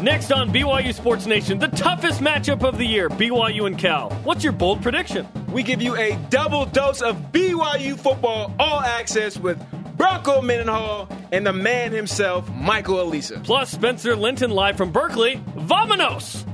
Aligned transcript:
Next 0.00 0.30
on 0.30 0.52
BYU 0.52 0.94
Sports 0.94 1.26
Nation, 1.26 1.58
the 1.58 1.66
toughest 1.66 2.20
matchup 2.20 2.62
of 2.62 2.78
the 2.78 2.84
year, 2.84 3.08
BYU 3.08 3.66
and 3.66 3.76
Cal. 3.76 4.10
What's 4.22 4.44
your 4.44 4.52
bold 4.52 4.80
prediction? 4.80 5.26
We 5.50 5.64
give 5.64 5.82
you 5.82 5.96
a 5.96 6.16
double 6.30 6.66
dose 6.66 7.02
of 7.02 7.16
BYU 7.32 7.98
football 7.98 8.54
all 8.60 8.78
access 8.78 9.36
with 9.36 9.60
Bronco 9.96 10.40
Mendenhall 10.40 11.08
and 11.32 11.44
the 11.44 11.52
man 11.52 11.90
himself, 11.90 12.48
Michael 12.54 12.98
Alisa. 12.98 13.42
Plus, 13.42 13.70
Spencer 13.70 14.14
Linton 14.14 14.52
live 14.52 14.76
from 14.76 14.92
Berkeley. 14.92 15.42
Vamonos! 15.56 16.44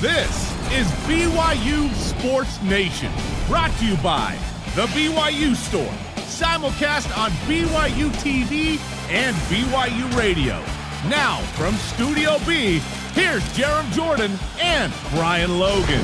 This 0.00 0.52
is 0.72 0.88
BYU 1.06 1.94
Sports 1.94 2.60
Nation, 2.62 3.12
brought 3.46 3.70
to 3.78 3.86
you 3.86 3.96
by 3.98 4.36
The 4.74 4.86
BYU 4.86 5.54
Store, 5.54 5.94
simulcast 6.26 7.16
on 7.16 7.30
BYU 7.46 8.10
TV 8.20 8.80
and 9.10 9.36
BYU 9.36 10.18
Radio. 10.18 10.60
Now, 11.08 11.38
from 11.56 11.74
Studio 11.74 12.38
B, 12.46 12.78
here's 13.14 13.42
Jarom 13.54 13.90
Jordan 13.92 14.38
and 14.60 14.92
Brian 15.10 15.58
Logan. 15.58 16.00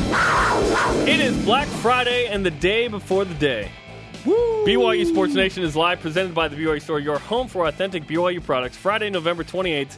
It 1.09 1.20
is 1.20 1.36
Black 1.45 1.68
Friday 1.68 2.27
and 2.27 2.45
the 2.45 2.50
day 2.50 2.88
before 2.88 3.24
the 3.24 3.34
day. 3.34 3.70
BYU 4.24 5.06
Sports 5.06 5.34
Nation 5.34 5.62
is 5.62 5.77
live, 5.77 6.00
presented 6.00 6.34
by 6.34 6.48
the 6.48 6.56
BYU 6.56 6.82
Store, 6.82 6.98
your 6.98 7.20
home 7.20 7.46
for 7.46 7.66
authentic 7.66 8.05
BYU 8.08 8.42
products. 8.42 8.77
Friday, 8.77 9.08
November 9.08 9.45
28th, 9.45 9.96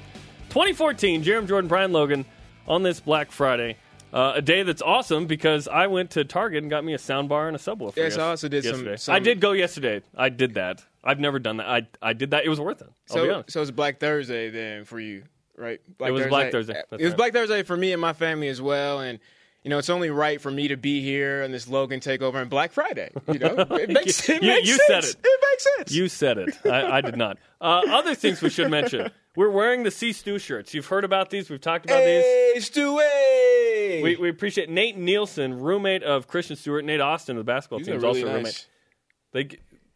2014. 0.50 1.24
Jarom 1.24 1.48
Jordan, 1.48 1.66
Brian 1.66 1.92
Logan 1.92 2.26
on 2.68 2.82
this 2.82 3.00
Black 3.00 3.32
Friday. 3.32 3.76
Uh, 4.12 4.32
a 4.36 4.42
day 4.42 4.62
that's 4.64 4.82
awesome 4.82 5.26
because 5.26 5.66
I 5.66 5.86
went 5.86 6.10
to 6.10 6.24
Target 6.24 6.62
and 6.62 6.70
got 6.70 6.84
me 6.84 6.92
a 6.92 6.98
soundbar 6.98 7.46
and 7.46 7.56
a 7.56 7.58
subwoofer. 7.58 7.96
Yes, 7.96 8.12
yes- 8.12 8.18
I 8.18 8.28
also 8.28 8.48
did 8.48 8.64
some- 8.64 8.72
yesterday. 8.74 8.96
some- 8.96 9.14
I 9.14 9.18
did 9.18 9.40
go 9.40 9.52
yesterday. 9.52 10.02
I 10.16 10.28
did 10.28 10.54
that. 10.54 10.84
I've 11.02 11.18
never 11.20 11.38
done 11.38 11.56
that. 11.58 11.68
I 11.68 11.86
I 12.02 12.12
did 12.12 12.30
that. 12.32 12.44
It 12.44 12.48
was 12.48 12.60
worth 12.60 12.80
it. 12.82 12.88
I'll 13.10 13.16
So, 13.16 13.44
so 13.48 13.62
it's 13.62 13.70
Black 13.70 13.98
Thursday 14.00 14.50
then 14.50 14.84
for 14.84 15.00
you, 15.00 15.24
right? 15.56 15.80
Black 15.98 16.10
It 16.10 16.12
was 16.12 16.26
Black 16.26 16.52
Thursday. 16.52 16.74
It 16.78 16.86
That's 16.90 17.02
was. 17.02 17.14
Black 17.14 17.32
Thursday 17.32 17.62
for 17.62 17.76
me 17.76 17.92
and 17.92 18.00
my 18.00 18.12
family 18.12 18.48
as 18.48 18.60
well, 18.60 19.00
and 19.00 19.18
you 19.62 19.70
know 19.70 19.78
it's 19.78 19.90
only 19.90 20.10
right 20.10 20.40
for 20.40 20.50
me 20.50 20.68
to 20.68 20.76
be 20.76 21.00
here 21.02 21.42
on 21.44 21.52
this 21.52 21.68
Logan 21.68 22.00
takeover 22.00 22.34
on 22.34 22.48
Black 22.48 22.72
Friday. 22.72 23.10
You 23.32 23.38
know, 23.38 23.54
it 23.70 23.88
makes, 23.90 24.28
it 24.28 24.42
You- 24.42 24.48
makes 24.48 24.68
you 24.68 24.76
sense. 24.86 24.86
said 24.86 25.04
it. 25.04 25.16
It 25.24 25.40
makes 25.50 25.66
sense. 25.76 25.92
You 25.92 26.08
said 26.08 26.38
it. 26.38 26.56
I, 26.66 26.98
I 26.98 27.00
did 27.00 27.16
not. 27.16 27.38
Uh, 27.62 27.82
other 27.90 28.14
things 28.14 28.40
we 28.40 28.48
should 28.48 28.70
mention. 28.70 29.10
We're 29.36 29.50
wearing 29.50 29.82
the 29.82 29.90
C 29.90 30.14
Stew 30.14 30.38
shirts. 30.38 30.72
You've 30.72 30.86
heard 30.86 31.04
about 31.04 31.28
these. 31.28 31.50
We've 31.50 31.60
talked 31.60 31.84
about 31.84 31.98
these. 31.98 32.24
hey, 32.24 32.54
Stewie. 32.56 34.02
We, 34.02 34.16
we 34.16 34.30
appreciate 34.30 34.70
Nate 34.70 34.96
Nielsen, 34.96 35.60
roommate 35.60 36.02
of 36.02 36.26
Christian 36.26 36.56
Stewart. 36.56 36.86
Nate 36.86 37.02
Austin 37.02 37.36
of 37.36 37.44
the 37.44 37.52
basketball 37.52 37.80
team 37.80 37.96
is 37.96 38.02
really 38.02 38.22
also 38.22 38.32
a 38.32 38.36
roommate. 38.36 38.66
They 39.32 39.48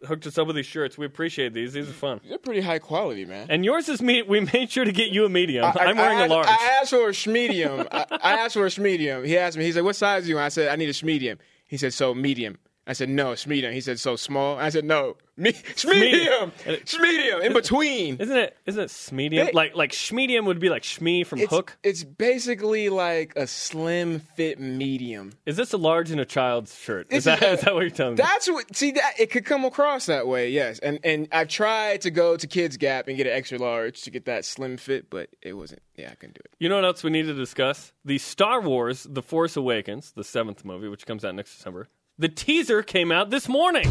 hooked 0.06 0.27
us 0.27 0.38
up 0.38 0.47
with 0.47 0.56
these 0.56 0.66
shirts. 0.66 0.97
We 0.98 1.06
appreciate 1.06 1.52
these. 1.52 1.72
These 1.72 1.88
are 1.88 1.92
fun. 1.92 2.20
They're 2.28 2.38
pretty 2.38 2.60
high 2.60 2.78
quality, 2.78 3.24
man. 3.24 3.47
And 3.50 3.64
yours 3.64 3.88
is 3.88 4.00
me. 4.02 4.22
We 4.22 4.41
made 4.52 4.70
sure 4.70 4.84
to 4.84 4.92
get 4.92 5.11
you 5.11 5.24
a 5.24 5.28
medium. 5.28 5.64
I- 5.64 5.74
I'm 5.78 5.96
wearing 5.96 6.19
I, 6.19 6.27
a 6.27 6.28
large. 6.28 6.46
I 6.46 6.78
asked 6.80 6.91
for 6.91 7.08
a 7.08 7.12
schmedium. 7.12 7.86
I, 7.91 8.06
I 8.11 8.33
asked 8.44 8.55
for 8.55 8.66
a 8.66 8.70
schmedium. 8.70 9.27
He 9.27 9.36
asked 9.38 9.56
me. 9.56 9.64
He 9.64 9.72
said, 9.72 9.84
"What 9.84 9.96
size 9.96 10.24
are 10.24 10.28
you?" 10.28 10.36
Want? 10.36 10.46
I 10.46 10.48
said, 10.50 10.69
"I 10.69 10.77
need 10.77 10.88
a 10.88 10.92
schmedium." 10.92 11.38
He 11.66 11.77
said, 11.77 11.92
"So 11.94 12.14
medium." 12.14 12.58
I 12.86 12.92
said, 12.92 13.08
"No, 13.08 13.28
schmedium." 13.32 13.72
He 13.72 13.80
said, 13.80 13.98
"So 13.98 14.14
small." 14.16 14.58
I 14.58 14.68
said, 14.68 14.84
"No, 14.84 15.16
me 15.38 15.50
it- 15.54 15.64
schmedium 15.77 17.42
in 17.42 17.52
between." 17.54 18.16
isn't 18.20 18.36
it? 18.36 18.56
Isn't 18.66 18.82
it 18.82 18.90
smedium? 18.90 19.46
They- 19.46 19.52
like 19.52 19.74
like 19.74 19.92
schmedium 19.92 20.44
would 20.44 20.60
be 20.60 20.68
like 20.68 20.82
schmee 20.82 21.27
from 21.27 21.38
It's, 21.40 21.50
Hook. 21.50 21.78
it's 21.82 22.05
basically 22.05 22.90
like 22.90 23.32
a 23.36 23.46
slim 23.46 24.20
fit 24.20 24.60
medium. 24.60 25.32
Is 25.46 25.56
this 25.56 25.72
a 25.72 25.78
large 25.78 26.10
in 26.10 26.18
a 26.18 26.27
child's 26.27 26.78
shirt? 26.78 27.06
Is 27.10 27.24
that, 27.24 27.42
a- 27.42 27.52
is 27.52 27.60
that 27.62 27.72
what 27.74 27.80
you're 27.80 27.90
telling 27.90 28.14
me? 28.14 28.16
That's 28.16 28.50
what. 28.50 28.77
See 28.77 28.90
that 28.92 29.14
it 29.18 29.30
could 29.30 29.46
come 29.46 29.64
across 29.64 30.05
that 30.06 30.27
way, 30.27 30.50
yes. 30.50 30.78
And 30.80 30.98
and 31.05 31.27
I've 31.32 31.48
tried 31.48 32.02
to 32.02 32.10
go 32.10 32.36
to 32.36 32.46
Kids 32.46 32.77
Gap 32.77 33.08
and 33.08 33.16
get 33.16 33.27
an 33.27 33.32
extra 33.32 33.56
large 33.58 34.02
to 34.02 34.10
get 34.10 34.27
that 34.27 34.44
slim 34.44 34.77
fit, 34.77 35.08
but 35.08 35.30
it 35.40 35.55
wasn't. 35.55 35.80
Yeah, 35.96 36.10
I 36.10 36.16
couldn't 36.16 36.34
do 36.34 36.40
it. 36.44 36.50
You 36.58 36.68
know 36.68 36.74
what 36.77 36.84
else 36.84 37.02
we 37.02 37.10
need 37.10 37.27
to 37.27 37.34
discuss? 37.34 37.92
The 38.05 38.18
Star 38.18 38.60
Wars 38.60 39.06
The 39.08 39.22
Force 39.22 39.56
Awakens, 39.56 40.12
the 40.12 40.24
seventh 40.24 40.64
movie, 40.66 40.88
which 40.88 41.06
comes 41.06 41.24
out 41.24 41.34
next 41.34 41.56
December. 41.56 41.88
The 42.19 42.29
teaser 42.29 42.83
came 42.83 43.11
out 43.11 43.30
this 43.30 43.48
morning. 43.48 43.89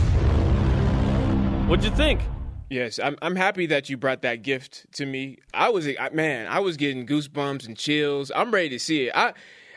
What'd 1.67 1.83
you 1.83 1.91
think? 1.91 2.21
Yes, 2.69 2.97
I'm. 2.97 3.17
I'm 3.21 3.35
happy 3.35 3.65
that 3.67 3.89
you 3.89 3.97
brought 3.97 4.21
that 4.21 4.37
gift 4.43 4.85
to 4.93 5.05
me. 5.05 5.39
I 5.53 5.69
was, 5.69 5.87
I, 5.87 6.09
man, 6.13 6.47
I 6.47 6.59
was 6.59 6.77
getting 6.77 7.05
goosebumps 7.05 7.67
and 7.67 7.77
chills. 7.77 8.31
I'm 8.33 8.51
ready 8.51 8.69
to 8.69 8.79
see 8.79 9.07
it. 9.07 9.11
I, 9.15 9.33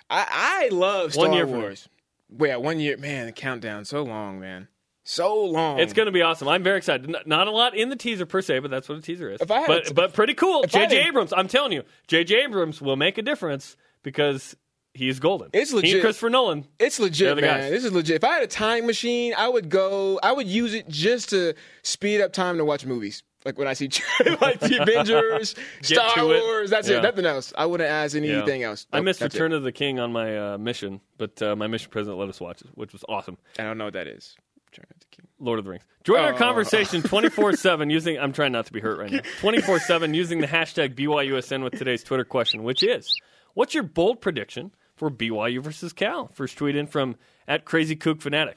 I, 0.09 0.69
I 0.69 0.69
love 0.73 1.13
Star 1.13 1.27
One 1.29 1.37
year. 1.37 1.47
Wars. 1.47 1.89
Well, 2.31 2.49
yeah, 2.51 2.57
one 2.57 2.79
year, 2.81 2.97
man. 2.97 3.27
The 3.27 3.33
countdown 3.33 3.85
so 3.85 4.03
long, 4.05 4.39
man, 4.41 4.69
so 5.05 5.45
long. 5.45 5.79
It's 5.81 5.93
going 5.93 6.07
to 6.07 6.13
be 6.13 6.23
awesome. 6.23 6.49
I'm 6.49 6.63
very 6.63 6.79
excited. 6.79 7.09
N- 7.15 7.23
Not 7.27 7.49
a 7.49 7.51
lot 7.51 7.77
in 7.77 7.89
the 7.89 7.97
teaser 7.97 8.27
per 8.27 8.41
se, 8.41 8.61
but 8.61 8.71
that's 8.71 8.89
what 8.89 8.99
a 8.99 9.03
teaser 9.03 9.31
is. 9.31 9.41
If 9.41 9.51
I 9.51 9.59
had 9.61 9.67
but 9.67 9.85
to- 9.87 9.95
but 9.95 10.13
pretty 10.15 10.35
cool. 10.35 10.63
J.J. 10.63 11.09
Abrams, 11.09 11.33
I'm 11.37 11.49
telling 11.49 11.73
you, 11.73 11.83
J.J. 12.07 12.45
Abrams 12.45 12.81
will 12.81 12.97
make 12.97 13.19
a 13.19 13.23
difference 13.23 13.77
because 14.05 14.57
he's 14.97 15.21
golden. 15.21 15.51
It's 15.53 15.71
He 15.71 15.77
and 15.77 15.83
legit. 15.85 16.01
Christopher 16.03 16.31
Nolan. 16.31 16.67
It's 16.79 16.99
legit, 16.99 17.37
the 17.37 17.43
man. 17.43 17.61
guys. 17.61 17.71
This 17.71 17.85
is 17.85 17.93
legit. 17.93 18.17
If 18.17 18.25
I 18.25 18.35
had 18.35 18.43
a 18.43 18.47
time 18.49 18.87
machine, 18.87 19.35
I 19.37 19.49
would 19.49 19.69
go. 19.69 20.19
I 20.23 20.33
would 20.33 20.47
use 20.47 20.75
it 20.75 20.89
just 20.89 21.31
to 21.31 21.55
speed 21.83 22.21
up 22.21 22.33
time 22.33 22.59
to 22.59 22.65
watch 22.65 22.85
movies. 22.87 23.23
Like 23.45 23.59
when 23.59 23.69
I 23.69 23.75
see 23.75 23.85
like 24.41 24.59
the 24.59 24.79
Avengers, 24.83 25.55
Star. 25.83 26.25
Wars. 26.25 26.71
That's 26.71 26.89
Yeah. 26.89 26.99
it. 26.99 27.03
Nothing 27.03 27.27
else. 27.27 27.53
I 27.57 27.67
wouldn't 27.67 27.89
ask 27.89 28.17
Yeah. 28.17 28.23
anything 28.39 28.65
else. 28.65 28.87
I 28.93 29.01
missed 29.01 29.21
Return 29.21 29.53
it. 29.53 29.57
of 29.57 29.63
the 29.63 29.71
King 29.71 30.01
on 30.01 30.13
my 30.13 30.55
uh, 30.55 30.59
mission, 30.59 31.01
but 31.17 31.41
uh, 31.41 31.55
my 31.55 31.69
mission 31.69 31.89
president 31.93 32.19
let 32.19 32.29
us 32.29 32.41
watch 32.41 32.61
it, 32.63 32.69
which 32.75 32.93
was 32.93 33.05
awesome. 33.09 33.39
I 33.59 33.63
don't 33.63 33.79
know 33.79 33.85
what 33.85 33.93
that 33.95 34.09
is. 34.09 34.35
Return 34.73 34.87
of 34.93 34.99
the 34.99 35.07
King. 35.13 35.27
Lord 35.39 35.61
of 35.61 35.65
the 35.65 35.71
Rings. 35.71 35.85
Join 36.03 36.19
our 36.25 36.33
Oh. 36.35 36.37
conversation 36.37 37.03
24 37.05 37.53
7 37.53 37.89
using, 37.89 38.19
I'm 38.19 38.33
trying 38.33 38.51
not 38.51 38.67
to 38.67 38.73
be 38.73 38.81
hurt 38.81 38.99
right 38.99 39.13
now, 39.13 39.21
24 39.41 39.79
7 39.79 40.13
using 40.13 40.41
the 40.41 40.49
hashtag 40.49 40.97
BYUSN 40.97 41.63
with 41.63 41.79
today's 41.79 42.03
Twitter 42.03 42.25
question, 42.25 42.65
which 42.65 42.83
is 42.83 43.17
What's 43.55 43.75
your 43.75 43.85
bold 43.85 44.21
prediction 44.21 44.73
for 44.97 45.11
BYU 45.11 45.63
versus 45.63 45.93
Cal? 45.93 46.29
First 46.35 46.57
tweet 46.59 46.77
in 46.77 46.87
from 46.87 47.17
at 47.47 47.65
Crazy 47.65 47.97
Kook 47.97 48.21
Fanatic. 48.21 48.57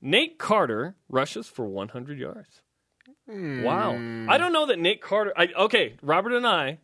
Nate 0.00 0.38
Carter 0.38 0.94
rushes 1.08 1.46
for 1.46 1.66
100 1.66 2.18
yards. 2.18 2.62
Wow. 3.28 3.92
I 4.28 4.38
don't 4.38 4.52
know 4.52 4.66
that 4.66 4.78
Nate 4.78 5.00
Carter. 5.00 5.32
I, 5.36 5.48
okay, 5.56 5.94
Robert 6.02 6.32
and 6.32 6.46
I 6.46 6.78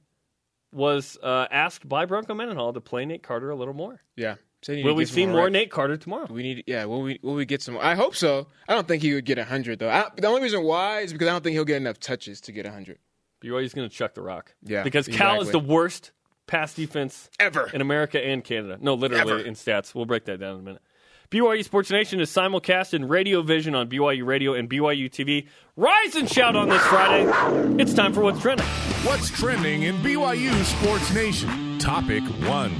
was 0.72 1.18
uh, 1.22 1.46
asked 1.50 1.88
by 1.88 2.04
Bronco 2.04 2.34
Mendenhall 2.34 2.72
to 2.74 2.80
play 2.80 3.04
Nate 3.04 3.22
Carter 3.22 3.50
a 3.50 3.56
little 3.56 3.74
more. 3.74 4.02
Yeah. 4.16 4.36
So 4.62 4.74
Will 4.74 4.94
we 4.94 5.04
see 5.06 5.26
more. 5.26 5.48
Nate 5.48 5.70
Carter 5.70 5.96
tomorrow? 5.96 6.26
We 6.28 6.42
need, 6.42 6.64
yeah. 6.66 6.84
Will 6.86 7.02
we? 7.02 7.20
Will 7.22 7.34
we 7.34 7.44
get 7.44 7.62
some? 7.62 7.78
I 7.78 7.94
hope 7.94 8.16
so. 8.16 8.48
I 8.68 8.74
don't 8.74 8.88
think 8.88 9.02
he 9.02 9.14
would 9.14 9.24
get 9.24 9.38
hundred 9.38 9.78
though. 9.78 9.88
I, 9.88 10.06
the 10.16 10.26
only 10.26 10.42
reason 10.42 10.64
why 10.64 11.00
is 11.00 11.12
because 11.12 11.28
I 11.28 11.32
don't 11.32 11.44
think 11.44 11.54
he'll 11.54 11.64
get 11.64 11.76
enough 11.76 12.00
touches 12.00 12.40
to 12.42 12.52
get 12.52 12.66
hundred 12.66 12.98
BYU's 13.44 13.74
going 13.74 13.88
to 13.88 13.94
chuck 13.94 14.14
the 14.14 14.22
rock. 14.22 14.54
Yeah, 14.62 14.82
Because 14.82 15.06
Cal 15.08 15.40
is 15.40 15.50
the 15.50 15.58
worst 15.60 16.10
pass 16.46 16.74
defense 16.74 17.30
ever. 17.40 17.70
in 17.72 17.80
America 17.80 18.24
and 18.24 18.42
Canada. 18.44 18.78
No, 18.80 18.94
literally 18.94 19.20
Ever. 19.20 19.38
in 19.40 19.54
stats. 19.54 19.94
We'll 19.94 20.04
break 20.06 20.24
that 20.26 20.38
down 20.40 20.54
in 20.54 20.60
a 20.60 20.62
minute. 20.62 20.82
BYU 21.30 21.64
Sports 21.64 21.90
Nation 21.90 22.20
is 22.20 22.30
simulcast 22.30 22.94
in 22.94 23.08
Radio 23.08 23.42
Vision 23.42 23.74
on 23.74 23.88
BYU 23.88 24.24
Radio 24.24 24.54
and 24.54 24.70
BYU 24.70 25.10
TV. 25.10 25.48
Rise 25.76 26.14
and 26.14 26.30
shout 26.30 26.54
on 26.54 26.68
this 26.68 26.82
Friday. 26.82 27.28
It's 27.82 27.94
time 27.94 28.12
for 28.12 28.22
What's 28.22 28.40
Trending. 28.40 28.64
What's 29.04 29.28
trending 29.30 29.82
in 29.82 29.96
BYU 29.96 30.52
Sports 30.64 31.12
Nation? 31.12 31.78
Topic 31.80 32.22
one. 32.48 32.70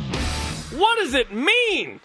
What 0.79 0.97
does 0.99 1.15
it 1.15 1.33
mean? 1.35 1.99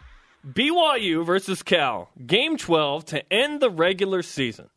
BYU 0.48 1.24
versus 1.24 1.62
Cal, 1.62 2.10
Game 2.26 2.58
12 2.58 3.06
to 3.06 3.32
end 3.34 3.62
the 3.62 3.70
regular 3.70 4.24
season. 4.24 4.70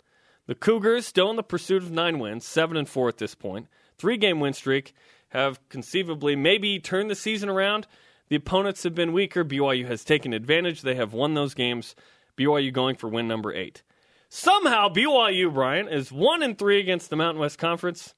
The 0.47 0.55
Cougars 0.55 1.06
still 1.06 1.31
in 1.31 1.37
the 1.37 1.43
pursuit 1.43 1.83
of 1.83 1.91
nine 1.91 2.19
wins, 2.19 2.45
seven 2.45 2.77
and 2.77 2.87
four 2.87 3.09
at 3.09 3.16
this 3.16 3.34
point. 3.34 3.69
Three 3.97 4.19
game 4.19 4.41
win 4.41 4.53
streak 4.53 4.95
have 5.34 5.59
conceivably 5.69 6.37
maybe 6.37 6.78
turned 6.78 7.11
the 7.11 7.15
season 7.15 7.49
around. 7.49 7.87
The 8.28 8.37
opponents 8.37 8.84
have 8.84 8.95
been 8.95 9.12
weaker. 9.12 9.45
BYU 9.45 9.87
has 9.87 10.05
taken 10.05 10.33
advantage. 10.33 10.83
They 10.83 10.95
have 10.95 11.12
won 11.12 11.34
those 11.34 11.53
games. 11.55 11.95
BYU 12.39 12.72
going 12.72 12.97
for 12.97 13.09
win 13.09 13.28
number 13.28 13.53
eight. 13.53 13.83
Somehow 14.28 14.89
BYU, 14.89 15.53
Brian, 15.53 15.89
is 15.89 16.11
one 16.11 16.43
and 16.43 16.59
three 16.59 16.81
against 16.81 17.11
the 17.11 17.17
Mountain 17.17 17.41
West 17.41 17.59
Conference 17.59 18.15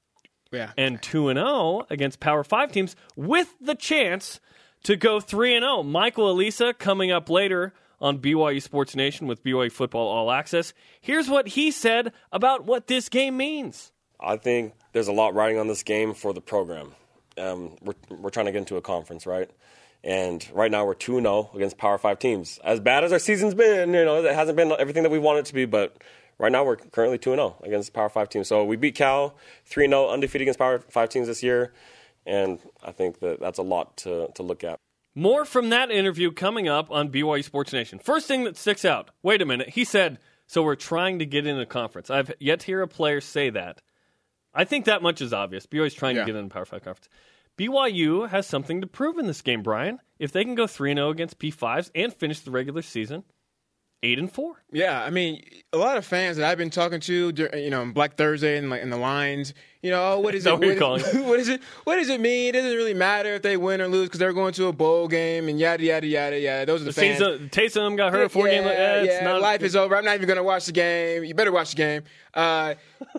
Yeah. 0.51 0.71
and 0.77 1.01
2 1.01 1.29
and 1.29 1.37
0 1.37 1.85
against 1.89 2.19
Power 2.19 2.43
5 2.43 2.71
teams 2.71 2.95
with 3.15 3.53
the 3.59 3.75
chance 3.75 4.39
to 4.83 4.95
go 4.95 5.19
3 5.19 5.55
and 5.55 5.63
0. 5.63 5.83
Michael 5.83 6.33
Alisa 6.33 6.75
coming 6.77 7.11
up 7.11 7.29
later 7.29 7.73
on 7.99 8.19
BYU 8.19 8.61
Sports 8.61 8.95
Nation 8.95 9.27
with 9.27 9.43
BYU 9.43 9.71
Football 9.71 10.07
All 10.07 10.31
Access. 10.31 10.73
Here's 11.01 11.29
what 11.29 11.49
he 11.49 11.69
said 11.71 12.13
about 12.31 12.63
what 12.65 12.87
this 12.87 13.09
game 13.09 13.37
means. 13.37 13.91
I 14.19 14.37
think 14.37 14.73
there's 14.93 15.07
a 15.09 15.11
lot 15.13 15.35
riding 15.35 15.59
on 15.59 15.67
this 15.67 15.83
game 15.83 16.13
for 16.15 16.33
the 16.33 16.41
program. 16.41 16.93
Um, 17.37 17.75
we're, 17.81 17.93
we're 18.09 18.29
trying 18.29 18.47
to 18.47 18.51
get 18.51 18.59
into 18.59 18.77
a 18.77 18.81
conference, 18.81 19.25
right? 19.25 19.49
And 20.03 20.47
right 20.53 20.71
now 20.71 20.85
we're 20.85 20.93
2 20.93 21.19
0 21.19 21.51
against 21.53 21.77
Power 21.77 21.97
5 21.97 22.19
teams. 22.19 22.59
As 22.63 22.79
bad 22.79 23.03
as 23.03 23.11
our 23.11 23.19
season's 23.19 23.53
been, 23.53 23.93
you 23.93 24.05
know, 24.05 24.23
it 24.23 24.33
hasn't 24.33 24.55
been 24.55 24.73
everything 24.77 25.03
that 25.03 25.11
we 25.11 25.19
want 25.19 25.39
it 25.39 25.45
to 25.45 25.53
be, 25.53 25.65
but 25.65 25.97
right 26.37 26.51
now 26.51 26.63
we're 26.63 26.75
currently 26.75 27.17
2 27.17 27.31
0 27.31 27.55
against 27.63 27.93
Power 27.93 28.09
5 28.09 28.29
teams. 28.29 28.47
So 28.47 28.63
we 28.63 28.75
beat 28.75 28.95
Cal 28.95 29.35
3 29.65 29.87
0, 29.87 30.09
undefeated 30.09 30.43
against 30.43 30.59
Power 30.59 30.79
5 30.79 31.09
teams 31.09 31.27
this 31.27 31.43
year. 31.43 31.73
And 32.25 32.59
I 32.83 32.91
think 32.91 33.19
that 33.19 33.39
that's 33.39 33.57
a 33.57 33.63
lot 33.63 33.97
to, 33.97 34.29
to 34.35 34.43
look 34.43 34.63
at. 34.63 34.79
More 35.15 35.45
from 35.45 35.69
that 35.69 35.89
interview 35.89 36.31
coming 36.31 36.67
up 36.67 36.91
on 36.91 37.09
BYU 37.09 37.43
Sports 37.43 37.73
Nation. 37.73 37.97
First 37.97 38.27
thing 38.27 38.43
that 38.43 38.55
sticks 38.55 38.85
out 38.85 39.09
wait 39.23 39.41
a 39.41 39.45
minute. 39.45 39.69
He 39.69 39.83
said, 39.83 40.19
So 40.45 40.61
we're 40.61 40.75
trying 40.75 41.19
to 41.19 41.25
get 41.25 41.47
in 41.47 41.59
a 41.59 41.65
conference. 41.65 42.09
I've 42.09 42.31
yet 42.39 42.59
to 42.61 42.65
hear 42.67 42.81
a 42.81 42.87
player 42.87 43.19
say 43.19 43.49
that. 43.49 43.81
I 44.57 44.65
think 44.65 44.85
that 44.85 45.01
much 45.01 45.21
is 45.21 45.31
obvious. 45.31 45.65
BYU's 45.65 45.93
trying 45.93 46.15
Yeah. 46.15 46.23
to 46.23 46.25
get 46.25 46.35
in 46.35 46.45
the 46.45 46.53
Power 46.53 46.65
5 46.65 46.83
conference. 46.83 47.07
BYU 47.57 48.27
has 48.29 48.45
something 48.47 48.81
to 48.81 48.87
prove 48.87 49.17
in 49.17 49.27
this 49.27 49.41
game, 49.41 49.63
Brian. 49.63 49.99
If 50.19 50.31
they 50.31 50.43
can 50.43 50.55
go 50.55 50.67
3 50.67 50.93
0 50.93 51.09
against 51.09 51.39
P5s 51.39 51.91
and 51.95 52.13
finish 52.13 52.39
the 52.41 52.51
regular 52.51 52.81
season 52.81 53.23
8 54.03 54.19
and 54.19 54.31
4. 54.31 54.63
Yeah, 54.71 55.01
I 55.03 55.09
mean, 55.09 55.43
a 55.73 55.77
lot 55.77 55.97
of 55.97 56.05
fans 56.05 56.37
that 56.37 56.49
I've 56.49 56.57
been 56.57 56.69
talking 56.69 56.99
to, 57.01 57.33
you 57.55 57.69
know, 57.69 57.81
on 57.81 57.93
Black 57.93 58.15
Thursday 58.15 58.57
and 58.57 58.69
like 58.69 58.81
in 58.81 58.89
the 58.89 58.97
lines, 58.97 59.53
you 59.81 59.91
know, 59.91 60.19
what 60.19 60.35
is 60.35 60.45
it? 60.45 60.51
what 60.51 60.61
what 61.25 61.39
is 61.39 61.49
it? 61.49 61.61
What 61.83 61.95
does 61.95 62.09
it 62.09 62.19
mean? 62.19 62.49
It 62.49 62.51
doesn't 62.53 62.75
really 62.75 62.93
matter 62.93 63.35
if 63.35 63.41
they 63.41 63.57
win 63.57 63.81
or 63.81 63.87
lose 63.87 64.07
because 64.07 64.19
they're 64.19 64.33
going 64.33 64.53
to 64.53 64.67
a 64.67 64.73
bowl 64.73 65.07
game 65.07 65.49
and 65.49 65.59
yada 65.59 65.83
yada 65.83 66.07
yada 66.07 66.39
yada. 66.39 66.65
Those 66.65 66.81
are 66.81 66.85
the 66.85 66.93
fans. 66.93 67.19
Season, 67.19 67.49
Taysom 67.49 67.97
got 67.97 68.11
hurt 68.11 68.31
four 68.31 68.47
yeah, 68.47 68.55
games. 68.55 68.67
Eh, 68.67 69.01
it's 69.03 69.13
yeah, 69.13 69.23
not, 69.23 69.41
life 69.41 69.61
is 69.61 69.75
over. 69.75 69.95
I'm 69.95 70.05
not 70.05 70.15
even 70.15 70.27
going 70.27 70.37
to 70.37 70.43
watch 70.43 70.65
the 70.65 70.71
game. 70.71 71.23
You 71.23 71.33
better 71.33 71.51
watch 71.51 71.71
the 71.71 71.77
game. 71.77 72.03
Uh, 72.33 72.75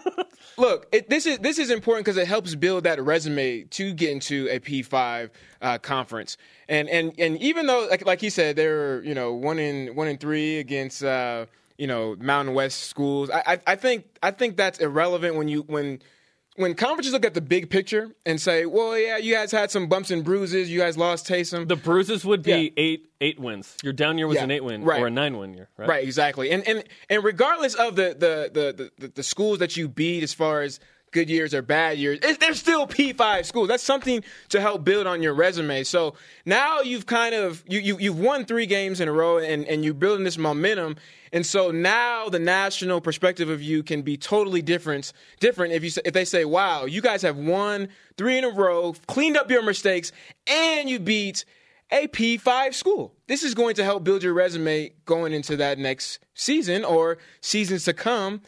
look, 0.57 0.87
it, 0.93 1.09
this 1.09 1.27
is 1.27 1.39
this 1.39 1.59
is 1.59 1.71
important 1.71 2.05
because 2.05 2.17
it 2.17 2.27
helps 2.27 2.55
build 2.55 2.85
that 2.85 3.03
resume 3.03 3.65
to 3.65 3.93
get 3.93 4.11
into 4.11 4.49
a 4.51 4.59
P5 4.59 5.31
uh, 5.63 5.79
conference. 5.79 6.37
And 6.69 6.89
and 6.89 7.13
and 7.19 7.39
even 7.39 7.67
though, 7.67 7.87
like 7.91 8.05
like 8.07 8.21
he 8.21 8.31
said, 8.31 8.57
they're 8.57 9.03
you 9.03 9.15
know 9.15 9.33
one 9.35 9.59
in 9.59 9.95
one 9.95 10.09
in 10.09 10.19
three 10.19 10.59
against 10.59 11.03
uh, 11.03 11.47
you 11.79 11.87
know 11.87 12.17
Mountain 12.19 12.55
West 12.55 12.85
schools. 12.85 13.31
I, 13.31 13.43
I 13.47 13.59
I 13.69 13.77
think 13.77 14.05
I 14.23 14.31
think 14.31 14.57
that's 14.57 14.79
irrelevant 14.79 15.37
when 15.37 15.49
you 15.49 15.63
when 15.63 16.01
when 16.59 16.75
conferences 16.75 17.13
look 17.13 17.25
at 17.25 17.35
the 17.35 17.41
big 17.41 17.71
picture 17.71 18.11
and 18.27 18.41
say, 18.41 18.67
well, 18.67 18.99
yeah, 18.99 19.17
you 19.17 19.33
guys 19.35 19.51
had 19.53 19.71
some 19.71 19.89
bumps 19.89 20.11
and 20.11 20.25
bruises. 20.25 20.71
You 20.71 20.79
guys 20.79 20.97
lost 20.99 21.27
Taysom. 21.27 21.67
The 21.69 21.77
bruises 21.77 22.25
would 22.25 22.43
be 22.43 22.51
Yeah. 22.51 22.71
eight 22.77 23.07
eight 23.21 23.41
wins. 23.41 23.77
Your 23.83 23.93
down 23.93 24.19
year 24.19 24.27
was 24.27 24.37
Yeah, 24.37 24.45
an 24.45 24.51
eight 24.51 24.63
win 24.65 24.85
right. 24.85 25.01
or 25.01 25.07
a 25.07 25.11
nine 25.11 25.39
win 25.39 25.55
year, 25.55 25.69
right? 25.77 25.89
Right, 25.89 26.05
exactly. 26.05 26.51
And 26.51 26.67
and 26.69 26.85
and 27.09 27.25
regardless 27.25 27.75
of 27.75 27.97
the 27.97 28.15
the 28.19 28.51
the 28.53 28.91
the, 28.99 29.09
the 29.09 29.23
schools 29.23 29.59
that 29.61 29.77
you 29.77 29.89
beat 29.89 30.23
as 30.23 30.35
far 30.35 30.63
as 30.63 30.79
good 31.11 31.31
years 31.31 31.55
or 31.55 31.63
bad 31.63 31.97
years, 31.97 32.19
it, 32.23 32.39
they're 32.39 32.53
still 32.53 32.87
P5 32.87 33.47
schools. 33.47 33.67
That's 33.69 33.83
something 33.83 34.23
to 34.51 34.61
help 34.61 34.85
build 34.85 35.07
on 35.07 35.23
your 35.23 35.33
resume. 35.33 35.83
So 35.85 36.15
now 36.45 36.81
you've 36.83 37.07
kind 37.07 37.35
of 37.35 37.65
you, 37.67 37.79
you 37.79 37.99
you've 37.99 38.19
won 38.21 38.45
3 38.45 38.67
games 38.67 39.01
in 39.01 39.09
a 39.09 39.13
row 39.13 39.39
and 39.39 39.65
and 39.67 39.85
you're 39.85 39.95
building 39.95 40.25
this 40.25 40.37
momentum. 40.39 40.97
And 41.33 41.45
so 41.45 41.71
now 41.71 42.29
the 42.29 42.39
national 42.39 43.01
perspective 43.01 43.49
of 43.49 43.63
you 43.63 43.83
can 43.83 44.03
be 44.03 44.17
totally 44.17 44.63
different 44.63 45.13
different 45.41 45.73
if 45.73 45.85
you 45.85 45.91
if 46.05 46.13
they 46.13 46.25
say, 46.25 46.45
"Wow, 46.45 46.85
you 46.85 47.01
guys 47.01 47.23
have 47.23 47.37
won 47.37 47.89
3 48.17 48.39
in 48.39 48.45
a 48.45 48.51
row, 48.51 48.95
cleaned 49.07 49.37
up 49.37 49.51
your 49.51 49.63
mistakes 49.63 50.13
and 50.47 50.89
you 50.89 50.99
beat 50.99 51.45
a 51.91 52.07
P5 52.09 52.75
school. 52.75 53.15
This 53.27 53.43
is 53.43 53.55
going 53.55 53.75
to 53.77 53.85
help 53.85 54.05
build 54.05 54.23
your 54.23 54.35
resume 54.35 54.93
going 55.07 55.33
into 55.33 55.57
that 55.57 55.79
next 55.79 56.19
season 56.35 56.85
or 56.85 57.19
seasons 57.41 57.85
to 57.85 57.95
come 57.95 58.43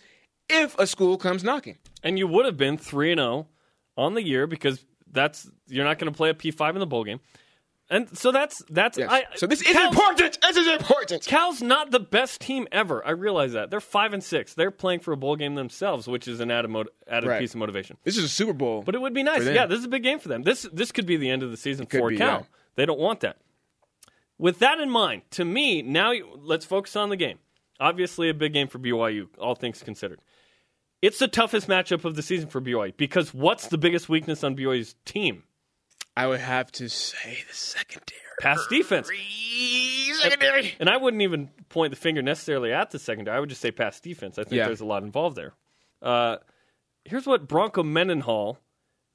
if 0.48 0.78
a 0.78 0.86
school 0.86 1.16
comes 1.16 1.42
knocking. 1.42 1.78
And 2.02 2.18
you 2.18 2.26
would 2.26 2.44
have 2.44 2.56
been 2.56 2.76
three 2.76 3.12
and 3.12 3.18
zero 3.18 3.48
on 3.96 4.14
the 4.14 4.22
year 4.22 4.46
because 4.46 4.84
that's 5.10 5.50
you're 5.66 5.84
not 5.84 5.98
going 5.98 6.12
to 6.12 6.16
play 6.16 6.30
a 6.30 6.34
P 6.34 6.50
five 6.50 6.76
in 6.76 6.80
the 6.80 6.86
bowl 6.86 7.04
game. 7.04 7.20
And 7.92 8.16
so 8.16 8.30
that's 8.30 8.62
that's 8.70 8.96
I, 8.98 9.24
so 9.34 9.48
this 9.48 9.60
is 9.62 9.72
Cal's- 9.72 9.88
important. 9.92 10.38
This 10.40 10.56
is 10.56 10.66
important. 10.68 11.24
Cal's 11.24 11.60
not 11.60 11.90
the 11.90 11.98
best 11.98 12.40
team 12.40 12.68
ever. 12.70 13.04
I 13.04 13.10
realize 13.10 13.52
that 13.54 13.70
they're 13.70 13.80
five 13.80 14.12
and 14.12 14.22
six. 14.22 14.54
They're 14.54 14.70
playing 14.70 15.00
for 15.00 15.10
a 15.12 15.16
bowl 15.16 15.34
game 15.34 15.56
themselves, 15.56 16.06
which 16.06 16.28
is 16.28 16.38
an 16.38 16.52
added, 16.52 16.68
mo- 16.70 16.84
added 17.08 17.28
Right. 17.28 17.40
piece 17.40 17.52
of 17.52 17.58
motivation. 17.58 17.96
This 18.04 18.16
is 18.16 18.22
a 18.22 18.28
Super 18.28 18.52
Bowl. 18.52 18.82
But 18.82 18.94
it 18.94 19.00
would 19.00 19.12
be 19.12 19.24
nice. 19.24 19.44
Yeah, 19.44 19.66
this 19.66 19.80
is 19.80 19.86
a 19.86 19.88
big 19.88 20.04
game 20.04 20.20
for 20.20 20.28
them. 20.28 20.44
This 20.44 20.68
this 20.72 20.92
could 20.92 21.04
be 21.06 21.16
the 21.16 21.28
end 21.30 21.42
of 21.42 21.50
the 21.50 21.56
season 21.56 21.86
Could 21.86 21.98
for 21.98 22.10
be, 22.10 22.16
Cal. 22.16 22.28
yeah. 22.28 22.42
They 22.76 22.86
don't 22.86 23.00
want 23.00 23.20
that. 23.20 23.38
With 24.38 24.60
that 24.60 24.78
in 24.78 24.88
mind, 24.88 25.22
to 25.32 25.44
me, 25.44 25.82
now 25.82 26.12
you, 26.12 26.28
let's 26.40 26.64
focus 26.64 26.94
on 26.96 27.08
the 27.10 27.16
game. 27.16 27.38
Obviously, 27.80 28.28
a 28.28 28.34
big 28.34 28.52
game 28.52 28.68
for 28.68 28.78
BYU, 28.78 29.26
all 29.38 29.54
things 29.54 29.82
considered. 29.82 30.20
It's 31.02 31.18
the 31.18 31.28
toughest 31.28 31.66
matchup 31.66 32.04
of 32.04 32.14
the 32.14 32.22
season 32.22 32.48
for 32.48 32.60
BYU 32.60 32.96
because 32.96 33.34
what's 33.34 33.66
the 33.68 33.78
biggest 33.78 34.08
weakness 34.08 34.44
on 34.44 34.54
BYU's 34.54 34.94
team? 35.04 35.42
I 36.20 36.26
would 36.26 36.40
have 36.40 36.70
to 36.72 36.88
say 36.88 37.38
the 37.48 37.54
secondary. 37.54 38.20
Pass 38.40 38.66
defense. 38.68 39.08
Secondary. 40.22 40.74
And 40.80 40.88
I 40.88 40.96
wouldn't 40.96 41.22
even 41.22 41.48
point 41.68 41.90
the 41.90 41.96
finger 41.96 42.22
necessarily 42.22 42.72
at 42.72 42.90
the 42.90 42.98
secondary. 42.98 43.36
I 43.36 43.40
would 43.40 43.48
just 43.48 43.60
say 43.60 43.70
pass 43.70 44.00
defense. 44.00 44.38
I 44.38 44.44
think 44.44 44.54
Yeah. 44.58 44.66
there's 44.66 44.80
a 44.80 44.84
lot 44.86 45.02
involved 45.02 45.36
there. 45.36 45.54
Uh, 46.02 46.38
here's 47.04 47.26
what 47.26 47.48
Bronco 47.48 47.82
Mendenhall 47.82 48.58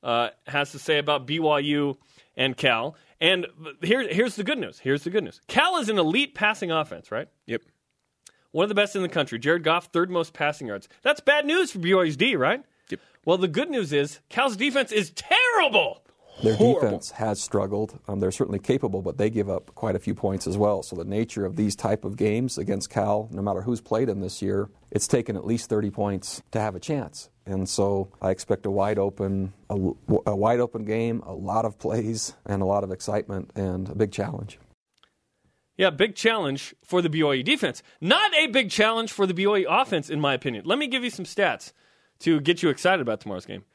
uh, 0.03 0.29
has 0.47 0.71
to 0.71 0.79
say 0.79 0.97
about 0.99 1.25
BYU 1.27 1.97
and 2.37 2.55
Cal. 2.55 2.95
And 3.19 3.47
here, 3.81 4.07
here's 4.07 4.35
the 4.35 4.43
good 4.43 4.59
news. 4.59 4.79
Here's 4.79 5.03
the 5.03 5.09
good 5.09 5.23
news. 5.23 5.41
Cal 5.47 5.77
is 5.77 5.89
an 5.89 5.97
elite 5.97 6.35
passing 6.35 6.71
offense, 6.71 7.11
right? 7.11 7.27
Yep. 7.47 7.61
One 8.51 8.63
of 8.63 8.69
the 8.69 8.75
best 8.75 8.95
in 8.95 9.01
the 9.01 9.09
country. 9.09 9.39
Jared 9.39 9.63
Goff, 9.63 9.87
third 9.91 10.09
most 10.11 10.33
passing 10.33 10.67
yards. 10.67 10.87
That's 11.01 11.19
bad 11.21 11.45
news 11.45 11.71
for 11.71 11.79
BYU's 11.79 12.15
D, 12.17 12.35
right? 12.35 12.63
Yep. 12.89 12.99
Well, 13.25 13.37
the 13.37 13.47
good 13.47 13.69
news 13.69 13.91
is 13.91 14.19
Cal's 14.29 14.55
defense 14.55 14.91
is 14.91 15.09
terrible. 15.11 16.04
Their 16.43 16.55
Horrible. 16.55 16.81
defense 16.81 17.11
has 17.11 17.41
struggled. 17.41 17.99
Um, 18.07 18.19
they're 18.19 18.31
certainly 18.31 18.59
capable, 18.59 19.01
but 19.01 19.17
they 19.17 19.29
give 19.29 19.49
up 19.49 19.73
quite 19.75 19.95
a 19.95 19.99
few 19.99 20.13
points 20.13 20.47
as 20.47 20.57
well. 20.57 20.83
So 20.83 20.95
the 20.95 21.05
nature 21.05 21.45
of 21.45 21.55
these 21.55 21.75
type 21.75 22.03
of 22.03 22.17
games 22.17 22.57
against 22.57 22.89
Cal, 22.89 23.29
no 23.31 23.41
matter 23.41 23.61
who's 23.61 23.81
played 23.81 24.09
them 24.09 24.19
this 24.19 24.41
year, 24.41 24.69
it's 24.91 25.07
taken 25.07 25.35
at 25.37 25.45
least 25.45 25.69
30 25.69 25.91
points 25.91 26.43
to 26.51 26.59
have 26.59 26.75
a 26.75 26.79
chance. 26.79 27.29
And 27.45 27.69
so 27.69 28.09
I 28.21 28.31
expect 28.31 28.65
a 28.65 28.71
wide 28.71 28.99
open, 28.99 29.53
a, 29.69 29.75
a 30.25 30.35
wide 30.35 30.59
open 30.59 30.83
game, 30.83 31.21
a 31.21 31.33
lot 31.33 31.63
of 31.63 31.77
plays, 31.79 32.33
and 32.45 32.61
a 32.61 32.65
lot 32.65 32.83
of 32.83 32.91
excitement, 32.91 33.51
and 33.55 33.87
a 33.89 33.95
big 33.95 34.11
challenge. 34.11 34.59
Yeah, 35.77 35.89
big 35.89 36.15
challenge 36.15 36.73
for 36.83 37.01
the 37.01 37.09
BYU 37.09 37.43
defense. 37.43 37.83
Not 37.99 38.33
a 38.33 38.47
big 38.47 38.69
challenge 38.69 39.11
for 39.11 39.25
the 39.25 39.33
BYU 39.33 39.65
offense, 39.69 40.09
in 40.09 40.19
my 40.21 40.33
opinion. 40.33 40.63
Let 40.65 40.79
me 40.79 40.87
give 40.87 41.03
you 41.03 41.09
some 41.09 41.25
stats 41.25 41.73
to 42.19 42.39
get 42.39 42.63
you 42.63 42.69
excited 42.69 43.01
about 43.01 43.19
tomorrow's 43.19 43.45
game. 43.45 43.65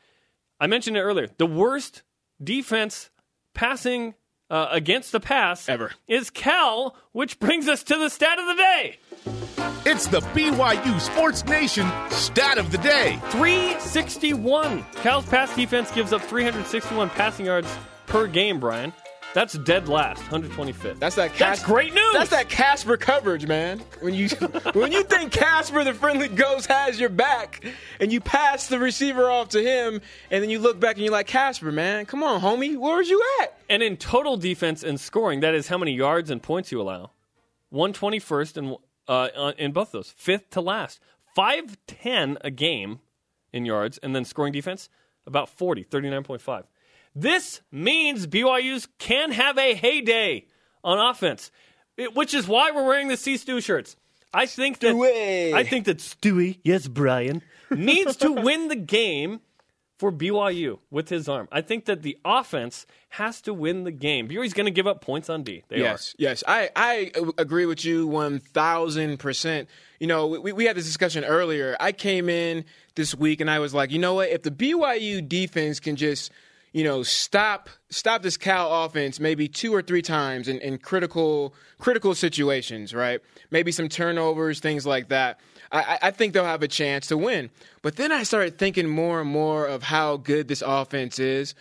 I 0.58 0.66
mentioned 0.66 0.96
it 0.96 1.00
earlier. 1.00 1.28
The 1.36 1.46
worst 1.46 2.02
defense 2.42 3.10
passing 3.54 4.14
uh, 4.48 4.68
against 4.70 5.12
the 5.12 5.20
pass 5.20 5.68
Ever. 5.68 5.92
is 6.08 6.30
Cal, 6.30 6.96
which 7.12 7.38
brings 7.38 7.68
us 7.68 7.82
to 7.84 7.96
the 7.96 8.08
stat 8.08 8.38
of 8.38 8.46
the 8.46 8.54
day. 8.54 8.98
It's 9.86 10.08
the 10.08 10.20
BYU 10.20 11.00
Sports 11.00 11.44
Nation 11.46 11.90
stat 12.10 12.58
of 12.58 12.70
the 12.70 12.78
day. 12.78 13.18
361. 13.30 14.84
Cal's 14.96 15.26
pass 15.26 15.54
defense 15.54 15.90
gives 15.92 16.12
up 16.12 16.20
361 16.22 17.10
passing 17.10 17.46
yards 17.46 17.68
per 18.06 18.26
game, 18.26 18.60
Brian. 18.60 18.92
That's 19.32 19.52
dead 19.58 19.88
last, 19.88 20.22
125th. 20.24 20.98
That's 20.98 21.14
that. 21.14 21.32
That's 21.38 21.62
great 21.62 21.94
news. 21.94 22.12
That's 22.12 22.30
that 22.30 22.48
Casper 22.48 22.96
coverage, 22.96 23.46
man. 23.46 23.78
When 24.00 24.12
you 24.12 24.28
when 24.72 24.90
you 24.90 25.04
think 25.04 25.30
Casper, 25.30 25.84
the 25.84 25.94
friendly 25.94 26.26
ghost, 26.26 26.66
has 26.66 26.98
your 26.98 27.10
back, 27.10 27.64
and 28.00 28.12
you 28.12 28.20
pass 28.20 28.66
the 28.66 28.80
receiver 28.80 29.30
off 29.30 29.50
to 29.50 29.62
him, 29.62 30.00
and 30.32 30.42
then 30.42 30.50
you 30.50 30.58
look 30.58 30.80
back 30.80 30.96
and 30.96 31.04
you're 31.04 31.12
like, 31.12 31.28
Casper, 31.28 31.70
man, 31.70 32.06
come 32.06 32.24
on, 32.24 32.40
homie, 32.40 32.76
where's 32.76 33.08
you 33.08 33.22
at? 33.40 33.56
And 33.68 33.84
in 33.84 33.96
total 33.96 34.36
defense 34.36 34.82
and 34.82 34.98
scoring, 34.98 35.40
that 35.40 35.54
is 35.54 35.68
how 35.68 35.78
many 35.78 35.92
yards 35.92 36.28
and 36.28 36.42
points 36.42 36.72
you 36.72 36.80
allow. 36.80 37.12
121st 37.72 38.56
in, 38.56 38.76
uh, 39.06 39.52
in 39.56 39.70
both 39.70 39.92
those, 39.92 40.10
fifth 40.10 40.50
to 40.50 40.60
last. 40.60 40.98
510 41.36 42.38
a 42.40 42.50
game 42.50 42.98
in 43.52 43.64
yards, 43.64 43.98
and 43.98 44.14
then 44.14 44.24
scoring 44.24 44.52
defense, 44.52 44.88
about 45.24 45.48
40, 45.48 45.84
39.5. 45.84 46.64
This 47.14 47.60
means 47.72 48.26
BYU's 48.26 48.88
can 48.98 49.32
have 49.32 49.58
a 49.58 49.74
heyday 49.74 50.46
on 50.84 50.98
offense, 50.98 51.50
it- 51.96 52.14
which 52.14 52.34
is 52.34 52.46
why 52.46 52.70
we're 52.70 52.86
wearing 52.86 53.08
the 53.08 53.16
C 53.16 53.36
Stew 53.36 53.60
shirts. 53.60 53.96
I 54.32 54.46
think 54.46 54.78
that 54.80 54.94
Stewie. 54.94 55.52
I 55.54 55.64
think 55.64 55.86
that 55.86 55.98
Stewie, 55.98 56.58
yes, 56.62 56.86
Brian, 56.86 57.42
needs 57.70 58.16
to 58.18 58.30
win 58.46 58.68
the 58.68 58.76
game 58.76 59.40
for 59.98 60.12
BYU 60.12 60.78
with 60.90 61.08
his 61.08 61.28
arm. 61.28 61.46
I 61.52 61.60
think 61.62 61.84
that 61.86 62.02
the 62.02 62.16
offense 62.24 62.86
has 63.10 63.40
to 63.42 63.52
win 63.52 63.82
the 63.84 63.90
game. 63.90 64.28
BYU's 64.28 64.54
going 64.54 64.64
to 64.66 64.70
give 64.70 64.86
up 64.86 65.00
points 65.02 65.28
on 65.28 65.42
D. 65.42 65.64
They 65.68 65.80
yes, 65.80 66.14
yes, 66.16 66.44
I 66.46 66.70
I 66.76 67.10
agree 67.38 67.66
with 67.66 67.84
you 67.84 68.06
one 68.06 68.38
thousand 68.38 69.18
percent. 69.18 69.68
You 69.98 70.06
know, 70.06 70.28
we 70.28 70.52
we 70.52 70.64
had 70.64 70.76
this 70.76 70.86
discussion 70.86 71.24
earlier. 71.24 71.76
I 71.80 71.90
came 71.90 72.28
in 72.28 72.64
this 72.94 73.14
week 73.16 73.40
and 73.40 73.50
I 73.50 73.58
was 73.58 73.74
like, 73.74 73.90
you 73.90 73.98
know 73.98 74.14
what? 74.14 74.28
If 74.30 74.44
the 74.44 74.52
BYU 74.52 75.28
defense 75.28 75.80
can 75.80 75.96
just 75.96 76.30
you 76.72 76.84
know 76.84 77.02
stop 77.02 77.68
stop 77.90 78.22
this 78.22 78.36
Cal 78.36 78.84
offense 78.84 79.18
maybe 79.18 79.48
two 79.48 79.74
or 79.74 79.82
three 79.82 80.02
times 80.02 80.46
in, 80.48 80.58
in 80.60 80.78
critical 80.78 81.54
critical 81.78 82.14
situations, 82.14 82.94
right? 82.94 83.20
Maybe 83.50 83.72
some 83.72 83.88
turnovers, 83.88 84.60
things 84.60 84.86
like 84.86 85.08
that. 85.08 85.40
I, 85.72 85.98
I- 86.02 86.10
think 86.10 86.32
they'll 86.34 86.44
have 86.44 86.62
a 86.62 86.68
chance 86.68 87.06
to 87.08 87.16
win. 87.16 87.50
But 87.82 87.96
then 87.96 88.12
I 88.12 88.22
started 88.24 88.58
thinking 88.58 88.88
more 88.88 89.20
and 89.20 89.30
more 89.30 89.66
of 89.66 89.82
how 89.84 90.16
good 90.16 90.48
this 90.48 90.62
offense 90.66 91.18
is. 91.18 91.54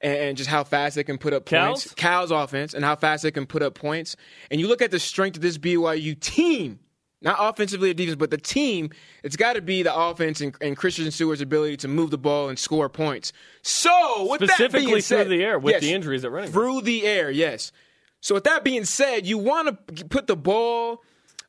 And 0.00 0.16
and 0.18 0.36
just 0.36 0.50
how 0.50 0.64
fast 0.64 0.96
they 0.96 1.04
can 1.04 1.16
put 1.16 1.32
up 1.32 1.44
Cal's? 1.46 1.84
points. 1.84 1.94
Cal's 1.94 2.30
offense 2.32 2.74
and 2.74 2.84
how 2.84 2.96
fast 2.96 3.22
they 3.22 3.30
can 3.30 3.46
put 3.46 3.62
up 3.62 3.74
points. 3.74 4.16
And 4.50 4.60
you 4.60 4.66
look 4.66 4.82
at 4.82 4.90
the 4.90 4.98
strength 4.98 5.36
of 5.36 5.42
this 5.42 5.58
BYU 5.58 6.18
team, 6.18 6.80
not 7.22 7.36
offensively 7.38 7.90
or 7.90 7.94
defense, 7.94 8.16
but 8.16 8.30
the 8.30 8.38
team, 8.38 8.90
it's 9.22 9.36
got 9.36 9.54
to 9.54 9.62
be 9.62 9.82
the 9.82 9.94
offense 9.94 10.40
and, 10.40 10.54
and 10.60 10.76
Christian 10.76 11.10
Stewart's 11.10 11.40
ability 11.40 11.78
to 11.78 11.88
move 11.88 12.10
the 12.10 12.18
ball 12.18 12.48
and 12.48 12.58
score 12.58 12.88
points. 12.88 13.32
So, 13.62 14.28
with 14.30 14.40
that 14.40 14.50
Specifically 14.50 14.80
being 14.80 14.92
through 14.94 15.00
said, 15.02 15.28
the 15.28 15.44
air 15.44 15.58
with 15.58 15.72
yes, 15.72 15.80
the 15.82 15.92
injuries 15.92 16.24
at 16.24 16.32
running 16.32 16.48
back. 16.48 16.54
Through 16.54 16.82
the 16.82 17.04
air, 17.04 17.30
yes. 17.30 17.72
So, 18.20 18.34
with 18.34 18.44
that 18.44 18.64
being 18.64 18.84
said, 18.84 19.26
you 19.26 19.38
want 19.38 19.96
to 19.96 20.04
put 20.06 20.26
the 20.26 20.36
ball 20.36 21.02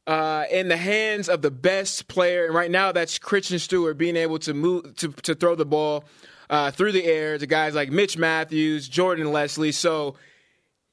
uh, 0.05 0.45
in 0.51 0.67
the 0.67 0.77
hands 0.77 1.29
of 1.29 1.41
the 1.41 1.51
best 1.51 2.07
player, 2.07 2.45
and 2.45 2.53
right 2.53 2.71
now 2.71 2.91
that's 2.91 3.19
Christian 3.19 3.59
Stewart 3.59 3.97
being 3.97 4.15
able 4.15 4.39
to 4.39 4.53
move 4.53 4.95
to 4.97 5.11
to 5.23 5.35
throw 5.35 5.55
the 5.55 5.65
ball 5.65 6.03
uh, 6.49 6.71
through 6.71 6.91
the 6.91 7.05
air 7.05 7.37
to 7.37 7.45
guys 7.47 7.73
like 7.73 7.89
Mitch 7.89 8.17
Matthews, 8.17 8.87
Jordan 8.87 9.31
Leslie. 9.31 9.71
So 9.71 10.15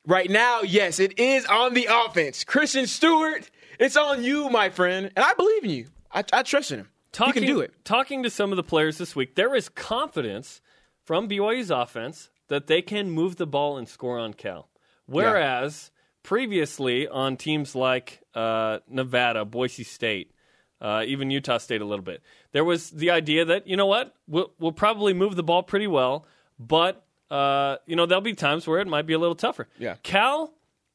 right 0.07 0.31
now, 0.31 0.61
yes, 0.63 0.99
it 1.01 1.19
is 1.19 1.45
on 1.47 1.75
the 1.75 1.89
offense. 1.91 2.45
Christian 2.45 2.87
Stewart, 2.87 3.51
it's 3.81 3.97
on 3.97 4.23
you, 4.23 4.49
my 4.51 4.69
friend, 4.69 5.11
and 5.17 5.25
I 5.25 5.33
believe 5.35 5.65
in 5.65 5.71
you. 5.71 5.87
I, 6.13 6.23
I 6.33 6.43
trust 6.43 6.71
in 6.71 6.81
him. 6.81 6.89
Talking, 7.13 7.43
he 7.43 7.49
can 7.49 7.57
do 7.57 7.61
it. 7.61 7.73
Talking 7.85 8.23
to 8.23 8.31
some 8.31 8.53
of 8.53 8.57
the 8.57 8.63
players 8.63 8.99
this 8.99 9.17
week, 9.17 9.35
there 9.35 9.55
is 9.57 9.69
confidence 9.69 10.61
from 11.03 11.29
BYU's 11.29 11.71
offense 11.71 12.31
that 12.49 12.67
they 12.67 12.83
can 12.83 13.11
move 13.11 13.37
the 13.37 13.47
ball 13.47 13.79
and 13.79 13.89
score 13.89 14.19
on 14.19 14.35
Cal. 14.35 14.69
Whereas 15.07 15.91
previously 16.23 17.09
on 17.09 17.37
teams 17.37 17.75
like 17.75 18.23
uh, 18.35 18.79
Nevada, 18.89 19.45
Boise 19.45 19.83
State, 19.83 20.33
uh, 20.81 21.03
even 21.07 21.31
Utah 21.31 21.59
State 21.59 21.81
a 21.81 21.85
little 21.85 22.05
bit, 22.05 22.23
there 22.53 22.65
was 22.65 22.91
the 22.91 23.11
idea 23.11 23.45
that, 23.47 23.67
you 23.67 23.77
know 23.77 23.87
what, 23.87 24.15
we'll, 24.29 24.53
we'll 24.61 24.73
probably 24.73 25.15
move 25.15 25.35
the 25.35 25.43
ball 25.43 25.63
pretty 25.63 25.87
well, 25.87 26.27
but, 26.59 27.05
uh, 27.31 27.77
you 27.87 27.97
know, 27.97 28.07
there'll 28.07 28.23
be 28.23 28.35
times 28.35 28.67
where 28.67 28.79
it 28.79 28.87
might 28.87 29.07
be 29.07 29.15
a 29.15 29.19
little 29.19 29.35
tougher. 29.35 29.69
Yeah. 29.79 29.97
Cal, 30.03 30.53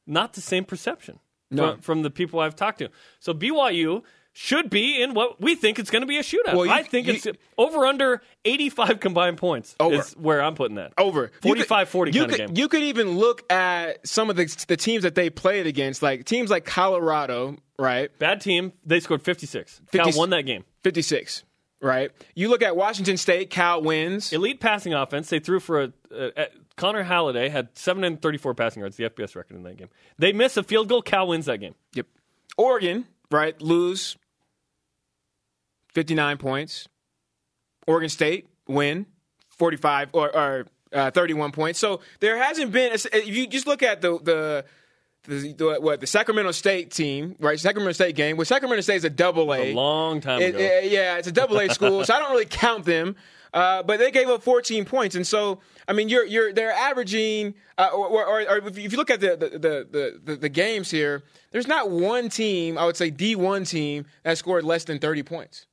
not 0.07 0.33
the 0.33 0.41
same 0.41 0.63
perception 0.63 1.19
No. 1.55 1.71
from, 1.73 1.81
from 1.81 2.01
the 2.03 2.09
people 2.11 2.39
I've 2.39 2.55
talked 2.55 2.79
to. 2.79 2.89
So 3.19 3.33
BYU 3.33 4.03
should 4.37 4.69
be 4.69 5.01
in 5.01 5.13
what 5.13 5.39
we 5.39 5.55
think 5.55 5.79
it's 5.79 5.89
going 5.89 6.01
to 6.01 6.05
be 6.07 6.17
a 6.17 6.21
shootout. 6.21 6.55
Well, 6.55 6.65
you- 6.65 6.71
I 6.71 6.83
think 6.83 7.07
you- 7.07 7.13
it's 7.13 7.25
over 7.57 7.85
under 7.85 8.21
85 8.43 8.99
combined 8.99 9.37
points 9.37 9.75
Over. 9.79 9.95
is 9.95 10.11
where 10.17 10.41
I'm 10.43 10.55
putting 10.55 10.75
that. 10.75 10.91
over 10.97 11.31
45 11.41 11.87
40 11.87 12.11
you 12.11 12.19
kind 12.19 12.31
could, 12.31 12.39
of 12.41 12.47
game. 12.49 12.57
You 12.57 12.67
could 12.67 12.83
even 12.83 13.17
look 13.17 13.49
at 13.51 14.05
some 14.05 14.29
of 14.29 14.35
the 14.35 14.45
the 14.67 14.75
teams 14.75 15.03
that 15.03 15.15
they 15.15 15.29
played 15.29 15.67
against, 15.67 16.01
like 16.03 16.25
teams 16.25 16.49
like 16.49 16.65
Colorado, 16.65 17.55
right? 17.79 18.09
Bad 18.19 18.41
team. 18.41 18.73
They 18.85 18.99
scored 18.99 19.21
56. 19.21 19.81
50 19.89 19.97
Cal 20.11 20.19
won 20.19 20.29
that 20.31 20.41
game. 20.45 20.65
56, 20.83 21.43
right? 21.81 22.11
You 22.35 22.49
look 22.49 22.61
at 22.61 22.75
Washington 22.75 23.17
State, 23.17 23.49
Cal 23.49 23.81
wins. 23.81 24.33
Elite 24.33 24.59
passing 24.59 24.93
offense. 24.93 25.29
They 25.29 25.39
threw 25.39 25.59
for 25.59 25.83
a. 25.83 25.93
a, 26.11 26.47
Connor 26.77 27.03
Halliday 27.03 27.47
had 27.47 27.69
734 27.77 28.53
passing 28.53 28.81
yards, 28.81 28.97
the 28.97 29.09
FBS 29.09 29.33
record 29.35 29.55
in 29.55 29.63
that 29.63 29.77
game. 29.77 29.87
They 30.19 30.33
miss 30.33 30.57
a 30.57 30.63
field 30.63 30.89
goal. 30.89 31.01
Cal 31.01 31.27
wins 31.27 31.45
that 31.45 31.59
game. 31.59 31.73
Yep. 31.93 32.07
Oregon, 32.57 33.05
right? 33.31 33.59
Lose 33.61 34.17
59 35.93 36.37
points. 36.37 36.89
Oregon 37.87 38.09
State 38.09 38.49
win 38.67 39.05
45 39.49 40.09
or, 40.11 40.35
or 40.35 40.65
uh, 40.91 41.11
31 41.11 41.51
points. 41.51 41.79
So 41.79 42.01
there 42.19 42.37
hasn't 42.37 42.71
been 42.71 42.91
if 42.93 43.27
you 43.27 43.47
just 43.47 43.67
look 43.67 43.83
at 43.83 44.01
the 44.01 44.19
the 44.21 44.65
the, 45.27 45.53
the 45.53 45.77
what 45.81 45.99
the 46.01 46.07
Sacramento 46.07 46.51
State 46.51 46.91
team, 46.91 47.35
right? 47.39 47.59
Sacramento 47.59 47.93
State 47.93 48.15
game. 48.15 48.37
Well, 48.37 48.45
Sacramento 48.45 48.81
State 48.81 48.97
is 48.97 49.03
a 49.05 49.09
double 49.09 49.53
A. 49.53 49.71
A 49.71 49.73
long 49.73 50.21
time 50.21 50.41
It- 50.41 50.55
ago. 50.55 50.79
yeah, 50.83 51.17
it's 51.17 51.27
a 51.27 51.31
double 51.31 51.59
A 51.59 51.69
school, 51.73 52.03
so 52.05 52.13
I 52.13 52.19
don't 52.19 52.31
really 52.31 52.45
count 52.45 52.85
them. 52.85 53.15
Uh, 53.53 53.81
but 53.83 53.99
they 53.99 54.11
gave 54.11 54.27
up 54.27 54.43
14 54.43 54.83
points, 54.83 55.15
and 55.15 55.25
so 55.25 55.59
I 55.87 55.93
mean, 55.93 56.09
you're 56.09 56.25
you're 56.25 56.51
they're 56.51 56.73
averaging, 56.73 57.53
uh, 57.77 57.87
or, 57.93 58.25
or, 58.25 58.41
or 58.41 58.67
if 58.67 58.77
you 58.91 58.97
look 58.97 59.09
at 59.09 59.21
the 59.21 59.37
the, 59.37 59.49
the 59.89 60.19
the 60.25 60.35
the 60.35 60.49
games 60.49 60.91
here, 60.91 61.23
there's 61.51 61.67
not 61.67 61.89
one 61.89 62.27
team, 62.27 62.77
I 62.77 62.85
would 62.85 62.97
say 62.97 63.09
D1 63.11 63.69
team 63.69 64.07
that 64.23 64.37
scored 64.37 64.65
less 64.65 64.83
than 64.83 64.99
30 64.99 65.23
points 65.23 65.67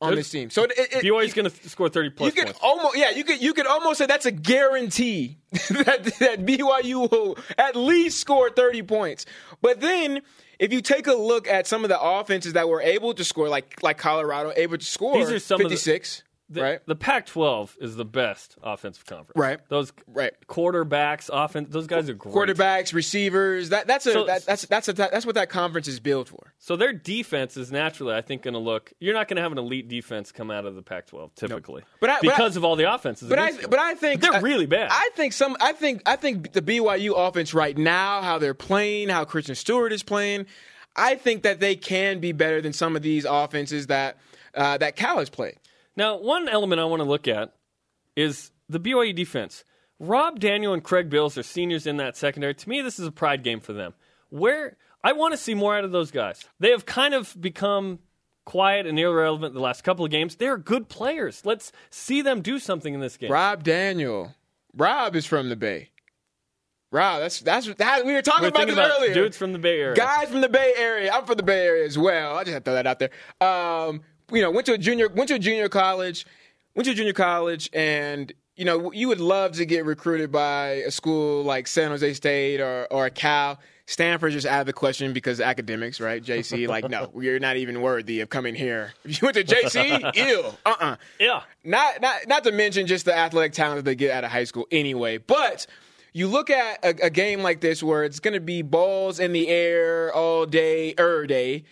on 0.00 0.10
Good. 0.10 0.18
this 0.18 0.30
team. 0.30 0.50
So 0.50 0.64
it, 0.64 0.72
it, 0.76 0.90
BYU's 1.04 1.34
going 1.34 1.50
to 1.50 1.68
score 1.68 1.88
30 1.88 2.10
plus 2.10 2.26
you 2.28 2.32
could 2.32 2.46
points. 2.46 2.60
almost 2.62 2.96
yeah 2.96 3.10
you 3.10 3.24
could 3.24 3.42
you 3.42 3.52
could 3.52 3.66
almost 3.66 3.98
say 3.98 4.06
that's 4.06 4.26
a 4.26 4.30
guarantee 4.30 5.38
that 5.50 6.04
that 6.20 6.46
BYU 6.46 7.10
will 7.10 7.38
at 7.56 7.74
least 7.74 8.20
score 8.20 8.50
30 8.50 8.82
points. 8.82 9.26
But 9.60 9.80
then 9.80 10.22
if 10.58 10.72
you 10.72 10.80
take 10.80 11.06
a 11.06 11.14
look 11.14 11.48
at 11.48 11.66
some 11.66 11.84
of 11.84 11.88
the 11.88 12.00
offenses 12.00 12.52
that 12.52 12.68
were 12.68 12.80
able 12.80 13.14
to 13.14 13.24
score 13.24 13.48
like 13.48 13.82
like 13.82 13.98
Colorado 13.98 14.52
able 14.56 14.78
to 14.78 14.84
score 14.84 15.18
These 15.18 15.30
are 15.30 15.38
some 15.38 15.58
56, 15.58 16.22
The, 16.50 16.62
right? 16.62 16.80
The 16.86 16.96
Pac-12 16.96 17.76
is 17.80 17.96
the 17.96 18.06
best 18.06 18.56
offensive 18.62 19.04
conference. 19.04 19.36
Right. 19.36 19.60
Those 19.68 19.92
Right. 20.06 20.32
quarterbacks, 20.48 21.28
offense. 21.32 21.68
Those 21.70 21.86
guys 21.86 22.08
are 22.08 22.14
great. 22.14 22.34
Quarterbacks, 22.34 22.92
receivers, 22.94 23.68
that 23.68 23.86
that's 23.86 24.06
a 24.06 24.12
So- 24.12 24.24
that, 24.24 24.46
that's 24.46 24.64
that's 24.66 24.88
a, 24.88 24.92
that's 24.94 25.26
what 25.26 25.34
that 25.34 25.50
conference 25.50 25.88
is 25.88 26.00
built 26.00 26.28
for. 26.28 26.52
So 26.58 26.76
their 26.76 26.92
defense 26.92 27.56
is 27.56 27.70
naturally, 27.70 28.14
I 28.14 28.20
think, 28.22 28.42
going 28.42 28.54
to 28.54 28.60
look. 28.60 28.92
You're 28.98 29.14
not 29.14 29.28
going 29.28 29.36
to 29.36 29.42
have 29.42 29.52
an 29.52 29.58
elite 29.58 29.88
defense 29.88 30.32
come 30.32 30.50
out 30.50 30.64
of 30.64 30.74
the 30.74 30.82
Pac-12 30.82 31.34
typically, 31.34 31.82
But 32.00 32.10
I- 32.10 32.14
but 32.14 32.22
because 32.22 32.56
I- 32.56 32.60
of 32.60 32.64
all 32.64 32.76
the 32.76 32.92
offenses. 32.92 33.28
But 33.28 33.38
I 33.38 33.52
them. 33.52 33.68
but 33.70 33.78
I 33.78 33.94
think 33.94 34.20
they're 34.22 34.40
really 34.40 34.66
bad. 34.66 34.88
I 34.90 35.10
think 35.16 35.32
some 35.34 35.56
I 35.60 35.72
think 35.72 36.02
I 36.06 36.16
think 36.16 36.52
the 36.52 36.62
BYU 36.62 37.12
offense 37.14 37.52
right 37.54 37.76
now, 37.76 38.22
how 38.22 38.38
they're 38.38 38.54
playing, 38.54 39.10
how 39.10 39.24
Christian 39.24 39.54
Stewart 39.54 39.92
is 39.92 40.02
playing, 40.02 40.46
I 40.96 41.14
think 41.14 41.42
that 41.42 41.60
they 41.60 41.76
can 41.76 42.20
be 42.20 42.32
better 42.32 42.60
than 42.62 42.72
some 42.72 42.96
of 42.96 43.02
these 43.02 43.26
offenses 43.28 43.88
that 43.88 44.16
uh, 44.54 44.78
that 44.78 44.96
Cal 44.96 45.18
has 45.18 45.28
played. 45.28 45.56
Now, 45.98 46.16
one 46.16 46.48
element 46.48 46.80
I 46.80 46.84
want 46.84 47.00
to 47.00 47.08
look 47.08 47.26
at 47.26 47.54
is 48.14 48.52
the 48.68 48.78
BYU 48.78 49.12
defense. 49.14 49.64
Rob 49.98 50.38
Daniel 50.38 50.72
and 50.72 50.82
Craig 50.82 51.10
Bills 51.10 51.36
are 51.36 51.42
seniors 51.42 51.88
in 51.88 51.96
that 51.96 52.16
secondary. 52.16 52.54
To 52.54 52.68
me, 52.68 52.82
this 52.82 53.00
is 53.00 53.06
a 53.08 53.10
pride 53.10 53.42
game 53.42 53.58
for 53.58 53.72
them. 53.72 53.94
Where 54.30 54.76
I 55.02 55.12
want 55.12 55.32
to 55.32 55.36
see 55.36 55.54
more 55.54 55.76
out 55.76 55.82
of 55.82 55.90
those 55.90 56.12
guys. 56.12 56.44
They 56.60 56.70
have 56.70 56.86
kind 56.86 57.14
of 57.14 57.36
become 57.40 57.98
quiet 58.44 58.86
and 58.86 58.96
irrelevant 58.96 59.54
the 59.54 59.60
last 59.60 59.82
couple 59.82 60.04
of 60.04 60.12
games. 60.12 60.36
They're 60.36 60.56
good 60.56 60.88
players. 60.88 61.44
Let's 61.44 61.72
see 61.90 62.22
them 62.22 62.42
do 62.42 62.60
something 62.60 62.94
in 62.94 63.00
this 63.00 63.16
game. 63.16 63.32
Rob 63.32 63.64
Daniel, 63.64 64.36
Rob 64.74 65.16
is 65.16 65.26
from 65.26 65.48
the 65.48 65.56
Bay. 65.56 65.90
Rob, 66.92 67.20
that's 67.20 67.40
that's 67.40 67.66
that 67.74 68.06
we 68.06 68.12
were 68.14 68.22
talking 68.22 68.44
We're 68.44 68.48
about 68.50 68.66
this 68.66 68.74
about 68.74 68.92
earlier. 68.98 69.14
dudes 69.14 69.36
from 69.36 69.52
the 69.52 69.58
Bay 69.58 69.80
Area. 69.80 69.96
Guys 69.96 70.28
from 70.28 70.42
the 70.42 70.48
Bay 70.48 70.74
Area. 70.76 71.12
I'm 71.12 71.26
from 71.26 71.36
the 71.36 71.42
Bay 71.42 71.66
Area 71.66 71.84
as 71.84 71.98
well. 71.98 72.36
I 72.36 72.44
just 72.44 72.54
had 72.54 72.64
to 72.64 72.70
throw 72.70 72.74
that 72.74 72.86
out 72.86 73.00
there. 73.00 73.10
Um, 73.40 74.02
you 74.32 74.42
know, 74.42 74.50
went 74.50 74.66
to 74.66 74.74
a 74.74 74.78
junior 74.78 75.08
went 75.08 75.28
to 75.28 75.34
a 75.34 75.38
junior 75.38 75.68
college, 75.68 76.26
went 76.74 76.86
to 76.86 76.92
a 76.92 76.94
junior 76.94 77.12
college, 77.12 77.70
and 77.72 78.32
you 78.56 78.64
know, 78.64 78.90
you 78.92 79.08
would 79.08 79.20
love 79.20 79.52
to 79.52 79.64
get 79.64 79.84
recruited 79.84 80.32
by 80.32 80.82
a 80.86 80.90
school 80.90 81.44
like 81.44 81.66
San 81.66 81.90
Jose 81.90 82.14
State 82.14 82.60
or 82.60 82.86
or 82.90 83.08
Cal. 83.10 83.58
Stanford's 83.86 84.34
just 84.34 84.46
out 84.46 84.60
of 84.60 84.66
the 84.66 84.74
question 84.74 85.14
because 85.14 85.40
academics, 85.40 85.98
right? 85.98 86.22
JC, 86.22 86.68
like, 86.68 86.90
no, 86.90 87.10
you're 87.18 87.38
not 87.38 87.56
even 87.56 87.80
worthy 87.80 88.20
of 88.20 88.28
coming 88.28 88.54
here. 88.54 88.92
If 89.04 89.22
you 89.22 89.26
went 89.26 89.36
to 89.36 89.44
JC, 89.44 90.14
ew, 90.14 90.44
uh, 90.66 90.74
uh 90.78 90.96
Yeah. 91.18 91.40
not 91.64 92.02
not 92.02 92.28
not 92.28 92.44
to 92.44 92.52
mention 92.52 92.86
just 92.86 93.06
the 93.06 93.16
athletic 93.16 93.54
talent 93.54 93.76
that 93.76 93.84
they 93.86 93.94
get 93.94 94.10
out 94.10 94.24
of 94.24 94.30
high 94.30 94.44
school 94.44 94.66
anyway. 94.70 95.16
But 95.16 95.66
you 96.12 96.26
look 96.28 96.50
at 96.50 96.84
a, 96.84 97.06
a 97.06 97.10
game 97.10 97.40
like 97.40 97.60
this 97.60 97.82
where 97.82 98.04
it's 98.04 98.20
going 98.20 98.34
to 98.34 98.40
be 98.40 98.60
balls 98.60 99.20
in 99.20 99.32
the 99.32 99.48
air 99.48 100.12
all 100.12 100.44
day, 100.44 100.94
er 100.98 101.26
day. 101.26 101.64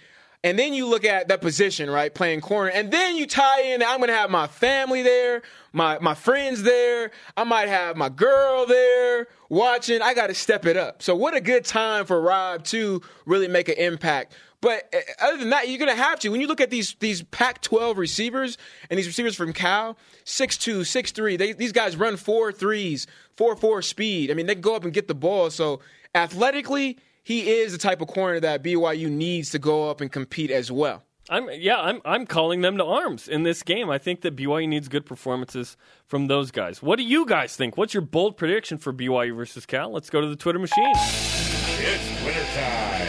And 0.46 0.56
then 0.56 0.74
you 0.74 0.86
look 0.86 1.04
at 1.04 1.26
that 1.26 1.40
position, 1.40 1.90
right, 1.90 2.14
playing 2.14 2.40
corner, 2.40 2.70
and 2.70 2.88
then 2.92 3.16
you 3.16 3.26
tie 3.26 3.62
in. 3.62 3.82
I'm 3.82 3.96
going 3.96 4.10
to 4.10 4.14
have 4.14 4.30
my 4.30 4.46
family 4.46 5.02
there, 5.02 5.42
my 5.72 5.98
my 5.98 6.14
friends 6.14 6.62
there. 6.62 7.10
I 7.36 7.42
might 7.42 7.66
have 7.66 7.96
my 7.96 8.08
girl 8.10 8.64
there 8.64 9.26
watching. 9.48 10.02
I 10.02 10.14
got 10.14 10.28
to 10.28 10.34
step 10.34 10.64
it 10.64 10.76
up. 10.76 11.02
So 11.02 11.16
what 11.16 11.34
a 11.34 11.40
good 11.40 11.64
time 11.64 12.06
for 12.06 12.20
Rob 12.20 12.62
to 12.66 13.02
really 13.24 13.48
make 13.48 13.68
an 13.68 13.74
impact. 13.74 14.36
But 14.60 14.88
uh, 14.94 14.98
other 15.20 15.38
than 15.38 15.50
that, 15.50 15.68
you're 15.68 15.80
gonna 15.80 15.96
have 15.96 16.20
to. 16.20 16.28
When 16.28 16.40
you 16.40 16.46
look 16.46 16.60
at 16.60 16.70
these 16.70 16.94
these 17.00 17.24
Pac-12 17.24 17.96
receivers 17.96 18.56
and 18.88 18.96
these 18.96 19.08
receivers 19.08 19.34
from 19.34 19.52
Cal, 19.52 19.98
6'2", 20.26 20.82
6'3", 20.82 21.38
they, 21.38 21.54
these 21.54 21.72
guys 21.72 21.96
run 21.96 22.16
four 22.16 22.52
threes, 22.52 23.08
four 23.36 23.56
four 23.56 23.82
speed. 23.82 24.30
I 24.30 24.34
mean, 24.34 24.46
they 24.46 24.54
can 24.54 24.62
go 24.62 24.76
up 24.76 24.84
and 24.84 24.92
get 24.92 25.08
the 25.08 25.14
ball. 25.14 25.50
So 25.50 25.80
athletically, 26.14 26.98
he 27.26 27.50
is 27.50 27.72
the 27.72 27.78
type 27.78 28.00
of 28.00 28.06
corner 28.06 28.38
that 28.38 28.62
BYU 28.62 29.10
needs 29.10 29.50
to 29.50 29.58
go 29.58 29.90
up 29.90 30.00
and 30.00 30.12
compete 30.12 30.52
as 30.52 30.70
well. 30.70 31.02
I'm 31.28 31.48
yeah, 31.54 31.80
I'm 31.80 32.00
I'm 32.04 32.24
calling 32.24 32.60
them 32.60 32.76
to 32.78 32.84
arms 32.84 33.26
in 33.26 33.42
this 33.42 33.64
game. 33.64 33.90
I 33.90 33.98
think 33.98 34.20
that 34.20 34.36
BYU 34.36 34.68
needs 34.68 34.86
good 34.86 35.04
performances 35.04 35.76
from 36.06 36.28
those 36.28 36.52
guys. 36.52 36.80
What 36.80 36.98
do 36.98 37.02
you 37.02 37.26
guys 37.26 37.56
think? 37.56 37.76
What's 37.76 37.92
your 37.94 38.02
bold 38.02 38.36
prediction 38.36 38.78
for 38.78 38.92
BYU 38.92 39.34
versus 39.34 39.66
Cal? 39.66 39.90
Let's 39.90 40.08
go 40.08 40.20
to 40.20 40.28
the 40.28 40.36
Twitter 40.36 40.60
machine. 40.60 40.92
It's 40.94 42.24
wintertime. 42.24 43.06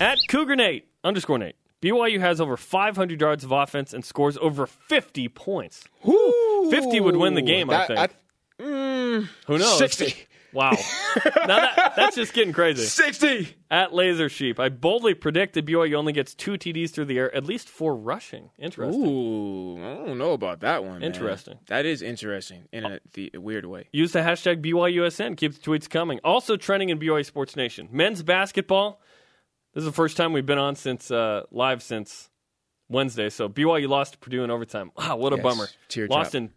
At 0.00 0.18
Cougar 0.28 0.56
Nate 0.56 0.88
underscore 1.02 1.38
Nate. 1.38 1.56
BYU 1.80 2.20
has 2.20 2.38
over 2.40 2.56
500 2.58 3.18
yards 3.20 3.44
of 3.44 3.50
offense 3.52 3.94
and 3.94 4.04
scores 4.04 4.36
over 4.38 4.66
50 4.66 5.28
points. 5.28 5.84
50 6.04 7.00
would 7.00 7.16
win 7.16 7.32
the 7.34 7.40
game, 7.42 7.70
I 7.70 7.86
That- 7.86 7.86
think. 7.88 8.10
Mm, 8.60 9.28
Who 9.46 9.58
knows? 9.58 9.78
60. 9.78 10.14
Wow. 10.52 10.72
now 11.46 11.60
that, 11.60 11.92
that's 11.96 12.14
just 12.16 12.32
getting 12.34 12.52
crazy. 12.52 12.84
60. 12.84 13.56
At 13.70 13.94
Laser 13.94 14.28
Sheep, 14.28 14.60
I 14.60 14.68
boldly 14.68 15.14
predict 15.14 15.54
that 15.54 15.64
BYU 15.64 15.94
only 15.94 16.12
gets 16.12 16.34
two 16.34 16.52
TDs 16.52 16.90
through 16.90 17.06
the 17.06 17.18
air, 17.18 17.34
at 17.34 17.44
least 17.44 17.68
four 17.70 17.96
rushing. 17.96 18.50
Interesting. 18.58 19.02
Ooh, 19.02 19.76
I 19.78 20.06
don't 20.06 20.18
know 20.18 20.32
about 20.32 20.60
that 20.60 20.84
one. 20.84 20.94
man. 21.00 21.02
Interesting. 21.04 21.58
That 21.68 21.86
is 21.86 22.02
interesting 22.02 22.64
in 22.72 22.84
a, 22.84 23.00
the, 23.14 23.30
a 23.34 23.40
weird 23.40 23.64
way. 23.64 23.88
Use 23.92 24.12
the 24.12 24.18
hashtag 24.20 24.62
BYUSN. 24.62 25.36
Keep 25.38 25.54
the 25.54 25.60
tweets 25.70 25.88
coming. 25.88 26.20
Also 26.22 26.56
trending 26.56 26.90
in 26.90 26.98
BYU 26.98 27.24
Sports 27.24 27.56
Nation. 27.56 27.88
Men's 27.90 28.22
basketball. 28.22 29.00
This 29.74 29.82
is 29.82 29.86
the 29.86 29.92
first 29.92 30.18
time 30.18 30.34
we've 30.34 30.44
been 30.44 30.58
on 30.58 30.76
since 30.76 31.10
uh, 31.10 31.44
live 31.50 31.82
since 31.82 32.28
Wednesday. 32.90 33.30
So 33.30 33.48
BYU 33.48 33.88
lost 33.88 34.12
to 34.12 34.18
Purdue 34.18 34.44
in 34.44 34.50
overtime. 34.50 34.92
Wow, 34.98 35.16
what 35.16 35.32
a 35.32 35.36
Yes. 35.36 35.42
bummer. 35.42 35.68
Teardrop. 35.88 36.18
Lost 36.18 36.34
in 36.34 36.50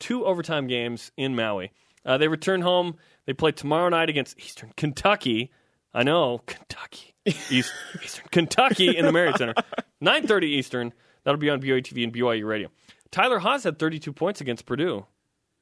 two 0.00 0.24
overtime 0.24 0.66
games 0.68 1.12
in 1.18 1.36
Maui. 1.36 1.70
Uh, 2.06 2.16
they 2.16 2.28
return 2.28 2.62
home. 2.62 2.96
They 3.26 3.32
play 3.32 3.50
tomorrow 3.52 3.88
night 3.88 4.08
against 4.08 4.38
Eastern 4.38 4.72
Kentucky. 4.76 5.50
I 5.92 6.04
know 6.04 6.38
Kentucky, 6.46 7.14
East, 7.50 7.72
Eastern 8.04 8.26
Kentucky 8.30 8.96
in 8.96 9.04
the 9.04 9.12
Marriott 9.12 9.38
Center. 9.38 9.54
9:30 10.02 10.44
Eastern. 10.44 10.92
That'll 11.24 11.40
be 11.40 11.50
on 11.50 11.60
BYU 11.60 11.82
TV 11.82 12.04
and 12.04 12.14
BYU 12.14 12.46
Radio. 12.46 12.68
Tyler 13.10 13.40
Haws 13.40 13.64
had 13.64 13.78
32 13.80 14.12
points 14.12 14.40
against 14.40 14.64
Purdue, 14.66 15.06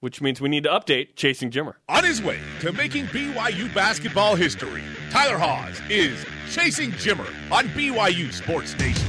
which 0.01 0.21
means 0.21 0.41
we 0.41 0.51
need 0.51 0.65
to 0.65 0.69
update 0.71 1.17
Chasing 1.17 1.51
Jimmer. 1.51 1.75
On 1.89 2.05
his 2.05 2.23
way 2.23 2.39
to 2.61 2.73
making 2.73 3.07
BYU 3.07 3.73
basketball 3.75 4.35
history, 4.35 4.83
Tyler 5.11 5.39
Haws 5.39 5.81
is 5.89 6.25
chasing 6.51 6.91
Jimmer 6.93 7.29
on 7.51 7.67
BYU 7.69 8.31
Sports 8.33 8.77
Nation. 8.79 9.09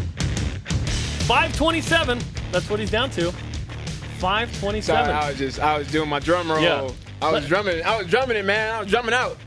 527. 1.27 2.19
That's 2.51 2.69
what 2.69 2.79
he's 2.79 2.91
down 2.91 3.09
to. 3.11 3.31
527. 4.19 4.83
Sorry, 4.83 5.11
I 5.11 5.29
was 5.29 5.37
just 5.37 5.59
I 5.59 5.77
was 5.77 5.91
doing 5.91 6.07
my 6.07 6.19
drum 6.19 6.49
roll. 6.49 6.61
Yeah. 6.61 6.89
I 7.21 7.31
was 7.31 7.47
drumming. 7.47 7.83
I 7.83 7.97
was 7.97 8.07
drumming 8.07 8.37
it, 8.37 8.45
man. 8.45 8.75
I 8.75 8.79
was 8.79 8.89
drumming 8.89 9.13
out. 9.13 9.37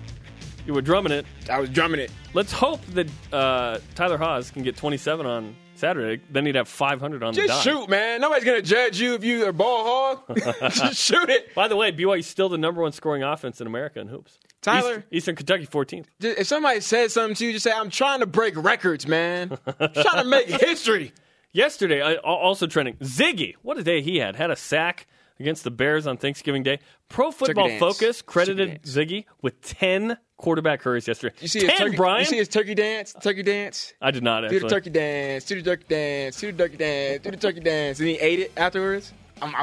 You 0.67 0.75
were 0.75 0.83
drumming 0.83 1.13
it. 1.13 1.27
I 1.51 1.61
was 1.61 1.71
drumming 1.71 2.01
it. 2.01 2.11
Let's 2.35 2.53
hope 2.53 2.85
that 2.89 3.09
uh, 3.33 3.79
Tyler 3.95 4.19
Haws 4.19 4.51
can 4.51 4.63
get 4.63 4.77
27 4.77 5.25
on 5.25 5.55
Saturday. 5.75 6.23
Then 6.31 6.45
he'd 6.45 6.57
have 6.57 6.69
500 6.69 7.23
on 7.23 7.33
the 7.35 7.47
Just 7.47 7.63
shoot, 7.63 7.89
man. 7.89 8.21
Nobody's 8.21 8.45
gonna 8.45 8.63
judge 8.63 9.01
you 9.01 9.15
if 9.15 9.25
you 9.25 9.47
are 9.47 9.53
ball 9.53 10.19
hog. 10.27 10.39
just 10.73 10.97
shoot 11.01 11.29
it. 11.31 11.55
By 11.55 11.69
the 11.69 11.77
way, 11.77 11.93
BYU's 11.93 12.27
still 12.27 12.49
the 12.49 12.59
number 12.59 12.83
one 12.83 12.93
scoring 12.93 13.23
offense 13.23 13.61
in 13.61 13.67
America 13.67 14.01
in 14.01 14.09
hoops. 14.09 14.39
Tyler? 14.61 14.97
East- 14.99 15.07
Eastern 15.13 15.37
Kentucky 15.37 15.67
14th. 15.67 16.07
Just- 16.21 16.39
if 16.39 16.47
somebody 16.47 16.81
says 16.81 17.15
something 17.15 17.37
to 17.37 17.47
you, 17.47 17.53
just 17.53 17.65
say, 17.65 17.73
"I'm 17.73 17.91
trying 17.91 18.21
to 18.21 18.27
break 18.27 18.55
records, 18.57 19.07
man. 19.07 19.57
I'm 19.67 19.93
trying 19.95 20.23
to 20.23 20.29
make 20.29 20.47
history." 20.61 21.13
Yesterday, 21.53 22.03
I, 22.03 22.15
al- 22.17 22.21
also 22.25 22.67
trending, 22.67 22.97
Ziggy, 22.97 23.55
what 23.63 23.79
a 23.79 23.83
day 23.83 24.03
he 24.03 24.19
had. 24.19 24.37
Had 24.37 24.51
a 24.51 24.57
sack 24.57 25.07
against 25.41 25.65
the 25.65 25.71
Bears 25.71 26.07
on 26.07 26.17
Thanksgiving 26.17 26.63
Day. 26.63 26.79
Pro 27.09 27.31
Football. 27.31 27.79
Focus 27.79 28.23
credited 28.23 28.83
Ziggy 28.83 29.25
with 29.43 29.61
10 29.63 30.17
quarterback 30.37 30.83
hurries 30.83 31.07
yesterday. 31.09 31.35
You 31.41 31.49
see 31.49 31.61
10, 31.61 31.71
his 31.71 31.79
turkey, 31.79 31.97
Brian? 31.97 32.21
You 32.21 32.27
see 32.27 32.37
his 32.39 32.49
turkey 32.49 32.75
dance? 32.75 33.15
Turkey 33.21 33.43
dance. 33.43 33.93
I 34.01 34.11
did 34.11 34.23
not 34.23 34.45
actually. 34.45 34.61
Do 34.61 34.65
the 34.65 34.75
turkey 34.75 34.91
dance. 34.91 35.45
Do 35.45 35.55
the 35.57 35.63
turkey 35.63 35.85
dance. 35.89 36.41
Do 36.41 36.53
the 36.53 36.59
turkey 36.59 36.77
dance. 36.77 37.23
Do 37.23 37.31
the 37.31 37.37
turkey 37.37 37.61
dance. 37.61 37.99
And 38.01 38.09
he 38.09 38.15
ate 38.19 38.41
it 38.41 38.53
afterwards. 38.57 39.13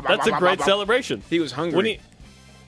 That's 0.07 0.27
a 0.27 0.31
great 0.31 0.61
celebration. 0.61 1.21
He 1.29 1.39
was 1.39 1.51
hungry. 1.51 1.75
When 1.75 1.85
he 1.85 1.99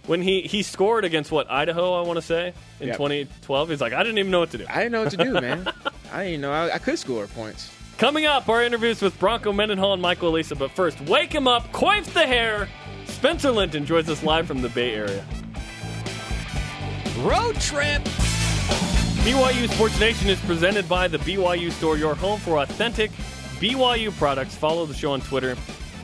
when 0.08 0.22
he, 0.22 0.42
he 0.44 0.64
scored 0.64 1.04
against 1.04 1.34
what 1.34 1.52
Idaho, 1.52 1.94
I 2.02 2.08
want 2.08 2.16
to 2.16 2.22
say 2.22 2.54
in 2.80 2.88
Yep. 2.88 2.96
2012, 2.96 3.70
he's 3.70 3.82
like, 3.82 3.92
I 3.92 4.04
didn't 4.04 4.18
even 4.20 4.32
know 4.32 4.40
what 4.40 4.52
to 4.52 4.58
do. 4.58 4.66
I 4.70 4.78
didn't 4.78 4.94
know 4.94 5.02
what 5.04 5.12
to 5.12 5.18
do, 5.18 5.34
man. 5.42 5.68
I 6.14 6.24
didn't 6.24 6.42
know 6.42 6.52
I, 6.54 6.76
I 6.76 6.78
could 6.78 6.98
score 6.98 7.28
points. 7.28 7.70
Coming 7.98 8.26
up, 8.26 8.48
our 8.48 8.64
interviews 8.64 9.02
with 9.02 9.20
Bronco 9.20 9.52
Mendenhall 9.52 9.92
and 9.94 10.02
Michael 10.02 10.32
Alisa. 10.32 10.58
But 10.58 10.72
first, 10.72 11.02
wake 11.02 11.34
him 11.34 11.46
up, 11.48 11.72
coif 11.74 12.06
the 12.14 12.26
hair. 12.26 12.70
Spencer 13.18 13.50
Linton 13.50 13.84
joins 13.84 14.12
us 14.12 14.22
live 14.22 14.46
from 14.46 14.62
the 14.62 14.70
Bay 14.70 14.94
Area. 14.94 15.26
Road 17.22 17.60
trip. 17.60 18.04
BYU 19.24 19.68
Sports 19.74 20.00
Nation 20.00 20.30
is 20.30 20.40
presented 20.42 20.88
by 20.88 21.08
the 21.08 21.18
BYU 21.18 21.72
Store, 21.72 21.98
your 21.98 22.14
home 22.14 22.40
for 22.40 22.60
authentic 22.60 23.10
BYU 23.60 24.16
products. 24.20 24.54
Follow 24.54 24.86
the 24.86 24.94
show 24.94 25.14
on 25.14 25.22
Twitter 25.22 25.56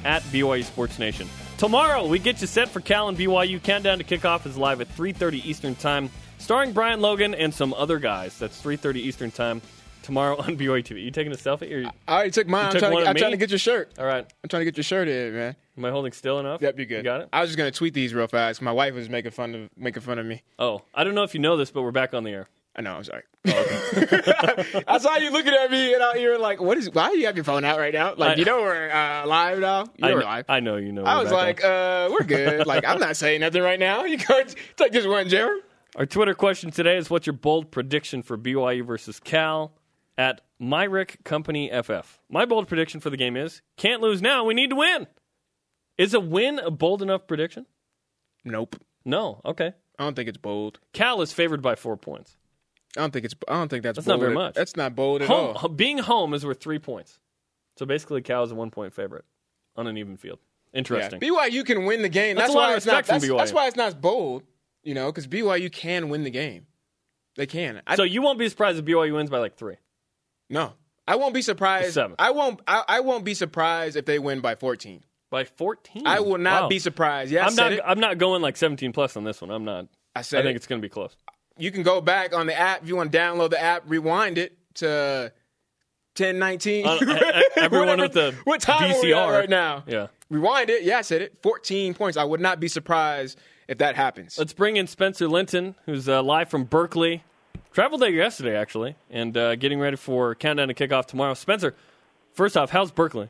at 0.03 0.23
BYU 0.23 0.63
Sports 0.63 0.97
Nation. 0.97 1.29
Tomorrow, 1.59 2.07
we 2.07 2.17
get 2.17 2.41
you 2.41 2.47
set 2.47 2.67
for 2.69 2.79
Cal 2.79 3.09
and 3.09 3.15
BYU. 3.15 3.61
Countdown 3.61 3.99
to 3.99 4.03
kickoff 4.03 4.47
is 4.47 4.57
live 4.57 4.81
at 4.81 4.89
3.30 4.89 5.45
Eastern 5.45 5.75
Time, 5.75 6.09
starring 6.39 6.71
Brian 6.73 6.99
Logan 6.99 7.35
and 7.35 7.53
some 7.53 7.75
other 7.75 7.99
guys. 7.99 8.39
That's 8.39 8.59
3.30 8.59 8.95
Eastern 8.95 9.29
Time 9.29 9.61
tomorrow 10.03 10.37
on 10.37 10.57
BYU 10.57 10.83
TV. 10.83 11.03
You 11.03 11.11
taking 11.11 11.31
a 11.31 11.35
selfie? 11.35 11.71
Or 11.71 11.79
you, 11.79 11.89
I 12.07 12.13
already 12.13 12.31
took 12.31 12.47
mine. 12.47 12.65
I'm, 12.65 12.71
took 12.71 12.79
trying, 12.81 12.97
to, 13.03 13.09
I'm 13.09 13.15
trying 13.15 13.31
to 13.31 13.37
get 13.37 13.49
your 13.49 13.59
shirt. 13.59 13.93
all 13.97 14.05
right. 14.05 14.25
I'm 14.43 14.49
trying 14.49 14.61
to 14.61 14.65
get 14.65 14.77
your 14.77 14.83
shirt 14.83 15.07
in, 15.07 15.33
man. 15.33 15.55
Am 15.77 15.85
I 15.85 15.89
holding 15.89 16.11
still 16.11 16.39
enough? 16.39 16.61
Yep, 16.61 16.77
you 16.77 16.85
good. 16.85 16.97
You 16.97 17.03
got 17.03 17.21
it? 17.21 17.29
I 17.33 17.41
was 17.41 17.49
just 17.49 17.57
gonna 17.57 17.71
tweet 17.71 17.93
these 17.95 18.13
real 18.13 18.27
fast. 18.27 18.61
My 18.61 18.71
wife 18.71 18.93
was 18.93 19.09
making 19.09 19.31
fun 19.31 19.55
of 19.55 19.69
making 19.75 20.03
fun 20.03 20.19
of 20.19 20.25
me. 20.25 20.43
Oh, 20.59 20.83
I 20.93 21.03
don't 21.03 21.15
know 21.15 21.23
if 21.23 21.33
you 21.33 21.39
know 21.39 21.57
this, 21.57 21.71
but 21.71 21.81
we're 21.81 21.91
back 21.91 22.13
on 22.13 22.23
the 22.23 22.29
air. 22.31 22.47
I 22.75 22.81
know. 22.81 22.95
I'm 22.95 23.03
sorry. 23.03 23.23
I 23.45 24.97
saw 24.99 25.17
you 25.17 25.31
looking 25.31 25.53
at 25.53 25.69
me, 25.69 25.93
and 25.93 26.01
I, 26.01 26.15
you 26.15 26.29
were 26.29 26.39
like, 26.39 26.59
"What 26.59 26.77
is? 26.77 26.89
Why 26.91 27.09
do 27.09 27.19
you 27.19 27.27
have 27.27 27.35
your 27.35 27.43
phone 27.43 27.63
out 27.63 27.77
right 27.77 27.93
now? 27.93 28.15
Like, 28.15 28.31
I- 28.31 28.39
you 28.39 28.45
know 28.45 28.61
we're 28.61 28.89
uh, 28.89 29.27
live 29.27 29.59
now. 29.59 29.81
You 29.83 29.87
I, 30.01 30.07
know 30.09 30.15
we're 30.15 30.21
kn- 30.21 30.31
live." 30.31 30.45
I 30.49 30.59
know 30.59 30.75
you 30.77 30.91
know. 30.91 31.03
I 31.03 31.21
was 31.21 31.31
like, 31.31 31.63
uh, 31.63 32.09
"We're 32.11 32.25
good. 32.25 32.65
like, 32.67 32.85
I'm 32.85 32.99
not 32.99 33.15
saying 33.15 33.41
nothing 33.41 33.61
right 33.61 33.79
now. 33.79 34.05
You 34.05 34.17
can't 34.17 34.53
take 34.75 34.91
this 34.91 35.05
one, 35.05 35.29
Jeremy." 35.29 35.61
Our 35.95 36.07
Twitter 36.07 36.33
question 36.33 36.71
today 36.71 36.97
is 36.97 37.11
what's 37.11 37.27
your 37.27 37.33
bold 37.35 37.69
prediction 37.69 38.23
for 38.23 38.35
BYU 38.37 38.83
versus 38.83 39.19
Cal 39.19 39.71
at 40.17 40.41
Myrick 40.59 41.23
Company 41.23 41.69
FF? 41.69 42.19
My 42.29 42.45
bold 42.45 42.67
prediction 42.67 42.99
for 42.99 43.09
the 43.09 43.17
game 43.17 43.35
is 43.35 43.61
can't 43.77 44.01
lose 44.01 44.21
now, 44.21 44.43
we 44.43 44.53
need 44.53 44.69
to 44.69 44.75
win. 44.75 45.07
Is 45.97 46.13
a 46.13 46.19
win 46.19 46.59
a 46.59 46.71
bold 46.71 47.01
enough 47.01 47.27
prediction? 47.27 47.65
Nope. 48.43 48.75
No. 49.05 49.41
Okay. 49.45 49.73
I 49.99 50.03
don't 50.03 50.15
think 50.15 50.27
it's 50.27 50.37
bold. 50.37 50.79
Cal 50.91 51.21
is 51.21 51.31
favored 51.31 51.61
by 51.61 51.75
four 51.75 51.97
points. 51.97 52.35
I 52.97 53.01
don't 53.01 53.11
think 53.11 53.25
it's. 53.25 53.35
I 53.47 53.53
don't 53.53 53.69
think 53.69 53.83
that's. 53.83 53.97
That's 53.97 54.07
bold. 54.07 54.19
not 54.19 54.25
very 54.25 54.35
much. 54.35 54.55
That's 54.55 54.75
not 54.75 54.95
bold 54.95 55.21
at 55.21 55.27
Home, 55.27 55.55
all. 55.55 55.69
being 55.69 55.99
home 55.99 56.33
is 56.33 56.45
worth 56.45 56.59
three 56.59 56.79
points. 56.79 57.19
So 57.77 57.85
basically, 57.85 58.21
Cal 58.21 58.43
is 58.43 58.51
a 58.51 58.55
one 58.55 58.71
point 58.71 58.93
favorite 58.93 59.25
on 59.75 59.87
an 59.87 59.97
even 59.97 60.17
field. 60.17 60.39
Yeah. 60.71 60.79
Interesting. 60.79 61.19
BYU 61.19 61.65
can 61.65 61.85
win 61.85 62.01
the 62.01 62.09
game. 62.09 62.35
That's 62.35 62.49
That's, 62.49 62.55
why 62.55 62.75
it's 62.75 62.85
not. 62.85 63.05
That's, 63.05 63.27
that's 63.27 63.53
why 63.53 63.67
it's 63.67 63.75
not 63.75 64.01
bold. 64.01 64.43
You 64.83 64.93
know, 64.93 65.11
because 65.11 65.27
BYU 65.27 65.71
can 65.71 66.09
win 66.09 66.23
the 66.23 66.29
game. 66.29 66.67
They 67.35 67.45
can. 67.45 67.81
I, 67.87 67.95
so 67.95 68.03
you 68.03 68.21
won't 68.21 68.37
be 68.37 68.49
surprised 68.49 68.77
if 68.77 68.85
BYU 68.85 69.15
wins 69.15 69.29
by 69.29 69.39
like 69.39 69.55
three. 69.55 69.75
No, 70.53 70.73
I 71.07 71.17
won't 71.17 71.33
be 71.33 71.41
surprised. 71.41 71.93
Seven. 71.93 72.15
I 72.19 72.31
won't. 72.31 72.61
I, 72.67 72.83
I 72.87 72.99
won't 73.01 73.25
be 73.25 73.33
surprised 73.33 73.97
if 73.97 74.05
they 74.05 74.19
win 74.19 74.39
by 74.39 74.55
14. 74.55 75.03
By 75.29 75.43
14? 75.45 76.03
I 76.05 76.19
will 76.19 76.37
not 76.37 76.63
Wow. 76.63 76.67
be 76.69 76.79
surprised. 76.79 77.31
Yeah, 77.31 77.43
I 77.43 77.47
I'm 77.47 77.55
not. 77.55 77.73
it. 77.73 77.81
I'm 77.85 77.99
not 77.99 78.17
going 78.19 78.41
like 78.41 78.55
17 78.55 78.93
plus 78.93 79.17
on 79.17 79.23
this 79.23 79.41
one. 79.41 79.49
I'm 79.51 79.65
not. 79.65 79.87
I 80.15 80.21
said 80.21 80.39
I 80.39 80.43
think 80.43 80.53
it. 80.53 80.57
it's 80.57 80.67
going 80.67 80.79
to 80.79 80.85
be 80.85 80.89
close. 80.89 81.15
you 81.57 81.71
can 81.71 81.81
go 81.83 81.99
back 82.01 82.33
on 82.35 82.45
the 82.45 82.57
app 82.57 82.83
if 82.83 82.87
you 82.87 82.95
want 82.95 83.11
to 83.11 83.17
download 83.17 83.49
the 83.49 83.59
app, 83.61 83.83
rewind 83.87 84.37
it 84.37 84.55
to 84.75 85.31
1019. 86.17 86.85
Uh, 86.85 86.91
e- 87.01 87.05
e- 87.11 87.43
everyone 87.57 87.87
Whatever- 87.87 88.01
with 88.03 88.13
the 88.13 88.35
what 88.43 88.61
time 88.61 88.91
are 88.91 89.01
we 89.01 89.13
at 89.13 89.17
VCR 89.27 89.31
right 89.39 89.49
now? 89.49 89.83
Yeah. 89.87 90.07
Rewind 90.29 90.69
it. 90.69 90.83
Yeah, 90.83 90.99
I 90.99 91.01
said 91.01 91.21
it. 91.23 91.37
14 91.41 91.93
points. 91.95 92.17
I 92.17 92.23
would 92.23 92.39
not 92.41 92.59
be 92.59 92.67
surprised 92.67 93.39
if 93.67 93.79
that 93.79 93.95
happens. 93.95 94.37
Let's 94.37 94.53
bring 94.53 94.77
in 94.77 94.85
Spencer 94.87 95.27
Linton, 95.27 95.75
who's 95.85 96.07
uh, 96.07 96.21
live 96.21 96.49
from 96.49 96.63
Berkeley. 96.65 97.23
Traveled 97.73 98.01
day 98.01 98.09
yesterday, 98.11 98.55
actually, 98.55 98.95
and 99.09 99.35
uh, 99.35 99.55
getting 99.55 99.79
ready 99.79 99.97
for 99.97 100.35
countdown 100.35 100.67
to 100.67 100.73
kickoff 100.75 101.07
tomorrow. 101.07 101.33
Spencer, 101.33 101.73
first 102.33 102.55
off, 102.55 102.69
how's 102.69 102.91
Berkeley? 102.91 103.29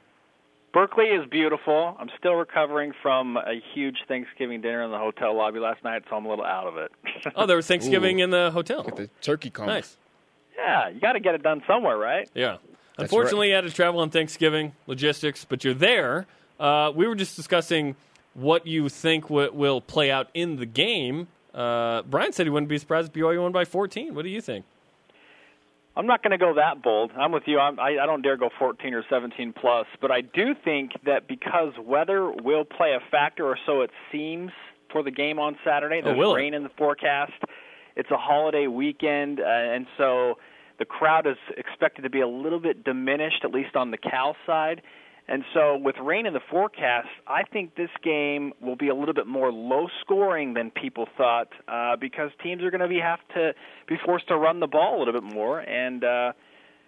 Berkeley 0.73 1.06
is 1.06 1.25
beautiful. 1.29 1.95
I'm 1.99 2.10
still 2.19 2.34
recovering 2.34 2.93
from 3.01 3.38
a 3.38 3.62
huge 3.73 3.95
Thanksgiving 4.08 4.60
dinner 4.60 4.84
in 4.84 4.91
the 4.91 4.97
hotel 4.97 5.34
lobby 5.36 5.60
last 5.60 5.84
night, 5.84 6.01
so 6.10 6.15
I'm 6.17 6.25
a 6.25 6.29
little 6.29 6.43
out 6.45 6.67
of 6.67 6.77
it. 6.77 6.91
Oh, 7.36 7.45
there 7.45 7.56
was 7.56 7.67
Thanksgiving 7.67 8.19
in 8.19 8.32
the 8.32 8.51
hotel. 8.51 8.84
the 8.84 9.10
turkey 9.21 9.49
cone. 9.49 9.67
Nice. 9.67 9.95
yeah, 10.58 10.89
you 10.89 10.99
got 10.99 11.13
to 11.13 11.21
get 11.21 11.36
it 11.36 11.41
done 11.43 11.62
somewhere, 11.65 11.97
right? 11.97 12.29
Yeah. 12.34 12.58
Unfortunately, 12.97 13.47
you 13.49 13.56
had 13.56 13.63
to 13.63 13.71
travel 13.71 14.01
on 14.01 14.10
Thanksgiving, 14.10 14.73
logistics, 14.88 15.45
but 15.45 15.63
you're 15.63 15.73
there. 15.73 16.25
Uh, 16.60 16.91
we 16.93 17.08
were 17.08 17.15
just 17.15 17.38
discussing 17.38 17.95
what 18.34 18.67
you 18.67 18.89
think 18.89 19.29
w- 19.29 19.51
will 19.53 19.79
play 19.79 20.12
out 20.12 20.27
in 20.34 20.58
the 20.58 20.65
game. 20.65 21.27
Uh, 21.54 22.02
Brian 22.04 22.34
said 22.34 22.46
he 22.46 22.50
wouldn't 22.50 22.70
be 22.70 22.78
surprised 22.78 23.10
if 23.10 23.13
BYU 23.13 23.42
won 23.42 23.52
by 23.52 23.66
14. 23.66 24.16
What 24.16 24.24
do 24.24 24.30
you 24.30 24.42
think? 24.42 24.66
I'm 25.96 26.08
not 26.08 26.24
going 26.24 26.32
to 26.32 26.39
go 26.39 26.56
that 26.56 26.82
bold. 26.82 27.12
I'm 27.16 27.32
with 27.32 27.44
you. 27.46 27.60
I'm, 27.60 27.80
I, 27.80 28.00
I 28.02 28.06
don't 28.08 28.24
dare 28.24 28.36
go 28.36 28.50
14 28.58 28.94
or 28.96 29.04
17 29.08 29.54
plus, 29.54 29.86
but 30.02 30.10
I 30.12 30.22
do 30.22 30.56
think 30.56 30.94
that 31.06 31.28
because 31.28 31.74
weather 31.80 32.32
will 32.32 32.66
play 32.66 32.94
a 32.94 33.12
factor, 33.12 33.46
or 33.46 33.58
so 33.66 33.82
it 33.82 33.92
seems, 34.12 34.52
for 34.92 35.04
the 35.04 35.12
game 35.12 35.38
on 35.38 35.56
Saturday. 35.63 36.02
There's 36.02 36.18
will 36.18 36.34
it? 36.34 36.38
rain 36.38 36.54
in 36.56 36.63
the 36.63 36.72
forecast. 36.78 37.34
It's 37.96 38.10
a 38.10 38.18
holiday 38.18 38.66
weekend, 38.66 39.39
uh, 39.39 39.44
and 39.46 39.86
so 39.98 40.39
the 40.80 40.86
crowd 40.86 41.28
is 41.28 41.38
expected 41.58 42.02
to 42.02 42.10
be 42.10 42.22
a 42.22 42.28
little 42.28 42.60
bit 42.60 42.84
diminished, 42.84 43.44
at 43.44 43.52
least 43.52 43.76
on 43.76 43.92
the 43.92 43.98
Cal 43.98 44.36
side. 44.48 44.82
And 45.27 45.43
so, 45.53 45.77
with 45.77 45.95
rain 46.01 46.25
in 46.25 46.33
the 46.33 46.41
forecast, 46.51 47.07
I 47.27 47.43
think 47.43 47.75
this 47.75 47.89
game 48.03 48.51
will 48.62 48.75
be 48.75 48.89
a 48.89 48.95
little 48.95 49.13
bit 49.13 49.25
more 49.25 49.53
low 49.53 49.88
scoring 50.01 50.53
than 50.53 50.69
people 50.69 51.07
thought 51.17 51.47
uh, 51.67 51.95
because 51.95 52.31
teams 52.43 52.62
are 52.62 52.71
going 52.71 52.81
to 52.81 52.89
be 52.89 52.99
have 52.99 53.19
to 53.36 53.53
be 53.88 53.95
forced 54.05 54.27
to 54.27 54.38
run 54.38 54.59
the 54.59 54.67
ball 54.67 54.97
a 54.97 54.99
little 54.99 55.13
bit 55.13 55.23
more, 55.23 55.59
and 55.59 56.03
uh, 56.03 56.33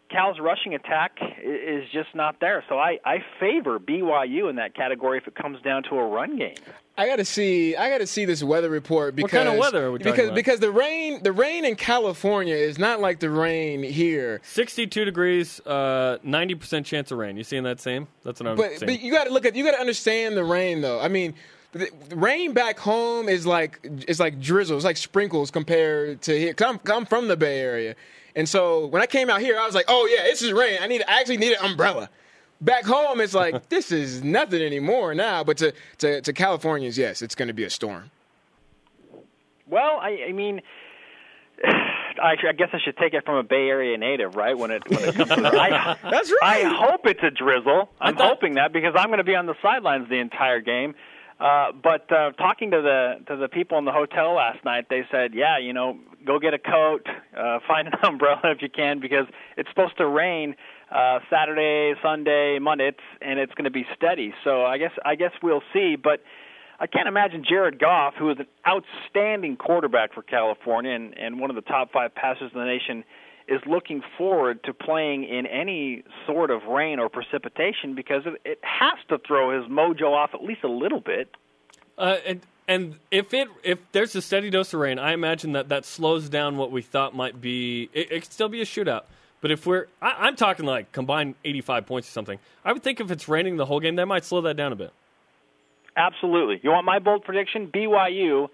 Cal's 0.09 0.39
rushing 0.39 0.73
attack 0.75 1.17
is 1.43 1.83
just 1.91 2.13
not 2.13 2.39
there. 2.39 2.63
So 2.69 2.77
I, 2.77 2.99
I 3.03 3.17
favor 3.39 3.79
BYU 3.79 4.49
in 4.49 4.57
that 4.57 4.75
category 4.75 5.17
if 5.17 5.27
it 5.27 5.35
comes 5.35 5.61
down 5.61 5.83
to 5.89 5.95
a 5.95 6.07
run 6.07 6.37
game. 6.37 6.55
I 6.97 7.07
gotta 7.07 7.25
see. 7.25 7.75
I 7.75 7.89
gotta 7.89 8.07
see 8.07 8.23
this 8.23 8.41
weather 8.41 8.69
report 8.69 9.15
because 9.17 9.33
what 9.33 9.37
kind 9.37 9.49
of 9.49 9.57
weather 9.59 9.87
are 9.87 9.91
we 9.91 9.99
talking 9.99 10.11
because 10.13 10.25
about? 10.27 10.35
because 10.35 10.59
the 10.61 10.71
rain 10.71 11.21
the 11.23 11.33
rain 11.33 11.65
in 11.65 11.75
California 11.75 12.55
is 12.55 12.79
not 12.79 13.01
like 13.01 13.19
the 13.19 13.29
rain 13.29 13.83
here. 13.83 14.39
62 14.43 15.03
degrees, 15.03 15.59
uh, 15.65 16.19
90% 16.25 16.85
chance 16.85 17.11
of 17.11 17.17
rain. 17.17 17.35
You 17.35 17.43
seeing 17.43 17.63
that 17.63 17.81
same? 17.81 18.07
That's 18.23 18.39
what 18.39 18.47
I'm 18.49 18.55
But 18.55 18.77
saying. 18.77 18.79
but 18.85 19.01
you 19.01 19.11
got 19.11 19.25
to 19.25 19.33
look 19.33 19.45
at 19.45 19.55
you 19.57 19.65
got 19.65 19.71
to 19.71 19.79
understand 19.81 20.37
the 20.37 20.45
rain 20.45 20.79
though. 20.79 21.01
I 21.01 21.09
mean, 21.09 21.33
the, 21.73 21.89
the 22.07 22.15
rain 22.15 22.53
back 22.53 22.79
home 22.79 23.27
is 23.27 23.45
like 23.45 23.79
it's 23.83 24.21
like 24.21 24.39
drizzle, 24.39 24.77
it's 24.77 24.85
like 24.85 24.95
sprinkles 24.95 25.51
compared 25.51 26.21
to 26.21 26.39
here. 26.39 26.53
Cause 26.53 26.67
I'm, 26.69 26.79
'cause 26.79 26.95
I'm 26.95 27.05
from 27.05 27.27
the 27.27 27.35
Bay 27.35 27.59
Area, 27.59 27.95
and 28.35 28.47
so 28.47 28.87
when 28.87 29.01
I 29.01 29.05
came 29.05 29.29
out 29.29 29.41
here, 29.41 29.57
I 29.57 29.65
was 29.65 29.75
like, 29.75 29.85
oh 29.87 30.07
yeah, 30.13 30.23
this 30.23 30.41
is 30.41 30.51
rain. 30.51 30.79
I 30.81 30.87
need 30.87 31.03
I 31.07 31.19
actually 31.19 31.37
need 31.37 31.53
an 31.53 31.65
umbrella. 31.65 32.09
Back 32.61 32.85
home, 32.85 33.19
it's 33.21 33.33
like 33.33 33.69
this 33.69 33.91
is 33.91 34.23
nothing 34.23 34.61
anymore 34.61 35.13
now. 35.13 35.43
But 35.43 35.57
to 35.57 35.73
to, 35.99 36.21
to 36.21 36.33
Californians, 36.33 36.97
yes, 36.97 37.21
it's 37.21 37.35
going 37.35 37.47
to 37.47 37.53
be 37.53 37.63
a 37.63 37.69
storm. 37.69 38.11
Well, 39.67 39.97
I, 40.01 40.25
I 40.29 40.31
mean, 40.31 40.61
I, 41.63 42.35
I 42.47 42.53
guess 42.53 42.69
I 42.71 42.79
should 42.83 42.97
take 42.97 43.13
it 43.13 43.25
from 43.25 43.35
a 43.35 43.43
Bay 43.43 43.67
Area 43.67 43.97
native, 43.97 44.35
right? 44.35 44.57
When 44.57 44.71
it 44.71 44.83
when 44.89 44.99
it 45.09 45.15
comes 45.15 45.29
to 45.29 45.41
the, 45.41 45.47
I, 45.61 45.97
That's 46.09 46.31
right. 46.41 46.65
I 46.65 46.87
hope 46.89 47.01
it's 47.05 47.23
a 47.23 47.31
drizzle. 47.31 47.89
I'm 47.99 48.15
thought- 48.15 48.29
hoping 48.29 48.55
that 48.55 48.71
because 48.73 48.93
I'm 48.97 49.07
going 49.07 49.17
to 49.17 49.23
be 49.23 49.35
on 49.35 49.45
the 49.45 49.55
sidelines 49.61 50.09
the 50.09 50.19
entire 50.19 50.61
game. 50.61 50.95
Uh, 51.39 51.71
but 51.73 52.09
uh, 52.11 52.31
talking 52.31 52.71
to 52.71 52.81
the 52.81 53.15
to 53.27 53.35
the 53.35 53.49
people 53.49 53.77
in 53.77 53.83
the 53.83 53.91
hotel 53.91 54.35
last 54.35 54.63
night, 54.63 54.85
they 54.89 55.03
said, 55.11 55.33
"Yeah, 55.33 55.57
you 55.57 55.73
know, 55.73 55.99
go 56.25 56.39
get 56.39 56.53
a 56.53 56.59
coat, 56.59 57.05
uh, 57.37 57.59
find 57.67 57.87
an 57.87 57.93
umbrella 58.03 58.39
if 58.45 58.61
you 58.61 58.69
can, 58.69 58.99
because 58.99 59.25
it's 59.57 59.69
supposed 59.69 59.97
to 59.97 60.07
rain 60.07 60.55
uh, 60.91 61.19
Saturday, 61.29 61.93
Sunday, 62.01 62.59
Monday, 62.59 62.89
it's, 62.89 62.99
and 63.21 63.39
it's 63.39 63.53
going 63.53 63.65
to 63.65 63.71
be 63.71 63.85
steady. 63.95 64.33
So 64.43 64.65
I 64.65 64.77
guess 64.77 64.91
I 65.03 65.15
guess 65.15 65.31
we'll 65.43 65.63
see. 65.73 65.97
But 66.01 66.21
I 66.79 66.87
can't 66.87 67.07
imagine 67.07 67.43
Jared 67.47 67.79
Goff, 67.79 68.15
who 68.17 68.29
is 68.31 68.37
an 68.39 68.47
outstanding 68.67 69.57
quarterback 69.57 70.13
for 70.13 70.21
California 70.21 70.91
and, 70.91 71.17
and 71.17 71.39
one 71.39 71.49
of 71.49 71.55
the 71.55 71.61
top 71.61 71.91
five 71.91 72.13
passers 72.15 72.51
in 72.53 72.59
the 72.59 72.65
nation, 72.65 73.03
is 73.47 73.61
looking 73.67 74.01
forward 74.17 74.63
to 74.63 74.73
playing 74.73 75.23
in 75.23 75.45
any 75.45 76.03
sort 76.25 76.51
of 76.51 76.63
rain 76.63 76.99
or 76.99 77.09
precipitation 77.09 77.95
because 77.95 78.23
it, 78.25 78.41
it 78.43 78.59
has 78.61 78.97
to 79.09 79.17
throw 79.19 79.59
his 79.59 79.69
mojo 79.69 80.11
off 80.11 80.31
at 80.33 80.43
least 80.43 80.63
a 80.63 80.69
little 80.69 80.99
bit. 80.99 81.29
Uh, 81.97 82.17
and 82.25 82.41
and 82.67 82.95
if 83.11 83.33
it 83.33 83.47
if 83.63 83.79
there's 83.91 84.15
a 84.15 84.21
steady 84.21 84.49
dose 84.49 84.73
of 84.73 84.79
rain, 84.79 84.97
I 84.99 85.13
imagine 85.13 85.53
that 85.53 85.69
that 85.69 85.85
slows 85.85 86.29
down 86.29 86.57
what 86.57 86.71
we 86.71 86.81
thought 86.81 87.15
might 87.15 87.39
be. 87.39 87.89
It, 87.93 88.11
it 88.11 88.21
could 88.23 88.33
still 88.33 88.49
be 88.49 88.61
a 88.61 88.65
shootout, 88.65 89.03
but 89.41 89.51
if 89.51 89.65
we're, 89.65 89.85
I, 90.01 90.15
I'm 90.21 90.35
talking 90.35 90.65
like 90.65 90.91
combined 90.91 91.35
85 91.45 91.85
points 91.85 92.09
or 92.09 92.11
something. 92.11 92.39
I 92.63 92.73
would 92.73 92.83
think 92.83 92.99
if 92.99 93.11
it's 93.11 93.27
raining 93.27 93.57
the 93.57 93.65
whole 93.65 93.79
game, 93.79 93.95
that 93.97 94.07
might 94.07 94.25
slow 94.25 94.41
that 94.41 94.57
down 94.57 94.71
a 94.71 94.75
bit. 94.75 94.91
Absolutely. 95.95 96.59
You 96.63 96.71
want 96.71 96.85
my 96.85 96.99
bold 96.99 97.23
prediction? 97.23 97.67
BYU 97.67 98.49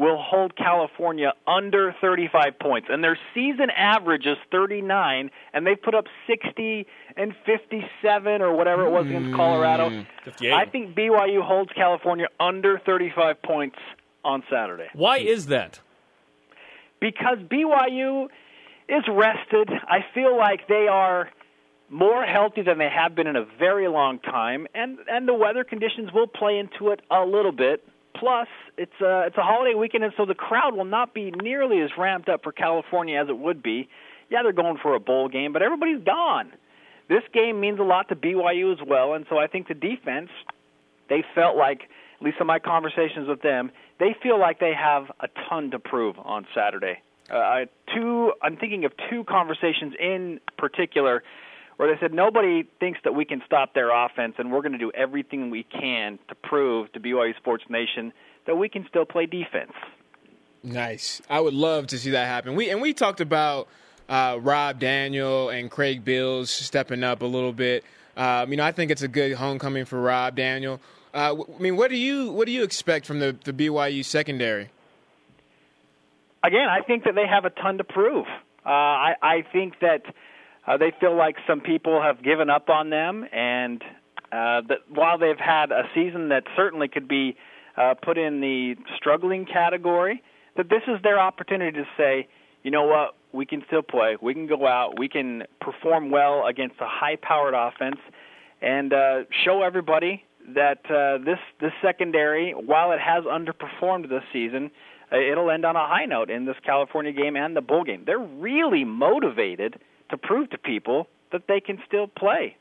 will 0.00 0.16
hold 0.16 0.56
California 0.56 1.34
under 1.46 1.94
35 2.00 2.58
points, 2.58 2.88
and 2.90 3.04
their 3.04 3.18
season 3.34 3.68
average 3.68 4.24
is 4.24 4.38
39, 4.50 5.30
and 5.52 5.66
they 5.66 5.76
put 5.76 5.94
up 5.94 6.06
60 6.26 6.86
and 7.16 7.34
57 7.44 8.40
or 8.40 8.56
whatever 8.56 8.86
it 8.86 8.90
was 8.90 9.06
against 9.06 9.28
hmm. 9.28 9.36
Colorado. 9.36 10.06
58. 10.24 10.52
I 10.54 10.64
think 10.64 10.96
BYU 10.96 11.42
holds 11.42 11.70
California 11.74 12.28
under 12.40 12.80
35 12.86 13.42
points 13.42 13.76
on 14.24 14.42
Saturday 14.50 14.88
Why 14.94 15.18
is 15.18 15.46
that? 15.46 15.80
because 17.00 17.38
BYU 17.38 18.28
is 18.88 19.04
rested. 19.08 19.70
I 19.86 20.00
feel 20.14 20.36
like 20.36 20.66
they 20.68 20.88
are 20.90 21.30
more 21.88 22.24
healthy 22.24 22.62
than 22.62 22.78
they 22.78 22.88
have 22.88 23.14
been 23.14 23.26
in 23.26 23.36
a 23.36 23.44
very 23.58 23.88
long 23.88 24.18
time, 24.18 24.66
and 24.74 24.98
and 25.08 25.26
the 25.26 25.34
weather 25.34 25.64
conditions 25.64 26.10
will 26.12 26.26
play 26.26 26.58
into 26.58 26.90
it 26.90 27.00
a 27.10 27.24
little 27.24 27.52
bit. 27.52 27.86
Plus, 28.20 28.48
it's 28.76 29.00
a 29.00 29.24
it's 29.26 29.36
a 29.38 29.42
holiday 29.42 29.74
weekend, 29.74 30.04
and 30.04 30.12
so 30.16 30.26
the 30.26 30.34
crowd 30.34 30.76
will 30.76 30.84
not 30.84 31.14
be 31.14 31.30
nearly 31.30 31.80
as 31.80 31.88
ramped 31.96 32.28
up 32.28 32.42
for 32.42 32.52
California 32.52 33.18
as 33.18 33.30
it 33.30 33.38
would 33.38 33.62
be. 33.62 33.88
Yeah, 34.28 34.42
they're 34.42 34.52
going 34.52 34.76
for 34.80 34.94
a 34.94 35.00
bowl 35.00 35.28
game, 35.28 35.54
but 35.54 35.62
everybody's 35.62 36.04
gone. 36.04 36.52
This 37.08 37.22
game 37.32 37.58
means 37.60 37.80
a 37.80 37.82
lot 37.82 38.10
to 38.10 38.14
BYU 38.16 38.72
as 38.72 38.78
well, 38.86 39.14
and 39.14 39.24
so 39.30 39.38
I 39.38 39.46
think 39.46 39.68
the 39.68 39.74
defense 39.74 40.28
they 41.08 41.24
felt 41.34 41.56
like, 41.56 41.80
at 42.20 42.22
least 42.24 42.36
in 42.40 42.46
my 42.46 42.58
conversations 42.58 43.26
with 43.26 43.40
them, 43.42 43.72
they 43.98 44.14
feel 44.22 44.38
like 44.38 44.60
they 44.60 44.74
have 44.74 45.10
a 45.18 45.26
ton 45.48 45.70
to 45.72 45.78
prove 45.78 46.16
on 46.18 46.46
Saturday. 46.54 47.00
Uh, 47.32 47.38
I- 47.38 47.66
two, 47.94 48.32
I'm 48.42 48.56
thinking 48.58 48.84
of 48.84 48.92
two 49.08 49.24
conversations 49.24 49.94
in 49.98 50.40
particular 50.58 51.22
where 51.80 51.90
they 51.90 51.98
said 51.98 52.12
nobody 52.12 52.64
thinks 52.78 53.00
that 53.04 53.14
we 53.14 53.24
can 53.24 53.40
stop 53.46 53.72
their 53.72 53.88
offense, 53.88 54.34
and 54.36 54.52
we're 54.52 54.60
going 54.60 54.72
to 54.72 54.78
do 54.78 54.92
everything 54.94 55.48
we 55.48 55.62
can 55.62 56.18
to 56.28 56.34
prove 56.34 56.92
to 56.92 57.00
BYU 57.00 57.34
Sports 57.38 57.64
Nation 57.70 58.12
that 58.46 58.54
we 58.54 58.68
can 58.68 58.86
still 58.86 59.06
play 59.06 59.24
defense. 59.24 59.72
Nice. 60.62 61.22
I 61.30 61.40
would 61.40 61.54
love 61.54 61.86
to 61.86 61.98
see 61.98 62.10
that 62.10 62.26
happen. 62.26 62.54
We 62.54 62.68
and 62.68 62.82
we 62.82 62.92
talked 62.92 63.22
about 63.22 63.66
uh, 64.10 64.36
Rob 64.42 64.78
Daniel 64.78 65.48
and 65.48 65.70
Craig 65.70 66.04
Bills 66.04 66.50
stepping 66.50 67.02
up 67.02 67.22
a 67.22 67.26
little 67.26 67.54
bit. 67.54 67.82
Um, 68.14 68.50
you 68.50 68.58
know, 68.58 68.64
I 68.64 68.72
think 68.72 68.90
it's 68.90 69.00
a 69.00 69.08
good 69.08 69.32
homecoming 69.32 69.86
for 69.86 70.02
Rob 70.02 70.36
Daniel. 70.36 70.82
Uh, 71.14 71.34
I 71.34 71.62
mean, 71.62 71.78
what 71.78 71.88
do 71.88 71.96
you 71.96 72.30
what 72.30 72.44
do 72.44 72.52
you 72.52 72.62
expect 72.62 73.06
from 73.06 73.20
the, 73.20 73.34
the 73.44 73.54
BYU 73.54 74.04
secondary? 74.04 74.68
again, 76.44 76.68
I 76.68 76.82
think 76.82 77.04
that 77.04 77.14
they 77.14 77.26
have 77.26 77.46
a 77.46 77.50
ton 77.50 77.78
to 77.78 77.84
prove. 77.84 78.26
Uh, 78.66 78.68
I, 78.68 79.14
I 79.22 79.44
think 79.50 79.80
that 79.80 80.02
uh, 80.66 80.76
they 80.76 80.92
feel 81.00 81.16
like 81.16 81.36
some 81.46 81.60
people 81.60 82.02
have 82.02 82.22
given 82.22 82.50
up 82.50 82.68
on 82.68 82.90
them, 82.90 83.26
and 83.32 83.82
uh, 84.32 84.62
that 84.68 84.78
while 84.88 85.18
they've 85.18 85.38
had 85.38 85.72
a 85.72 85.84
season 85.94 86.28
that 86.28 86.44
certainly 86.56 86.88
could 86.88 87.08
be 87.08 87.36
uh, 87.76 87.94
put 87.94 88.18
in 88.18 88.40
the 88.40 88.76
struggling 88.96 89.46
category, 89.46 90.22
that 90.56 90.68
this 90.68 90.82
is 90.86 91.02
their 91.02 91.18
opportunity 91.18 91.78
to 91.78 91.86
say, 91.96 92.28
you 92.62 92.70
know 92.70 92.84
what, 92.84 93.16
we 93.32 93.46
can 93.46 93.62
still 93.66 93.82
play, 93.82 94.16
we 94.20 94.34
can 94.34 94.46
go 94.46 94.66
out, 94.66 94.98
we 94.98 95.08
can 95.08 95.44
perform 95.60 96.10
well 96.10 96.46
against 96.46 96.76
a 96.80 96.86
high-powered 96.86 97.54
offense, 97.54 97.98
and 98.60 98.92
uh, 98.92 99.20
show 99.44 99.62
everybody 99.62 100.24
that 100.54 100.78
uh, 100.90 101.22
this 101.24 101.38
this 101.60 101.72
secondary, 101.80 102.52
while 102.52 102.92
it 102.92 103.00
has 103.00 103.24
underperformed 103.24 104.08
this 104.08 104.22
season, 104.32 104.70
uh, 105.12 105.18
it'll 105.18 105.50
end 105.50 105.64
on 105.64 105.76
a 105.76 105.86
high 105.86 106.06
note 106.06 106.30
in 106.30 106.44
this 106.44 106.56
California 106.64 107.12
game 107.12 107.36
and 107.36 107.56
the 107.56 107.60
bowl 107.60 107.84
game. 107.84 108.02
They're 108.04 108.18
really 108.18 108.84
motivated 108.84 109.78
to 110.10 110.18
prove 110.18 110.50
to 110.50 110.58
people 110.58 111.08
that 111.32 111.46
they 111.46 111.60
can 111.60 111.80
still 111.86 112.06
play. 112.06 112.56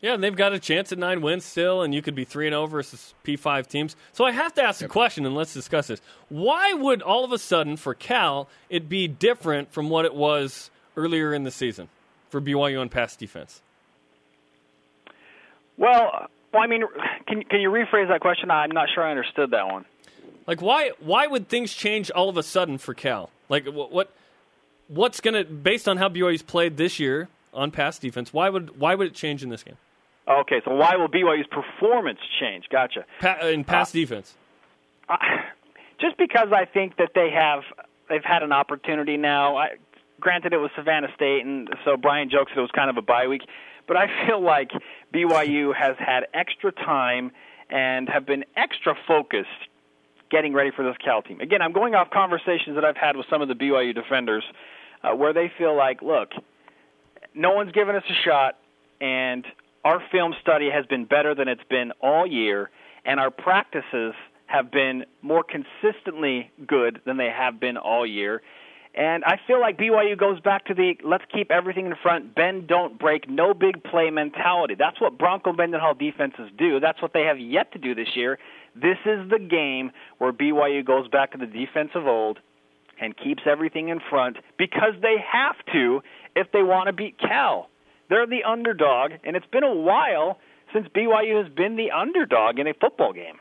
Yeah, 0.00 0.14
and 0.14 0.24
they've 0.24 0.34
got 0.34 0.54
a 0.54 0.58
chance 0.58 0.92
at 0.92 0.98
nine 0.98 1.20
wins 1.20 1.44
still, 1.44 1.82
and 1.82 1.94
you 1.94 2.00
could 2.00 2.14
be 2.14 2.24
three 2.24 2.46
and 2.46 2.54
zero 2.54 2.66
versus 2.66 3.14
P 3.22 3.36
five 3.36 3.68
teams. 3.68 3.96
So 4.12 4.24
I 4.24 4.32
have 4.32 4.54
to 4.54 4.62
ask 4.62 4.80
the 4.80 4.88
question, 4.88 5.26
and 5.26 5.34
let's 5.34 5.52
discuss 5.52 5.88
this. 5.88 6.00
Why 6.30 6.72
would 6.72 7.02
all 7.02 7.24
of 7.24 7.32
a 7.32 7.38
sudden 7.38 7.76
for 7.76 7.94
Cal 7.94 8.48
it 8.70 8.88
be 8.88 9.08
different 9.08 9.72
from 9.72 9.90
what 9.90 10.06
it 10.06 10.14
was 10.14 10.70
earlier 10.96 11.34
in 11.34 11.44
the 11.44 11.50
season 11.50 11.88
for 12.30 12.40
BYU 12.40 12.80
on 12.80 12.88
pass 12.88 13.14
defense? 13.14 13.60
Well, 15.76 16.28
well, 16.52 16.62
I 16.62 16.66
mean, 16.66 16.82
can 17.26 17.42
can 17.42 17.60
you 17.60 17.70
rephrase 17.70 18.08
that 18.08 18.20
question? 18.20 18.50
I'm 18.50 18.70
not 18.70 18.88
sure 18.94 19.04
I 19.04 19.10
understood 19.10 19.50
that 19.50 19.66
one. 19.66 19.84
Like 20.46 20.62
why 20.62 20.92
why 21.00 21.26
would 21.26 21.48
things 21.48 21.74
change 21.74 22.10
all 22.10 22.30
of 22.30 22.38
a 22.38 22.42
sudden 22.42 22.78
for 22.78 22.94
Cal? 22.94 23.28
Like 23.50 23.66
what, 23.66 23.92
what 23.92 24.10
what's 24.90 25.20
gonna 25.20 25.44
based 25.44 25.88
on 25.88 25.96
how 25.96 26.08
BYU's 26.08 26.42
played 26.42 26.76
this 26.76 26.98
year 27.00 27.28
on 27.54 27.70
pass 27.70 27.98
defense? 27.98 28.32
Why 28.32 28.48
would 28.50 28.78
why 28.78 28.94
would 28.94 29.06
it 29.06 29.14
change 29.14 29.42
in 29.42 29.48
this 29.48 29.62
game? 29.62 29.76
Okay, 30.28 30.60
so 30.64 30.74
why 30.74 30.96
will 30.96 31.08
BYU's 31.08 31.46
performance 31.48 32.20
change? 32.38 32.66
Gotcha. 32.70 33.04
Pa- 33.20 33.38
in 33.46 33.64
pass 33.64 33.90
uh, 33.90 33.98
defense. 33.98 34.34
I- 35.08 35.44
just 36.00 36.16
because 36.16 36.48
I 36.52 36.64
think 36.64 36.96
that 36.96 37.10
they 37.14 37.30
have 37.30 37.62
they've 38.08 38.24
had 38.24 38.42
an 38.42 38.52
opportunity 38.52 39.16
now. 39.16 39.56
I, 39.56 39.76
granted, 40.20 40.52
it 40.52 40.58
was 40.58 40.70
Savannah 40.76 41.08
State, 41.14 41.44
and 41.44 41.68
so 41.84 41.96
Brian 41.96 42.30
jokes 42.30 42.52
that 42.54 42.58
it 42.58 42.62
was 42.62 42.70
kind 42.74 42.90
of 42.90 42.96
a 42.96 43.02
bye 43.02 43.26
week, 43.26 43.42
but 43.86 43.96
I 43.96 44.06
feel 44.26 44.40
like 44.42 44.70
BYU 45.14 45.74
has 45.74 45.96
had 45.98 46.26
extra 46.34 46.72
time 46.72 47.32
and 47.70 48.08
have 48.08 48.26
been 48.26 48.44
extra 48.56 48.94
focused 49.06 49.48
getting 50.30 50.52
ready 50.52 50.70
for 50.74 50.84
this 50.84 50.96
Cal 51.04 51.22
team. 51.22 51.40
Again, 51.40 51.60
I'm 51.62 51.72
going 51.72 51.94
off 51.94 52.10
conversations 52.10 52.76
that 52.76 52.84
I've 52.84 52.96
had 52.96 53.16
with 53.16 53.26
some 53.28 53.42
of 53.42 53.48
the 53.48 53.54
BYU 53.54 53.94
defenders, 53.94 54.44
uh, 55.02 55.14
where 55.14 55.32
they 55.32 55.50
feel 55.56 55.76
like, 55.76 56.02
look, 56.02 56.30
no 57.34 57.52
one's 57.52 57.72
given 57.72 57.96
us 57.96 58.04
a 58.08 58.28
shot, 58.28 58.58
and 59.00 59.46
our 59.84 60.02
film 60.12 60.34
study 60.40 60.70
has 60.70 60.86
been 60.86 61.04
better 61.04 61.34
than 61.34 61.48
it's 61.48 61.64
been 61.68 61.92
all 62.00 62.26
year, 62.26 62.70
and 63.04 63.18
our 63.18 63.30
practices 63.30 64.14
have 64.46 64.70
been 64.70 65.04
more 65.22 65.44
consistently 65.44 66.50
good 66.66 67.00
than 67.06 67.16
they 67.16 67.30
have 67.30 67.60
been 67.60 67.76
all 67.76 68.04
year. 68.04 68.42
And 68.92 69.22
I 69.24 69.38
feel 69.46 69.60
like 69.60 69.78
BYU 69.78 70.18
goes 70.18 70.40
back 70.40 70.66
to 70.66 70.74
the 70.74 70.94
let's 71.04 71.22
keep 71.32 71.52
everything 71.52 71.86
in 71.86 71.94
front, 72.02 72.34
bend, 72.34 72.66
don't 72.66 72.98
break, 72.98 73.30
no 73.30 73.54
big 73.54 73.84
play 73.84 74.10
mentality. 74.10 74.74
That's 74.76 75.00
what 75.00 75.16
Bronco 75.16 75.52
Mendenhall 75.52 75.94
defenses 75.94 76.50
do. 76.58 76.80
That's 76.80 77.00
what 77.00 77.12
they 77.12 77.22
have 77.22 77.38
yet 77.38 77.70
to 77.72 77.78
do 77.78 77.94
this 77.94 78.16
year. 78.16 78.38
This 78.74 78.98
is 79.06 79.30
the 79.30 79.38
game 79.38 79.92
where 80.18 80.32
BYU 80.32 80.84
goes 80.84 81.06
back 81.06 81.30
to 81.32 81.38
the 81.38 81.46
defense 81.46 81.90
of 81.94 82.08
old 82.08 82.40
and 83.00 83.16
keeps 83.16 83.42
everything 83.46 83.88
in 83.88 84.00
front 84.10 84.36
because 84.58 84.94
they 85.00 85.16
have 85.32 85.56
to 85.72 86.02
if 86.36 86.52
they 86.52 86.62
want 86.62 86.86
to 86.86 86.92
beat 86.92 87.18
Cal. 87.18 87.68
They're 88.08 88.26
the 88.26 88.42
underdog, 88.44 89.12
and 89.24 89.36
it's 89.36 89.46
been 89.46 89.64
a 89.64 89.74
while 89.74 90.38
since 90.72 90.86
BYU 90.88 91.42
has 91.42 91.52
been 91.52 91.76
the 91.76 91.90
underdog 91.90 92.58
in 92.58 92.66
a 92.66 92.74
football 92.74 93.12
game. 93.12 93.38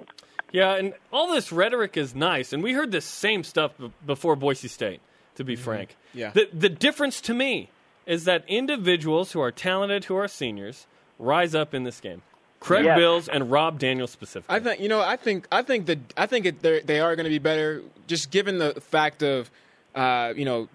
Yeah, 0.52 0.76
and 0.76 0.94
all 1.12 1.32
this 1.32 1.52
rhetoric 1.52 1.98
is 1.98 2.16
nice, 2.16 2.54
and 2.54 2.64
we 2.64 2.74
heard 2.74 2.92
the 2.92 3.02
same 3.02 3.44
stuff 3.44 3.78
b- 3.78 3.92
before 4.06 4.36
Boise 4.36 4.68
State. 4.68 5.02
To 5.36 5.46
be 5.46 5.54
mm-hmm. 5.54 5.64
frank, 5.64 5.96
Yeah. 6.14 6.32
The 6.32 6.50
the 6.52 6.68
difference 6.68 7.22
to 7.22 7.34
me 7.34 7.70
is 8.06 8.26
that 8.26 8.44
individuals 8.50 9.32
who 9.32 9.40
are 9.40 9.54
talented, 9.54 10.06
who 10.06 10.16
are 10.16 10.28
seniors, 10.28 10.86
rise 11.18 11.56
up 11.56 11.74
in 11.74 11.84
this 11.84 12.02
game. 12.02 12.24
Craig 12.60 12.86
Yes. 12.86 12.98
Bills 12.98 13.28
and 13.30 13.50
Rob 13.50 13.80
Daniels 13.80 14.12
specifically. 14.12 14.56
I 14.56 14.60
think 14.60 14.82
you 14.82 14.90
know. 14.90 15.02
I 15.02 15.16
think 15.16 15.48
I 15.52 15.62
think 15.62 15.86
that 15.86 16.00
I 16.18 16.26
think 16.26 16.46
it, 16.46 16.62
they're- 16.62 16.82
going 16.82 17.24
to 17.24 17.30
be 17.30 17.40
better, 17.40 17.82
just 18.08 18.32
given 18.32 18.58
the 18.60 18.74
fact 18.82 19.24
of 19.24 19.50
uh, 19.96 20.34
you 20.36 20.46
know 20.46 20.68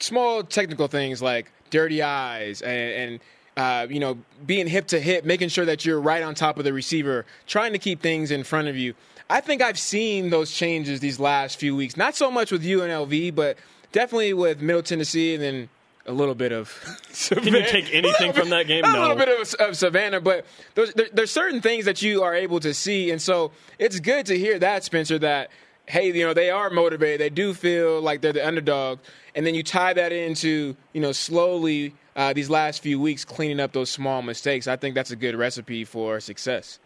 small 0.00 0.42
technical 0.42 0.88
things 0.88 1.22
like 1.22 1.50
dirty 1.70 2.02
eyes 2.02 2.62
and. 2.62 2.92
and 3.12 3.20
uh, 3.56 3.88
you 3.90 3.98
know, 3.98 4.16
being 4.46 4.68
hip 4.68 4.86
to 4.86 5.00
hip, 5.00 5.24
making 5.24 5.48
sure 5.48 5.64
that 5.64 5.84
you're 5.84 6.00
right 6.00 6.22
on 6.22 6.32
top 6.32 6.58
of 6.58 6.64
the 6.64 6.72
receiver, 6.72 7.26
trying 7.48 7.72
to 7.72 7.78
keep 7.80 8.00
things 8.00 8.30
in 8.30 8.44
front 8.44 8.68
of 8.68 8.76
you. 8.76 8.94
I 9.28 9.40
think 9.40 9.60
I've 9.62 9.80
seen 9.80 10.30
those 10.30 10.52
changes 10.52 11.00
these 11.00 11.18
last 11.18 11.58
few 11.58 11.74
weeks. 11.74 11.96
Not 11.96 12.14
so 12.14 12.30
much 12.30 12.52
with 12.52 12.62
UNLV, 12.62 13.34
but 13.34 13.58
definitely 13.90 14.32
with 14.32 14.60
Middle 14.62 14.84
Tennessee 14.84 15.34
and 15.34 15.42
then 15.42 15.68
a 16.08 16.12
little 16.12 16.34
bit 16.34 16.50
of. 16.52 16.72
Can 17.28 17.44
you 17.54 17.62
take 17.66 17.94
anything 17.94 18.32
from 18.32 18.48
that 18.50 18.66
game? 18.66 18.84
A 18.84 18.92
No. 18.92 19.00
little 19.02 19.16
bit 19.16 19.28
of, 19.28 19.54
of 19.68 19.76
Savannah, 19.76 20.20
but 20.20 20.44
there's, 20.74 20.92
there, 20.94 21.08
there's 21.12 21.30
certain 21.30 21.60
things 21.60 21.84
that 21.84 22.02
you 22.02 22.22
are 22.22 22.34
able 22.34 22.58
to 22.60 22.74
see, 22.74 23.10
and 23.10 23.20
so 23.22 23.52
it's 23.78 24.00
good 24.00 24.26
to 24.26 24.38
hear 24.38 24.58
that 24.58 24.84
Spencer. 24.84 25.18
That 25.18 25.50
hey, 25.86 26.12
you 26.12 26.26
know 26.26 26.34
they 26.34 26.50
are 26.50 26.70
motivated. 26.70 27.20
They 27.20 27.30
do 27.30 27.54
feel 27.54 28.00
like 28.00 28.20
they're 28.22 28.32
the 28.32 28.46
underdog, 28.46 28.98
and 29.34 29.46
then 29.46 29.54
you 29.54 29.62
tie 29.62 29.92
that 29.92 30.10
into 30.12 30.74
you 30.92 31.00
know 31.00 31.12
slowly 31.12 31.94
uh, 32.16 32.32
these 32.32 32.50
last 32.50 32.82
few 32.82 32.98
weeks 33.00 33.24
cleaning 33.24 33.60
up 33.60 33.72
those 33.72 33.90
small 33.90 34.22
mistakes. 34.22 34.66
I 34.66 34.76
think 34.76 34.94
that's 34.94 35.10
a 35.12 35.16
good 35.16 35.36
recipe 35.36 35.84
for 35.84 36.18
success. 36.20 36.78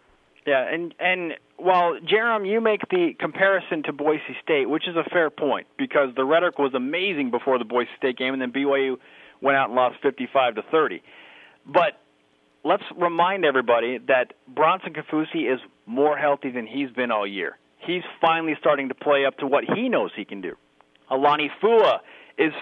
Yeah, 0.45 0.67
and 0.67 0.93
and 0.99 1.33
while 1.57 1.97
Jerem, 1.99 2.49
you 2.49 2.59
make 2.59 2.81
the 2.89 3.13
comparison 3.17 3.83
to 3.83 3.93
Boise 3.93 4.35
State, 4.43 4.69
which 4.69 4.87
is 4.87 4.95
a 4.95 5.09
fair 5.09 5.29
point 5.29 5.67
because 5.77 6.09
the 6.15 6.25
rhetoric 6.25 6.59
was 6.59 6.73
amazing 6.73 7.31
before 7.31 7.57
the 7.57 7.65
Boise 7.65 7.89
State 7.97 8.17
game, 8.17 8.33
and 8.33 8.41
then 8.41 8.51
BYU 8.51 8.97
went 9.41 9.57
out 9.57 9.69
and 9.69 9.75
lost 9.75 9.95
55 10.01 10.55
to 10.55 10.61
30. 10.69 11.01
But 11.65 11.99
let's 12.63 12.83
remind 12.97 13.45
everybody 13.45 13.99
that 14.07 14.33
Bronson 14.47 14.93
Kaufusi 14.93 15.53
is 15.53 15.59
more 15.85 16.17
healthy 16.17 16.49
than 16.49 16.67
he's 16.67 16.89
been 16.91 17.11
all 17.11 17.27
year. 17.27 17.57
He's 17.77 18.03
finally 18.21 18.55
starting 18.59 18.89
to 18.89 18.95
play 18.95 19.25
up 19.25 19.37
to 19.37 19.47
what 19.47 19.63
he 19.63 19.89
knows 19.89 20.11
he 20.15 20.25
can 20.25 20.41
do. 20.41 20.55
Alani 21.09 21.51
Fua 21.61 21.99
is 22.37 22.53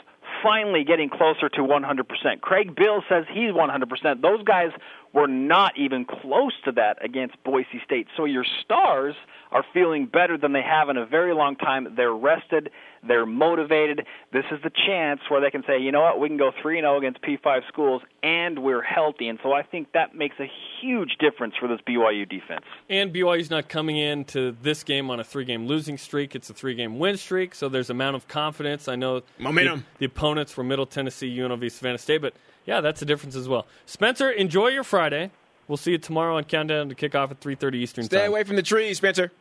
finally 0.44 0.84
getting 0.84 1.10
closer 1.10 1.50
to 1.50 1.62
100%. 1.62 2.42
Craig 2.42 2.76
Bill 2.76 3.04
says 3.08 3.26
he's 3.32 3.52
100%. 3.52 4.22
Those 4.22 4.44
guys 4.44 4.72
were 5.14 5.28
not 5.28 5.78
even 5.78 6.06
close 6.06 6.54
to 6.66 6.72
that 6.74 7.04
against 7.04 7.42
Boise 7.44 7.82
State. 7.84 8.08
So 8.16 8.26
your 8.26 8.46
stars 8.64 9.16
are 9.52 9.66
feeling 9.74 10.06
better 10.06 10.38
than 10.38 10.54
they 10.54 10.62
have 10.62 10.88
in 10.90 10.96
a 10.96 11.06
very 11.06 11.34
long 11.34 11.58
time. 11.58 11.94
They're 11.96 12.14
rested, 12.14 12.70
they're 13.06 13.26
motivated. 13.26 14.06
This 14.32 14.46
is 14.52 14.60
the 14.64 14.70
chance 14.70 15.20
where 15.28 15.42
they 15.42 15.52
can 15.52 15.64
say, 15.68 15.80
"You 15.80 15.92
know 15.92 16.02
what? 16.02 16.20
We 16.20 16.30
can 16.30 16.38
go 16.38 16.52
3 16.62 16.78
and 16.78 16.86
0 16.86 16.98
against 16.98 17.22
P5 17.22 17.68
schools 17.68 18.02
and 18.24 18.60
we're 18.60 18.82
healthy." 18.82 19.28
And 19.28 19.40
so 19.44 19.52
I 19.52 19.64
think 19.64 19.92
that 19.92 20.16
makes 20.16 20.40
a 20.40 20.50
huge 20.80 21.18
difference 21.20 21.56
for 21.60 21.68
this 21.68 21.82
BYU 21.86 22.26
defense. 22.26 22.66
And 22.90 23.14
BYU's 23.14 23.50
not 23.50 23.68
coming 23.68 23.98
into 23.98 24.56
this 24.62 24.84
game 24.84 25.10
on 25.10 25.20
a 25.20 25.24
three-game 25.24 25.68
losing 25.68 25.98
streak. 25.98 26.36
It's 26.36 26.50
a 26.50 26.54
three-game 26.54 26.98
win 26.98 27.18
streak, 27.18 27.54
so 27.54 27.68
there's 27.68 27.90
amount 27.90 28.16
of 28.16 28.28
confidence. 28.30 28.88
I 28.88 28.96
know 28.96 29.24
Momentum. 29.38 29.80
The, 29.80 30.00
the 30.00 30.06
opponents 30.06 30.56
were 30.56 30.64
Middle 30.64 30.86
Tennessee, 30.86 31.36
UNLV, 31.36 31.70
Savannah 31.72 31.98
State, 31.98 32.22
but 32.22 32.34
yeah, 32.66 32.82
that's 32.82 33.02
a 33.02 33.06
difference 33.06 33.36
as 33.36 33.48
well. 33.48 33.66
Spencer, 33.86 34.30
enjoy 34.32 34.68
your 34.70 34.84
Friday. 34.84 35.32
We'll 35.68 35.78
see 35.78 35.92
you 35.92 35.98
tomorrow 35.98 36.36
on 36.38 36.44
Countdown 36.44 36.90
to 36.90 36.96
Kickoff 36.96 37.32
at 37.32 37.40
3:30 37.40 37.76
Eastern 37.76 38.04
Stay 38.06 38.20
Time. 38.20 38.30
away 38.30 38.44
from 38.44 38.56
the 38.58 38.64
trees, 38.64 38.98
Spencer. 38.98 39.32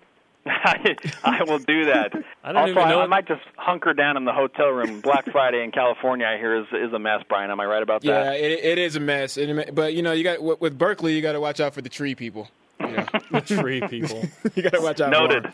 I, 0.47 0.97
I 1.25 1.43
will 1.45 1.59
do 1.59 1.85
that. 1.87 2.13
I 2.45 2.53
don't 2.53 2.63
also, 2.63 2.71
even 2.73 2.89
know 2.89 3.01
I, 3.01 3.05
I 3.05 3.07
might 3.07 3.27
just 3.29 3.43
hunker 3.57 3.93
down 3.93 4.17
in 4.17 4.25
the 4.25 4.33
hotel 4.33 4.69
room. 4.69 5.01
Black 5.01 5.31
Friday 5.31 5.63
in 5.63 5.71
California, 5.71 6.27
I 6.27 6.39
hear, 6.39 6.57
is 6.61 6.67
is 6.73 6.93
a 6.93 6.99
mess. 6.99 7.23
Brian, 7.29 7.51
am 7.51 7.61
I 7.61 7.67
right 7.67 7.83
about 7.83 8.05
Yeah, 8.05 8.25
that? 8.25 8.37
it, 8.41 8.65
it 8.65 8.79
is 8.79 8.97
a 8.97 9.01
mess. 9.01 9.37
It- 9.37 9.75
but 9.75 9.93
you 9.95 10.03
know, 10.03 10.13
you 10.13 10.25
got 10.25 10.43
with- 10.43 10.61
with 10.61 10.79
Berkeley, 10.79 11.15
you 11.15 11.21
got 11.23 11.33
to 11.33 11.41
watch 11.41 11.61
out 11.61 11.75
for 11.75 11.83
the 11.83 11.89
tree 11.91 12.15
people. 12.15 12.49
You, 12.81 12.87
know, 12.93 13.07
The 13.33 13.41
tree 13.43 13.83
people. 13.89 14.23
you 14.55 14.63
got 14.63 14.73
to 14.75 14.81
watch 14.81 15.01
out. 15.01 15.13
for 15.13 15.21
Noted. 15.21 15.47
'em. 15.47 15.53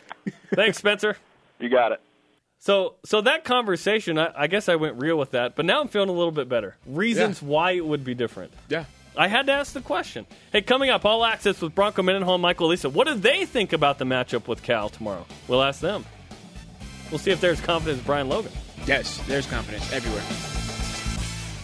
Thanks, 0.55 0.77
Spencer. 0.77 1.17
You 1.59 1.69
got 1.69 1.91
it. 1.91 2.01
So, 2.59 2.95
so 3.05 3.21
that 3.21 3.43
conversation, 3.43 4.17
I, 4.17 4.31
I 4.35 4.47
guess 4.47 4.67
I 4.67 4.75
went 4.75 5.01
real 5.01 5.17
with 5.17 5.31
that, 5.31 5.55
but 5.55 5.65
now 5.65 5.79
I'm 5.79 5.87
feeling 5.87 6.09
a 6.09 6.13
little 6.13 6.31
bit 6.31 6.49
better. 6.49 6.75
Reasons 6.85 7.41
why 7.41 7.71
it 7.71 7.85
would 7.85 8.03
be 8.03 8.15
different. 8.15 8.51
Yeah. 8.67 8.85
I 9.15 9.27
had 9.27 9.47
to 9.47 9.51
ask 9.51 9.73
the 9.73 9.81
question. 9.81 10.27
Hey, 10.51 10.61
coming 10.61 10.89
up, 10.89 11.03
all 11.05 11.25
access 11.25 11.59
with 11.61 11.73
Bronco 11.73 12.03
Mendenhall, 12.03 12.37
Michael 12.37 12.69
Alisa. 12.69 12.91
What 12.91 13.07
do 13.07 13.15
they 13.15 13.45
think 13.45 13.73
about 13.73 13.97
the 13.97 14.05
matchup 14.05 14.47
with 14.47 14.61
Cal 14.61 14.89
tomorrow? 14.89 15.25
We'll 15.47 15.63
ask 15.63 15.79
them. 15.81 16.05
We'll 17.09 17.19
see 17.19 17.31
if 17.31 17.41
there's 17.41 17.61
confidence 17.61 17.99
in 17.99 18.05
Brian 18.05 18.29
Logan. 18.29 18.51
Yes, 18.85 19.17
there's 19.27 19.47
confidence 19.47 19.91
everywhere. 19.91 20.23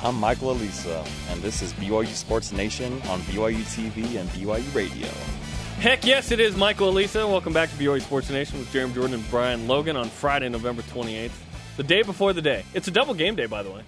I'm 0.02 0.16
Michael 0.16 0.56
Alisa, 0.56 1.08
and 1.30 1.42
this 1.42 1.62
is 1.62 1.74
BYU 1.74 2.08
Sports 2.08 2.52
Nation 2.52 2.94
on 3.04 3.20
BYU 3.22 3.62
TV 3.64 4.20
and 4.20 4.28
BYU 4.30 4.76
Radio. 4.76 5.08
Heck 5.84 6.06
yes, 6.06 6.32
it 6.32 6.40
is 6.40 6.56
Michael 6.56 6.94
Alisa. 6.94 7.30
Welcome 7.30 7.52
back 7.52 7.70
to 7.70 7.76
BYU 7.76 8.02
Sports 8.02 8.30
Nation 8.30 8.58
with 8.58 8.72
Jeremy 8.72 8.94
Jordan 8.94 9.16
and 9.16 9.30
Brian 9.30 9.68
Logan 9.68 9.98
on 9.98 10.08
Friday, 10.08 10.48
November 10.48 10.82
28th. 10.84 11.34
The 11.76 11.84
day 11.84 12.04
before 12.04 12.32
the 12.32 12.42
day. 12.42 12.64
It's 12.74 12.88
a 12.88 12.92
double 12.92 13.14
game 13.14 13.36
day, 13.36 13.48
by 13.48 13.64
the 13.64 13.70
way. 13.70 13.84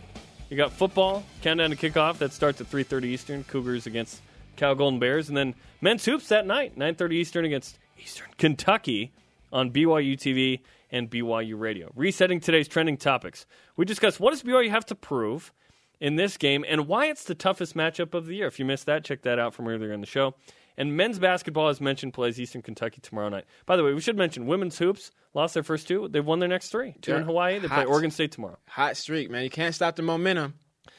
You 0.50 0.58
got 0.58 0.74
football, 0.74 1.24
countdown 1.42 1.70
to 1.70 1.78
kickoff. 1.78 2.18
That 2.18 2.34
starts 2.34 2.60
at 2.60 2.70
3.30 2.70 3.06
Eastern. 3.06 3.44
Cougars 3.46 3.88
against 3.88 4.22
Cal 4.58 4.76
Golden 4.76 5.00
Bears. 5.00 5.30
And 5.30 5.38
then 5.38 5.56
men's 5.80 6.04
hoops 6.04 6.28
that 6.28 6.46
night, 6.46 6.78
9.30 6.78 7.14
Eastern 7.14 7.46
against 7.46 7.80
Eastern 7.98 8.28
Kentucky 8.38 9.14
on 9.54 9.72
BYU 9.72 10.18
TV 10.18 10.60
and 10.92 11.10
BYU 11.10 11.58
Radio. 11.58 11.94
Resetting 11.96 12.42
today's 12.42 12.68
trending 12.68 12.98
topics. 12.98 13.46
We 13.78 13.86
discuss 13.86 14.20
what 14.20 14.32
does 14.32 14.44
BYU 14.44 14.70
have 14.70 14.86
to 14.88 14.96
prove 14.96 15.54
in 16.02 16.18
this 16.18 16.36
game 16.36 16.66
and 16.68 16.90
why 16.90 17.06
it's 17.06 17.24
the 17.24 17.36
toughest 17.36 17.74
matchup 17.74 18.14
of 18.14 18.26
the 18.26 18.36
year. 18.36 18.48
If 18.48 18.60
you 18.60 18.66
missed 18.66 18.86
that, 18.88 19.06
check 19.06 19.22
that 19.22 19.40
out 19.40 19.54
from 19.54 19.70
earlier 19.70 19.94
in 19.94 20.02
the 20.02 20.08
show. 20.08 20.36
And 20.78 20.98
men's 20.98 21.20
basketball, 21.20 21.70
as 21.70 21.80
mentioned, 21.80 22.14
plays 22.14 22.40
Eastern 22.40 22.62
Kentucky 22.62 23.00
tomorrow 23.02 23.30
night. 23.30 23.46
By 23.66 23.78
the 23.78 23.84
way, 23.84 23.94
we 23.94 24.02
should 24.02 24.18
mention 24.18 24.46
women's 24.46 24.78
hoops 24.78 25.12
lost 25.34 25.54
their 25.54 25.64
first 25.64 25.88
two. 25.88 26.08
They've 26.08 26.26
won 26.26 26.40
their 26.40 26.50
next 26.50 26.70
three. 26.70 26.96
Two 27.02 27.16
in 27.16 27.24
Hawaii. 27.24 27.60
They 27.60 27.68
play 27.68 27.86
Oregon 27.86 28.12
State 28.12 28.32
tomorrow. 28.32 28.58
Hot 28.68 28.98
streak, 28.98 29.30
man. 29.30 29.44
You 29.44 29.50
can't 29.50 29.74
stop 29.74 29.96
the 29.96 30.02
momentum. 30.02 30.56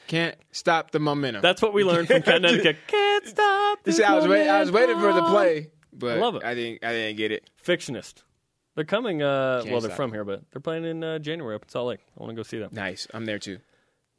Can't 0.07 0.35
stop 0.51 0.91
the 0.91 0.99
momentum. 0.99 1.41
That's 1.41 1.61
what 1.61 1.73
we 1.73 1.83
learned 1.85 2.07
from 2.07 2.21
Connecticut. 2.21 2.77
Can't 2.87 3.27
stop. 3.27 3.83
This 3.83 3.97
see, 3.97 4.03
I 4.03 4.15
was 4.15 4.27
waiting. 4.27 4.49
I 4.49 4.61
was 4.61 4.71
waiting 4.71 4.99
for 4.99 5.13
the 5.13 5.23
play, 5.23 5.71
but 5.93 6.17
Love 6.17 6.35
it. 6.35 6.43
I 6.43 6.53
didn't. 6.53 6.83
I 6.83 6.91
didn't 6.93 7.17
get 7.17 7.31
it. 7.31 7.49
Fictionist. 7.63 8.23
They're 8.75 8.85
coming. 8.85 9.21
Uh, 9.21 9.63
well, 9.65 9.81
they're 9.81 9.89
stop. 9.89 9.97
from 9.97 10.11
here, 10.13 10.23
but 10.23 10.43
they're 10.51 10.61
playing 10.61 10.85
in 10.85 11.03
uh, 11.03 11.19
January 11.19 11.55
up 11.55 11.63
in 11.63 11.69
Salt 11.69 11.87
Lake. 11.87 11.99
I 12.17 12.23
want 12.23 12.31
to 12.31 12.35
go 12.35 12.43
see 12.43 12.59
them. 12.59 12.69
Nice. 12.71 13.07
I'm 13.13 13.25
there 13.25 13.39
too. 13.39 13.59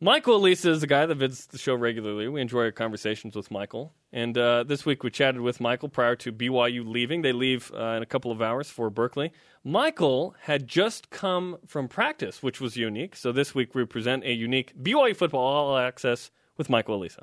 Michael 0.00 0.40
Alisa 0.40 0.66
is 0.66 0.84
a 0.84 0.87
guy 0.87 1.06
that 1.06 1.16
visits 1.16 1.46
the 1.46 1.58
show 1.58 1.74
regularly. 1.74 2.28
We 2.28 2.40
enjoy 2.40 2.61
our 2.61 2.70
conversations 2.70 3.34
with 3.34 3.50
Michael. 3.50 3.94
And 4.12 4.38
uh, 4.38 4.62
this 4.62 4.87
week 4.87 5.02
we 5.02 5.11
chatted 5.11 5.40
with 5.40 5.61
Michael 5.61 5.88
prior 5.88 6.14
to 6.16 6.32
BYU 6.32 6.87
leaving. 6.87 7.22
They 7.22 7.32
leave 7.32 7.72
uh, 7.74 7.96
in 7.96 8.04
a 8.04 8.06
couple 8.06 8.30
of 8.30 8.40
hours 8.40 8.70
for 8.70 8.90
Berkeley. 8.90 9.32
Michael 9.64 10.37
had 10.42 10.68
just 10.68 11.11
come 11.11 11.58
from 11.66 11.88
practice, 11.88 12.44
which 12.44 12.61
was 12.61 12.76
unique. 12.76 13.16
So 13.16 13.32
this 13.32 13.56
week 13.56 13.74
we 13.74 13.84
present 13.87 14.22
a 14.22 14.32
unique 14.32 14.72
BYU 14.80 15.16
football 15.16 15.42
all 15.42 15.76
access 15.76 16.30
with 16.56 16.70
Michael 16.70 17.00
Alisa. 17.00 17.22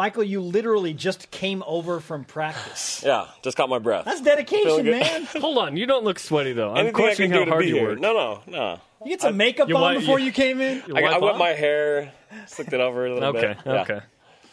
Michael, 0.00 0.24
you 0.24 0.40
literally 0.40 0.94
just 0.94 1.30
came 1.30 1.62
over 1.66 2.00
from 2.00 2.24
practice. 2.24 3.02
Yeah, 3.06 3.26
just 3.42 3.54
caught 3.54 3.68
my 3.68 3.78
breath. 3.78 4.06
That's 4.06 4.22
dedication, 4.22 4.86
man. 4.86 5.24
Hold 5.42 5.58
on, 5.58 5.76
you 5.76 5.84
don't 5.84 6.04
look 6.04 6.18
sweaty 6.18 6.54
though. 6.54 6.70
I'm 6.70 6.78
Anything 6.86 6.88
I 6.88 6.98
can 6.98 7.04
questioning 7.04 7.30
do 7.32 7.38
how 7.40 7.44
to 7.44 7.50
hard 7.50 7.62
be 7.64 7.68
you 7.68 7.74
here. 7.74 7.88
work. 7.90 8.00
No, 8.00 8.14
no, 8.14 8.40
no. 8.46 8.80
You 9.04 9.10
get 9.10 9.20
some 9.20 9.36
makeup 9.36 9.68
you 9.68 9.76
on 9.76 9.82
want- 9.82 10.00
before 10.00 10.18
you- 10.18 10.26
you 10.26 10.32
came 10.32 10.62
in. 10.62 10.82
I, 10.96 11.02
I 11.02 11.18
wet 11.18 11.36
my 11.36 11.50
hair, 11.50 12.12
slicked 12.46 12.72
it 12.72 12.80
over 12.80 13.04
a 13.04 13.12
little 13.12 13.28
Okay, 13.36 13.48
bit. 13.48 13.58
Yeah. 13.66 13.82
okay. 13.82 14.00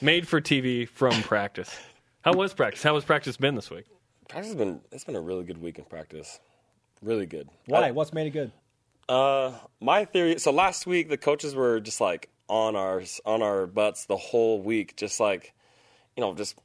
Made 0.02 0.28
for 0.28 0.42
TV 0.42 0.86
from 0.86 1.14
practice. 1.24 1.74
How 2.24 2.34
was 2.34 2.54
practice? 2.54 2.84
How 2.84 2.96
has 2.96 3.06
practice 3.06 3.38
been 3.38 3.56
this 3.56 3.70
week? 3.70 3.86
Practice 4.28 4.48
has 4.52 4.56
been 4.58 4.82
it's 4.92 5.06
been 5.06 5.16
a 5.16 5.22
really 5.22 5.46
good 5.46 5.62
week 5.62 5.80
in 5.80 5.86
practice. 5.86 6.42
Really 7.02 7.26
good. 7.26 7.48
Why? 7.68 7.88
I- 7.88 7.92
What's 7.92 8.12
made 8.12 8.28
it 8.28 8.32
good? 8.32 8.52
Uh, 9.08 9.54
my 9.80 10.04
theory. 10.04 10.40
So 10.40 10.52
last 10.52 10.86
week 10.86 11.08
the 11.08 11.16
coaches 11.18 11.56
were 11.56 11.80
just 11.80 12.02
like 12.02 12.28
on 12.50 12.76
our 12.76 13.04
on 13.26 13.42
our 13.42 13.68
butts 13.68 14.06
the 14.06 14.18
whole 14.18 14.62
week, 14.62 14.96
just 14.96 15.20
like 15.20 15.54
you 16.16 16.22
know, 16.22 16.34
just 16.34 16.58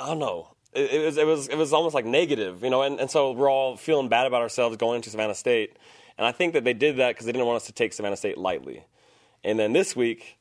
I 0.00 0.06
don't 0.06 0.18
know. 0.18 0.54
It, 0.72 0.92
it 0.92 1.04
was 1.04 1.16
it 1.16 1.26
was 1.26 1.48
it 1.48 1.56
was 1.56 1.72
almost 1.72 1.94
like 1.94 2.04
negative, 2.04 2.62
you 2.62 2.70
know, 2.70 2.82
and, 2.82 3.00
and 3.00 3.10
so 3.10 3.32
we're 3.32 3.50
all 3.50 3.76
feeling 3.76 4.08
bad 4.08 4.26
about 4.26 4.42
ourselves 4.42 4.76
going 4.76 4.96
into 4.96 5.10
Savannah 5.10 5.34
State, 5.34 5.76
and 6.16 6.26
I 6.26 6.32
think 6.32 6.52
that 6.52 6.64
they 6.64 6.74
did 6.74 6.96
that 6.98 7.08
because 7.08 7.26
they 7.26 7.32
didn't 7.32 7.46
want 7.46 7.56
us 7.56 7.66
to 7.66 7.72
take 7.72 7.92
Savannah 7.92 8.16
State 8.16 8.38
lightly. 8.38 8.84
And 9.44 9.58
then 9.58 9.72
this 9.72 9.94
week, 9.94 10.36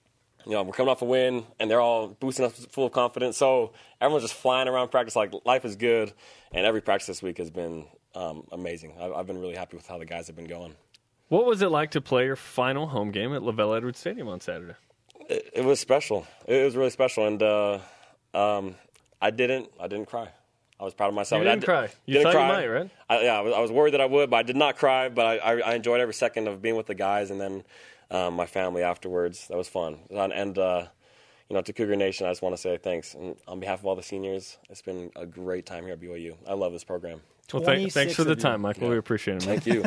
you 0.46 0.52
know, 0.52 0.64
we're 0.64 0.74
coming 0.74 0.90
off 0.90 1.02
a 1.02 1.06
win, 1.06 1.46
and 1.60 1.70
they're 1.70 1.82
all 1.82 2.08
boosting 2.20 2.46
us 2.46 2.66
full 2.72 2.86
of 2.86 2.92
confidence. 2.92 3.38
So 3.38 3.74
everyone's 4.02 4.24
just 4.24 4.34
flying 4.34 4.68
around 4.68 4.90
practice 4.90 5.16
like 5.16 5.34
life 5.46 5.66
is 5.66 5.76
good, 5.76 6.14
and 6.52 6.66
every 6.66 6.82
practice 6.82 7.08
this 7.08 7.22
week 7.22 7.38
has 7.38 7.50
been 7.50 7.86
um, 8.16 8.44
amazing. 8.52 8.94
I've, 9.00 9.14
I've 9.14 9.28
been 9.28 9.40
really 9.40 9.56
happy 9.56 9.78
with 9.78 9.88
how 9.88 9.98
the 9.98 10.06
guys 10.06 10.28
have 10.28 10.36
been 10.36 10.48
going. 10.48 10.76
What 11.30 11.46
was 11.46 11.62
it 11.62 11.70
like 11.70 11.92
to 11.92 12.02
play 12.02 12.26
your 12.26 12.36
final 12.36 12.88
home 12.88 13.12
game 13.12 13.34
at 13.34 13.42
LaVell 13.42 13.76
Edwards 13.76 14.00
Stadium 14.00 14.28
on 14.30 14.40
Saturday? 14.40 14.76
It, 15.30 15.50
it 15.56 15.66
was 15.66 15.80
special. 15.80 16.26
It 16.48 16.64
was 16.64 16.76
really 16.76 16.90
special, 16.90 17.28
and 17.28 17.44
uh, 17.44 17.80
um, 18.34 18.76
I 19.22 19.32
didn't. 19.32 19.70
I 19.80 19.88
didn't 19.88 20.08
cry. 20.08 20.30
I 20.80 20.84
was 20.84 20.94
proud 20.94 21.10
of 21.10 21.16
myself. 21.16 21.42
You 21.42 21.48
I 21.48 21.52
didn't 21.52 21.62
di- 21.62 21.66
cry. 21.66 21.90
You 22.06 22.14
didn't 22.14 22.24
thought 22.24 22.34
you 22.34 22.38
cry. 22.38 22.48
might, 22.48 22.68
right? 22.68 22.90
I, 23.10 23.24
yeah, 23.24 23.38
I 23.38 23.42
was, 23.42 23.54
I 23.54 23.60
was 23.60 23.72
worried 23.72 23.94
that 23.96 24.02
I 24.02 24.06
would, 24.06 24.30
but 24.30 24.38
I 24.38 24.44
did 24.44 24.56
not 24.56 24.78
cry. 24.78 25.10
But 25.10 25.26
I, 25.26 25.38
I, 25.38 25.72
I 25.72 25.74
enjoyed 25.74 26.00
every 26.00 26.14
second 26.14 26.48
of 26.48 26.62
being 26.62 26.76
with 26.78 26.86
the 26.86 26.96
guys, 26.96 27.30
and 27.32 27.42
then 27.42 27.64
um, 28.12 28.36
my 28.36 28.46
family 28.46 28.84
afterwards. 28.84 29.48
That 29.48 29.58
was 29.58 29.68
fun. 29.68 30.00
And, 30.10 30.32
and 30.32 30.58
uh, 30.58 30.86
you 31.50 31.56
know, 31.56 31.62
to 31.62 31.74
Cougar 31.74 31.96
Nation, 31.96 32.28
I 32.28 32.32
just 32.32 32.42
want 32.42 32.56
to 32.56 32.62
say 32.62 32.78
thanks. 32.78 33.16
And 33.16 33.36
on 33.48 33.60
behalf 33.60 33.80
of 33.80 33.86
all 33.86 33.96
the 33.96 34.04
seniors, 34.04 34.58
it's 34.70 34.82
been 34.82 35.12
a 35.16 35.26
great 35.26 35.66
time 35.66 35.84
here 35.84 35.94
at 35.94 36.00
BYU. 36.00 36.36
I 36.48 36.54
love 36.54 36.72
this 36.72 36.84
program. 36.84 37.22
Well, 37.54 37.64
thank, 37.64 37.92
thanks 37.94 38.14
for 38.14 38.24
the 38.26 38.32
of 38.32 38.40
you. 38.40 38.42
time, 38.44 38.62
Michael. 38.62 38.90
We 38.90 38.98
appreciate 38.98 39.44
it. 39.44 39.46
man. 39.46 39.60
Thank 39.60 39.66
you. 39.68 39.84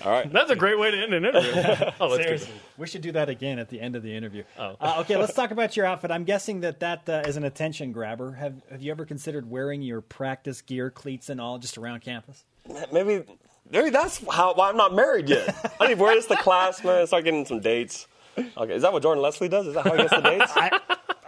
all 0.04 0.10
right. 0.10 0.32
That's 0.32 0.50
a 0.50 0.56
great 0.56 0.78
way 0.78 0.90
to 0.90 0.96
end 0.96 1.14
an 1.14 1.24
interview. 1.24 1.90
oh, 2.00 2.16
Seriously, 2.16 2.52
we 2.76 2.86
should 2.88 3.02
do 3.02 3.12
that 3.12 3.28
again 3.28 3.58
at 3.58 3.68
the 3.68 3.80
end 3.80 3.94
of 3.94 4.02
the 4.02 4.14
interview. 4.14 4.42
Oh. 4.58 4.76
Uh, 4.80 4.96
okay, 5.00 5.16
let's 5.16 5.34
talk 5.34 5.52
about 5.52 5.76
your 5.76 5.86
outfit. 5.86 6.10
I'm 6.10 6.24
guessing 6.24 6.60
that 6.60 6.80
that 6.80 7.08
uh, 7.08 7.22
is 7.26 7.36
an 7.36 7.44
attention 7.44 7.92
grabber. 7.92 8.32
Have 8.32 8.62
Have 8.70 8.82
you 8.82 8.90
ever 8.90 9.04
considered 9.04 9.48
wearing 9.48 9.82
your 9.82 10.00
practice 10.00 10.60
gear, 10.60 10.90
cleats, 10.90 11.28
and 11.28 11.40
all, 11.40 11.58
just 11.58 11.78
around 11.78 12.00
campus? 12.00 12.44
maybe 12.92 13.24
Maybe 13.70 13.90
that's 13.90 14.22
how 14.30 14.54
why 14.54 14.68
I'm 14.68 14.76
not 14.76 14.94
married 14.94 15.28
yet. 15.28 15.74
I 15.80 15.88
need 15.88 15.94
to 15.96 16.02
wear 16.02 16.14
this 16.14 16.26
to 16.26 16.36
class, 16.36 16.84
man. 16.84 17.06
Start 17.06 17.24
getting 17.24 17.46
some 17.46 17.60
dates. 17.60 18.06
Okay, 18.36 18.74
is 18.74 18.82
that 18.82 18.92
what 18.92 19.02
Jordan 19.02 19.22
Leslie 19.22 19.48
does? 19.48 19.66
Is 19.66 19.74
that 19.74 19.84
how 19.84 19.92
he 19.92 19.98
gets 19.98 20.14
the 20.14 20.20
dates? 20.20 20.52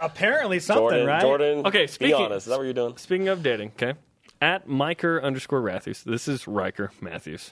Apparently 0.01 0.59
something, 0.59 0.83
Jordan, 0.83 1.07
right? 1.07 1.21
Jordan. 1.21 1.65
Okay, 1.65 1.87
be 1.99 2.13
honest. 2.13 2.45
Is 2.45 2.51
that 2.51 2.57
what 2.57 2.63
you're 2.63 2.73
doing? 2.73 2.97
Speaking 2.97 3.29
of 3.29 3.41
dating, 3.41 3.69
okay. 3.69 3.93
At 4.45 4.67
Miker 4.67 5.19
underscore 5.23 5.63
Matthews, 5.63 6.03
this 6.03 6.27
is 6.27 6.47
Riker 6.47 6.91
Matthews. 7.01 7.51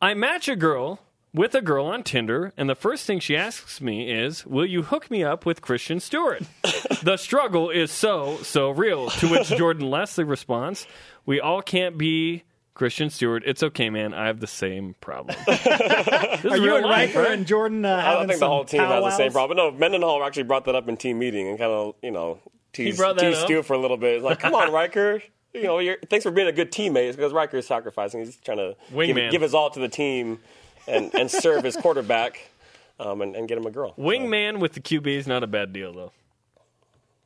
I 0.00 0.14
match 0.14 0.48
a 0.48 0.56
girl 0.56 1.00
with 1.34 1.54
a 1.54 1.60
girl 1.60 1.84
on 1.84 2.02
Tinder, 2.02 2.54
and 2.56 2.66
the 2.66 2.74
first 2.74 3.06
thing 3.06 3.20
she 3.20 3.36
asks 3.36 3.82
me 3.82 4.10
is, 4.10 4.46
Will 4.46 4.64
you 4.64 4.84
hook 4.84 5.10
me 5.10 5.22
up 5.22 5.44
with 5.44 5.60
Christian 5.60 6.00
Stewart? 6.00 6.44
the 7.02 7.18
struggle 7.18 7.68
is 7.68 7.90
so, 7.92 8.38
so 8.38 8.70
real. 8.70 9.10
To 9.10 9.28
which 9.28 9.48
Jordan 9.48 9.90
Leslie 9.90 10.24
responds, 10.24 10.86
We 11.26 11.42
all 11.42 11.60
can't 11.60 11.98
be 11.98 12.44
Christian 12.72 13.10
Stewart. 13.10 13.42
It's 13.44 13.62
okay, 13.62 13.90
man. 13.90 14.14
I 14.14 14.28
have 14.28 14.40
the 14.40 14.46
same 14.46 14.94
problem. 15.02 15.36
Are 15.46 16.56
you 16.56 16.76
and 16.76 16.86
Riker 16.86 17.18
right? 17.18 17.32
and 17.32 17.46
Jordan 17.46 17.84
uh, 17.84 18.02
I 18.02 18.14
don't 18.14 18.28
think 18.28 18.40
the 18.40 18.48
whole 18.48 18.64
team 18.64 18.80
has 18.80 19.04
the 19.04 19.10
same 19.10 19.30
problem. 19.30 19.58
No, 19.58 19.70
Mendenhall 19.72 20.24
actually 20.24 20.44
brought 20.44 20.64
that 20.64 20.74
up 20.74 20.88
in 20.88 20.96
team 20.96 21.18
meeting 21.18 21.48
and 21.48 21.58
kind 21.58 21.70
of, 21.70 21.96
you 22.02 22.12
know, 22.12 22.38
teased, 22.72 22.96
brought 22.96 23.16
that 23.16 23.28
teased 23.28 23.40
up? 23.40 23.46
Stu 23.46 23.62
for 23.62 23.74
a 23.74 23.78
little 23.78 23.98
bit. 23.98 24.14
It's 24.14 24.24
like, 24.24 24.40
come 24.40 24.54
on, 24.54 24.72
Riker. 24.72 25.22
You 25.54 25.62
know, 25.62 25.78
you're, 25.78 25.96
thanks 26.10 26.24
for 26.24 26.32
being 26.32 26.48
a 26.48 26.52
good 26.52 26.72
teammate. 26.72 27.06
It's 27.08 27.16
because 27.16 27.32
Riker 27.32 27.56
is 27.58 27.66
sacrificing. 27.66 28.20
He's 28.24 28.36
trying 28.36 28.58
to 28.58 28.76
give, 28.92 29.30
give 29.30 29.42
his 29.42 29.54
all 29.54 29.70
to 29.70 29.78
the 29.80 29.88
team 29.88 30.40
and, 30.88 31.14
and 31.14 31.30
serve 31.30 31.62
his 31.62 31.76
quarterback 31.76 32.50
um, 32.98 33.22
and, 33.22 33.36
and 33.36 33.46
get 33.48 33.56
him 33.58 33.66
a 33.66 33.70
girl. 33.70 33.94
So 33.96 34.02
Wingman 34.02 34.58
with 34.58 34.72
the 34.72 34.80
QB 34.80 35.06
is 35.06 35.26
not 35.28 35.44
a 35.44 35.46
bad 35.46 35.72
deal, 35.72 35.92
though. 35.92 36.12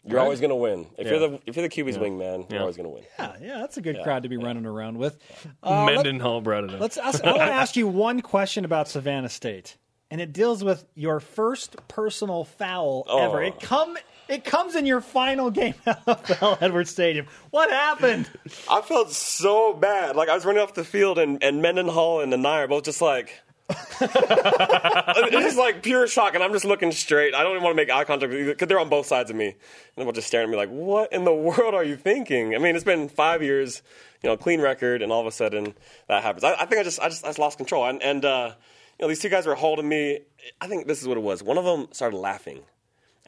you're 0.04 0.20
always 0.20 0.40
going 0.40 0.50
to 0.50 0.56
win. 0.56 0.86
If 0.98 1.06
Yeah. 1.06 1.12
you're 1.14 1.28
the 1.30 1.40
if 1.46 1.56
you're 1.56 1.66
the 1.66 1.74
QB's 1.74 1.96
wingman, 1.98 2.48
you're 2.50 2.56
Yeah. 2.56 2.60
always 2.60 2.76
going 2.76 2.84
to 2.88 2.94
win. 2.94 3.04
Yeah, 3.18 3.32
yeah, 3.40 3.58
that's 3.60 3.76
a 3.78 3.80
good 3.80 4.02
crowd 4.02 4.22
to 4.24 4.28
be 4.28 4.36
running 4.36 4.66
around 4.66 4.98
with. 4.98 5.18
Uh, 5.62 5.84
let- 5.86 5.94
Mendenhall 5.96 6.40
brought 6.42 6.64
it 6.64 6.74
up. 6.74 6.80
Let's 6.80 6.96
ask, 6.98 7.24
I 7.24 7.28
want 7.28 7.38
to 7.40 7.44
ask 7.52 7.76
you 7.76 7.86
one 7.88 8.20
question 8.20 8.64
about 8.66 8.88
Savannah 8.88 9.28
State, 9.30 9.76
and 10.10 10.20
it 10.20 10.32
deals 10.34 10.62
with 10.62 10.84
your 10.94 11.20
first 11.20 11.76
personal 11.88 12.44
foul 12.44 13.04
ever. 13.10 13.42
Oh. 13.42 13.46
It 13.46 13.58
come 13.60 13.96
it 14.28 14.44
comes 14.44 14.74
in 14.74 14.86
your 14.86 15.00
final 15.00 15.50
game 15.50 15.74
at 15.86 16.04
LaVell 16.04 16.58
Edwards 16.60 16.90
Stadium. 16.90 17.26
What 17.50 17.70
happened? 17.70 18.28
I 18.70 18.80
felt 18.82 19.12
so 19.12 19.72
bad. 19.72 20.16
Like 20.16 20.28
I 20.28 20.34
was 20.34 20.44
running 20.44 20.62
off 20.62 20.74
the 20.74 20.84
field, 20.84 21.18
and, 21.18 21.42
and 21.42 21.62
Mendenhall 21.62 22.20
and 22.20 22.32
Nanai 22.32 22.64
are 22.64 22.68
both 22.68 22.84
just 22.84 23.00
like. 23.02 23.40
it's 24.00 25.30
just 25.30 25.58
like 25.58 25.82
pure 25.82 26.06
shock, 26.06 26.34
and 26.34 26.42
I'm 26.42 26.54
just 26.54 26.64
looking 26.64 26.90
straight. 26.90 27.34
I 27.34 27.42
don't 27.42 27.52
even 27.52 27.62
want 27.62 27.76
to 27.76 27.82
make 27.82 27.90
eye 27.90 28.04
contact 28.04 28.32
because 28.32 28.66
they're 28.66 28.80
on 28.80 28.88
both 28.88 29.04
sides 29.04 29.28
of 29.28 29.36
me, 29.36 29.48
and 29.48 30.06
they're 30.06 30.12
just 30.12 30.26
staring 30.26 30.48
at 30.48 30.50
me 30.50 30.56
like, 30.56 30.70
"What 30.70 31.12
in 31.12 31.24
the 31.24 31.34
world 31.34 31.74
are 31.74 31.84
you 31.84 31.96
thinking?" 31.96 32.54
I 32.54 32.58
mean, 32.58 32.76
it's 32.76 32.84
been 32.84 33.10
five 33.10 33.42
years, 33.42 33.82
you 34.22 34.30
know, 34.30 34.38
clean 34.38 34.62
record, 34.62 35.02
and 35.02 35.12
all 35.12 35.20
of 35.20 35.26
a 35.26 35.32
sudden 35.32 35.74
that 36.06 36.22
happens. 36.22 36.44
I, 36.44 36.54
I 36.54 36.64
think 36.64 36.80
I 36.80 36.82
just, 36.82 36.98
I 36.98 37.10
just, 37.10 37.24
I 37.24 37.28
just 37.28 37.38
lost 37.38 37.58
control, 37.58 37.84
and, 37.84 38.02
and 38.02 38.24
uh, 38.24 38.52
you 38.98 39.04
know, 39.04 39.08
these 39.08 39.20
two 39.20 39.28
guys 39.28 39.46
were 39.46 39.54
holding 39.54 39.86
me. 39.86 40.20
I 40.62 40.66
think 40.66 40.86
this 40.86 41.02
is 41.02 41.08
what 41.08 41.18
it 41.18 41.22
was. 41.22 41.42
One 41.42 41.58
of 41.58 41.64
them 41.66 41.88
started 41.92 42.16
laughing. 42.16 42.62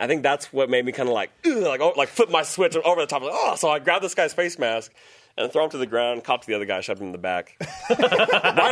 I 0.01 0.07
think 0.07 0.23
that's 0.23 0.53
what 0.53 0.71
made 0.71 0.85
me 0.85 0.93
kind 0.93 1.09
of 1.09 1.15
like, 1.15 1.31
like, 1.45 1.81
oh, 1.81 1.93
like 1.97 2.09
flip 2.09 2.31
my 2.31 2.43
switch 2.43 2.75
over 2.77 3.01
the 3.03 3.07
top. 3.07 3.23
Like, 3.23 3.33
oh, 3.35 3.55
so 3.57 3.69
I 3.71 3.79
grabbed 3.79 4.03
this 4.05 4.15
guy's 4.15 4.33
face 4.33 4.59
mask 4.59 4.93
and 5.37 5.53
throw 5.53 5.65
him 5.65 5.71
to 5.71 5.79
the 5.79 5.87
ground, 5.87 6.25
caught 6.25 6.41
to 6.43 6.47
the 6.49 6.55
other 6.55 6.65
guy, 6.65 6.81
shoved 6.81 7.01
him 7.01 7.07
in 7.09 7.13
the 7.13 7.19
back. 7.19 7.57
right, 7.91 7.99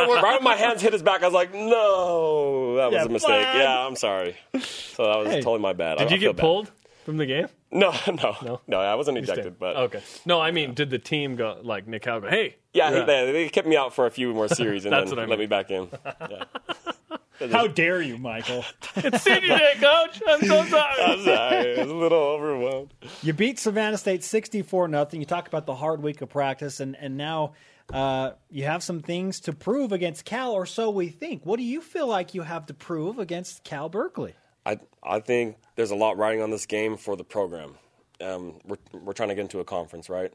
when, 0.07 0.21
right 0.23 0.33
when 0.35 0.43
my 0.43 0.55
hands 0.55 0.81
hit 0.81 0.91
his 0.93 1.01
back, 1.03 1.21
I 1.21 1.25
was 1.25 1.33
like, 1.33 1.53
no, 1.53 2.75
that 2.77 2.85
was 2.91 2.93
Yeah, 2.93 3.03
a 3.05 3.09
mistake. 3.09 3.47
Yeah, 3.53 3.85
I'm 3.85 3.95
sorry. 3.95 4.35
So 4.59 5.03
that 5.05 5.17
was 5.19 5.27
Hey, 5.29 5.41
totally 5.41 5.59
my 5.59 5.73
bad. 5.73 5.99
Did 5.99 6.07
I 6.07 6.11
you 6.15 6.19
feel 6.19 6.29
get 6.33 6.37
bad. 6.37 6.41
pulled 6.41 6.71
from 7.09 7.17
the 7.17 7.25
game? 7.25 7.47
No, 7.71 7.91
no, 8.07 8.35
no, 8.43 8.61
no. 8.67 8.79
I 8.79 8.95
wasn't 8.95 9.17
ejected, 9.17 9.57
but 9.57 9.75
okay. 9.75 10.01
No, 10.25 10.39
I 10.39 10.51
mean, 10.51 10.73
did 10.75 10.89
the 10.91 10.99
team 10.99 11.35
go 11.35 11.59
like 11.63 11.87
Nick 11.87 12.05
Howell 12.05 12.21
go, 12.21 12.29
"Hey, 12.29 12.55
yeah, 12.73 12.91
you're 12.91 13.05
they, 13.05 13.31
they 13.31 13.49
kept 13.49 13.67
me 13.67 13.75
out 13.75 13.93
for 13.93 14.05
a 14.05 14.11
few 14.11 14.33
more 14.33 14.47
series 14.47 14.85
and 14.85 14.93
That's 14.93 15.09
then 15.09 15.17
what 15.17 15.25
I 15.25 15.27
let 15.27 15.39
mean. 15.39 15.39
me 15.39 15.45
back 15.47 15.71
in. 15.71 15.89
Yeah. 17.41 17.47
How 17.53 17.67
dare 17.67 18.01
you, 18.01 18.17
Michael? 18.17 18.65
it's 18.97 19.21
senior 19.23 19.57
day, 19.57 19.73
coach. 19.79 20.21
I'm 20.27 20.41
so 20.41 20.65
sorry." 20.65 21.01
I'm 21.03 21.23
sorry, 21.23 21.77
I 21.79 21.81
was 21.83 21.89
a 21.91 21.95
little 21.95 22.17
overwhelmed. 22.19 22.93
You 23.23 23.31
beat 23.31 23.59
Savannah 23.59 23.97
State 23.97 24.25
64 24.25 24.89
nothing. 24.89 25.21
You 25.21 25.25
talk 25.25 25.47
about 25.47 25.65
the 25.65 25.73
hard 25.75 26.03
week 26.03 26.21
of 26.21 26.27
practice, 26.27 26.81
and, 26.81 26.97
and 26.99 27.15
now 27.15 27.53
uh, 27.93 28.31
you 28.51 28.65
have 28.65 28.83
some 28.83 28.99
things 28.99 29.39
to 29.41 29.53
prove 29.53 29.93
against 29.93 30.25
Cal, 30.25 30.51
or 30.51 30.65
so 30.65 30.89
we 30.89 31.07
think. 31.07 31.45
What 31.45 31.57
do 31.57 31.63
you 31.63 31.79
feel 31.79 32.07
like 32.07 32.33
you 32.33 32.41
have 32.41 32.65
to 32.65 32.73
prove 32.73 33.19
against 33.19 33.63
Cal 33.63 33.87
Berkeley? 33.87 34.35
I 34.65 34.79
I 35.03 35.19
think 35.19 35.57
there's 35.75 35.91
a 35.91 35.95
lot 35.95 36.17
riding 36.17 36.41
on 36.41 36.51
this 36.51 36.65
game 36.65 36.97
for 36.97 37.15
the 37.15 37.23
program. 37.23 37.75
Um, 38.21 38.55
we're 38.65 38.77
we're 38.93 39.13
trying 39.13 39.29
to 39.29 39.35
get 39.35 39.41
into 39.41 39.59
a 39.59 39.65
conference, 39.65 40.09
right? 40.09 40.33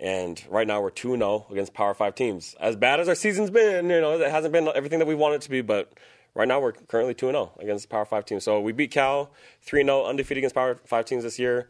And 0.00 0.42
right 0.48 0.66
now 0.66 0.80
we're 0.80 0.90
two 0.90 1.16
zero 1.16 1.46
against 1.50 1.74
Power 1.74 1.94
Five 1.94 2.14
teams. 2.14 2.54
As 2.60 2.76
bad 2.76 3.00
as 3.00 3.08
our 3.08 3.14
season's 3.14 3.50
been, 3.50 3.88
you 3.88 4.00
know, 4.00 4.20
it 4.20 4.30
hasn't 4.30 4.52
been 4.52 4.68
everything 4.74 4.98
that 4.98 5.06
we 5.06 5.14
want 5.14 5.34
it 5.34 5.42
to 5.42 5.50
be, 5.50 5.60
but 5.60 5.92
right 6.34 6.48
now 6.48 6.60
we're 6.60 6.72
currently 6.72 7.14
2 7.14 7.26
0 7.26 7.52
against 7.58 7.88
Power 7.88 8.04
Five 8.04 8.24
teams. 8.24 8.44
So 8.44 8.60
we 8.60 8.72
beat 8.72 8.90
Cal 8.90 9.30
3 9.62 9.84
0, 9.84 10.04
undefeated 10.04 10.38
against 10.38 10.54
Power 10.54 10.78
Five 10.84 11.04
teams 11.04 11.24
this 11.24 11.38
year, 11.38 11.68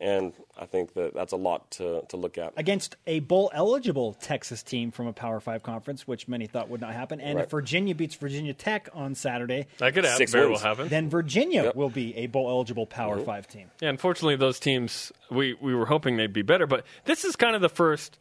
and 0.00 0.32
I 0.58 0.66
think 0.66 0.94
that 0.94 1.14
that's 1.14 1.32
a 1.32 1.36
lot 1.36 1.70
to 1.72 2.02
to 2.08 2.16
look 2.16 2.38
at. 2.38 2.52
Against 2.56 2.96
a 3.06 3.20
bowl 3.20 3.50
eligible 3.54 4.14
Texas 4.14 4.62
team 4.62 4.90
from 4.90 5.06
a 5.06 5.12
Power 5.12 5.40
Five 5.40 5.62
conference, 5.62 6.06
which 6.06 6.26
many 6.28 6.46
thought 6.46 6.68
would 6.68 6.80
not 6.80 6.92
happen. 6.94 7.20
And 7.20 7.38
if 7.38 7.50
Virginia 7.50 7.94
beats 7.94 8.14
Virginia 8.14 8.54
Tech 8.54 8.88
on 8.94 9.14
Saturday, 9.14 9.66
That 9.78 9.94
could 9.94 10.04
happen. 10.04 10.26
Very 10.26 10.48
well 10.48 10.58
happen. 10.58 10.88
then 10.88 11.08
Virginia 11.10 11.64
Yep. 11.64 11.74
will 11.76 11.90
be 11.90 12.16
a 12.16 12.26
bowl 12.26 12.48
eligible 12.48 12.86
Power 12.86 13.16
Mm-hmm. 13.16 13.24
Five 13.26 13.46
team. 13.48 13.70
Yeah, 13.80 13.90
unfortunately, 13.90 14.36
those 14.36 14.58
teams 14.58 15.12
we 15.30 15.54
we 15.60 15.74
were 15.74 15.86
hoping 15.86 16.16
they'd 16.16 16.32
be 16.32 16.42
better, 16.42 16.66
but 16.66 16.84
this 17.04 17.24
is 17.24 17.36
kind 17.36 17.54
of 17.54 17.60
the 17.62 17.68
first. 17.68 18.18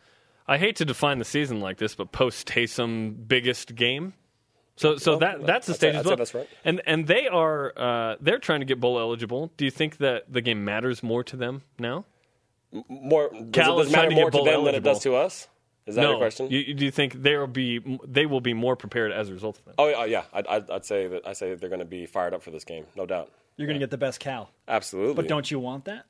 I 0.47 0.57
hate 0.57 0.77
to 0.77 0.85
define 0.85 1.19
the 1.19 1.25
season 1.25 1.59
like 1.61 1.77
this, 1.77 1.93
but 1.95 2.11
post 2.11 2.47
Taysom 2.47 3.27
biggest 3.27 3.75
game. 3.75 4.13
So 4.79 4.95
so 4.95 5.11
Well, 5.11 5.19
that 5.19 5.45
that's 5.45 5.67
the 5.67 5.73
stage 5.73 5.93
say- 5.93 5.99
as 5.99 6.05
I'd 6.05 6.09
well. 6.09 6.15
that's 6.15 6.33
right. 6.33 6.47
And 6.63 6.81
and 6.85 7.05
they 7.05 7.27
are 7.27 7.73
uh, 7.77 8.15
they're 8.21 8.39
trying 8.39 8.61
to 8.61 8.65
get 8.65 8.79
bowl 8.79 8.97
eligible. 8.97 9.51
Do 9.57 9.65
you 9.65 9.71
think 9.71 9.97
that 9.97 10.31
the 10.31 10.39
game 10.39 10.63
matters 10.63 11.03
more 11.03 11.21
to 11.25 11.35
them 11.35 11.63
now? 11.77 12.05
More 12.87 13.29
does 13.29 13.49
Cal 13.51 13.79
it 13.79 13.81
is 13.81 13.87
does 13.87 13.93
it 13.93 13.97
matter 13.97 14.07
trying 14.07 14.09
to 14.09 14.15
get 14.15 14.21
more 14.21 14.31
to 14.31 14.37
bowl 14.37 14.45
them 14.45 14.63
than 14.65 14.75
it 14.75 14.83
does 14.83 15.01
to 15.03 15.15
us? 15.15 15.49
Is 15.85 15.95
that 15.95 16.01
no. 16.03 16.11
your 16.11 16.19
question? 16.19 16.49
You, 16.49 16.73
do 16.73 16.85
you 16.85 16.91
think 16.91 17.21
they 17.21 17.35
will 17.35 17.47
be 17.47 17.99
they 18.07 18.25
will 18.25 18.39
be 18.39 18.53
more 18.53 18.77
prepared 18.77 19.11
as 19.11 19.27
a 19.27 19.33
result 19.33 19.57
of 19.57 19.65
that? 19.65 19.75
Oh 19.77 19.89
yeah, 19.89 20.05
yeah. 20.05 20.23
I'd, 20.31 20.47
I'd, 20.47 20.69
I'd 20.69 20.85
say 20.85 21.07
that 21.07 21.27
I 21.27 21.33
say 21.33 21.53
they're 21.55 21.67
going 21.67 21.79
to 21.79 21.85
be 21.85 22.05
fired 22.05 22.33
up 22.33 22.41
for 22.41 22.51
this 22.51 22.63
game, 22.63 22.85
no 22.95 23.05
doubt. 23.05 23.29
You're 23.57 23.67
going 23.67 23.77
to 23.77 23.83
get 23.83 23.91
the 23.91 23.97
best 23.97 24.21
Cal, 24.21 24.49
Absolutely. 24.69 25.15
but 25.15 25.27
don't 25.27 25.51
you 25.51 25.59
want 25.59 25.85
that? 25.85 26.05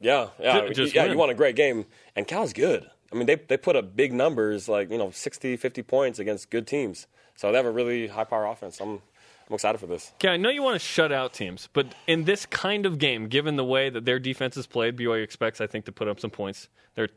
Yeah, 0.00 0.28
yeah, 0.38 0.68
just 0.70 0.94
yeah. 0.94 1.04
win. 1.04 1.12
You 1.12 1.18
want 1.18 1.30
a 1.30 1.34
great 1.34 1.56
game, 1.56 1.86
and 2.14 2.26
Cal's 2.26 2.52
good. 2.52 2.90
I 3.10 3.14
mean, 3.16 3.24
they 3.26 3.36
they 3.36 3.56
put 3.56 3.74
up 3.74 3.96
big 3.96 4.12
numbers, 4.12 4.68
like 4.68 4.90
you 4.90 4.98
know, 4.98 5.10
60, 5.10 5.56
50 5.56 5.82
points 5.82 6.18
against 6.18 6.50
good 6.50 6.66
teams. 6.66 7.06
So 7.36 7.50
they 7.50 7.56
have 7.56 7.66
a 7.66 7.70
really 7.70 8.08
high 8.08 8.24
power 8.24 8.46
offense. 8.46 8.80
I'm 8.80 9.00
I'm 9.48 9.54
excited 9.54 9.78
for 9.78 9.86
this. 9.86 10.12
Okay, 10.16 10.28
I 10.28 10.36
know 10.36 10.48
you 10.50 10.62
want 10.62 10.74
to 10.74 10.84
shut 10.84 11.12
out 11.12 11.32
teams, 11.32 11.68
but 11.72 11.94
in 12.08 12.24
this 12.24 12.46
kind 12.46 12.84
of 12.84 12.98
game, 12.98 13.28
given 13.28 13.54
the 13.56 13.64
way 13.64 13.88
that 13.90 14.04
their 14.04 14.18
defense 14.18 14.56
is 14.56 14.66
played, 14.66 14.96
BYU 14.96 15.22
expects, 15.22 15.60
I 15.60 15.68
think, 15.68 15.84
to 15.84 15.92
put 15.92 16.08
up 16.08 16.18
some 16.18 16.30
points. 16.30 16.68
Their 16.96 17.08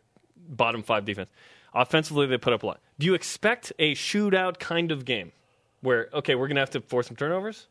bottom 0.48 0.84
five 0.84 1.06
defense. 1.06 1.30
Offensively, 1.74 2.28
they 2.28 2.38
put 2.38 2.54
up 2.54 2.64
a 2.64 2.68
lot. 2.68 2.82
Do 3.00 3.08
you 3.08 3.14
expect 3.16 3.74
a 3.80 3.96
shootout 3.96 4.60
kind 4.60 4.92
of 4.92 5.06
game 5.06 5.32
where, 5.82 6.10
okay, 6.14 6.36
we're 6.36 6.48
going 6.48 6.56
to 6.56 6.62
have 6.62 6.72
to 6.72 6.82
force 6.82 7.08
some 7.08 7.16
turnovers? 7.16 7.68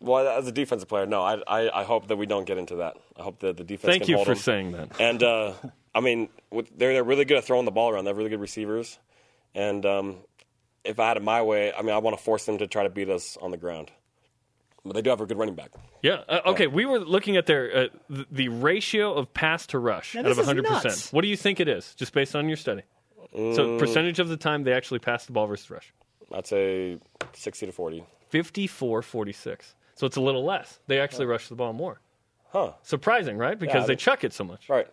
Well, 0.00 0.26
as 0.28 0.46
a 0.46 0.52
defensive 0.52 0.88
player, 0.88 1.06
no, 1.06 1.22
I, 1.22 1.42
I 1.46 1.80
I 1.80 1.84
hope 1.84 2.06
that 2.08 2.16
we 2.16 2.26
don't 2.26 2.46
get 2.46 2.56
into 2.56 2.76
that. 2.76 2.96
I 3.18 3.22
hope 3.22 3.40
that 3.40 3.56
the 3.56 3.64
defense. 3.64 3.90
Thank 3.92 4.08
you 4.08 4.18
for 4.18 4.26
them. 4.26 4.36
saying 4.36 4.72
that. 4.72 4.88
And 5.00 5.22
uh, 5.22 5.54
I 5.94 6.00
mean, 6.00 6.28
with, 6.50 6.68
they're 6.78 6.92
they're 6.92 7.04
really 7.04 7.24
good 7.24 7.38
at 7.38 7.44
throwing 7.44 7.64
the 7.64 7.72
ball 7.72 7.90
around. 7.90 8.04
They 8.04 8.10
have 8.10 8.16
really 8.16 8.30
good 8.30 8.40
receivers, 8.40 8.98
and 9.56 9.84
um, 9.84 10.16
if 10.88 10.98
I 10.98 11.08
had 11.08 11.16
it 11.16 11.22
my 11.22 11.42
way, 11.42 11.72
I 11.72 11.82
mean, 11.82 11.94
I 11.94 11.98
want 11.98 12.16
to 12.16 12.22
force 12.22 12.44
them 12.46 12.58
to 12.58 12.66
try 12.66 12.82
to 12.82 12.88
beat 12.90 13.08
us 13.08 13.36
on 13.40 13.50
the 13.50 13.56
ground. 13.56 13.90
But 14.84 14.94
they 14.94 15.02
do 15.02 15.10
have 15.10 15.20
a 15.20 15.26
good 15.26 15.38
running 15.38 15.54
back. 15.54 15.70
Yeah. 16.02 16.22
Uh, 16.28 16.40
okay, 16.46 16.66
we 16.66 16.86
were 16.86 16.98
looking 16.98 17.36
at 17.36 17.46
their 17.46 17.76
uh, 17.76 17.86
the, 18.08 18.26
the 18.30 18.48
ratio 18.48 19.12
of 19.14 19.32
pass 19.34 19.66
to 19.68 19.78
rush 19.78 20.14
Now, 20.14 20.20
out 20.20 20.26
of 20.30 20.36
this 20.36 20.46
100%. 20.46 20.62
nuts. 20.62 21.12
What 21.12 21.22
do 21.22 21.28
you 21.28 21.36
think 21.36 21.60
it 21.60 21.68
is, 21.68 21.94
just 21.94 22.12
based 22.12 22.34
on 22.34 22.48
your 22.48 22.56
study? 22.56 22.82
So, 23.34 23.78
percentage 23.78 24.18
of 24.20 24.28
the 24.28 24.36
time 24.38 24.62
they 24.64 24.72
actually 24.72 25.00
pass 25.00 25.26
the 25.26 25.32
ball 25.32 25.46
versus 25.46 25.70
rush? 25.70 25.92
I'd 26.32 26.46
say 26.46 26.98
sixty 27.34 27.66
to 27.66 27.72
forty. 27.72 28.04
54 28.30 29.02
46. 29.02 29.74
So 29.94 30.06
it's 30.06 30.16
a 30.16 30.20
little 30.20 30.44
less. 30.44 30.78
They 30.86 31.00
actually 31.00 31.26
rush 31.26 31.48
the 31.48 31.54
ball 31.54 31.72
more. 31.72 32.00
Huh. 32.50 32.72
Surprising, 32.82 33.36
right? 33.36 33.58
Because 33.58 33.74
Yeah, 33.74 33.80
they 33.82 33.86
they- 33.88 33.96
chuck 33.96 34.24
it 34.24 34.32
so 34.32 34.44
much. 34.44 34.68
Right. 34.68 34.86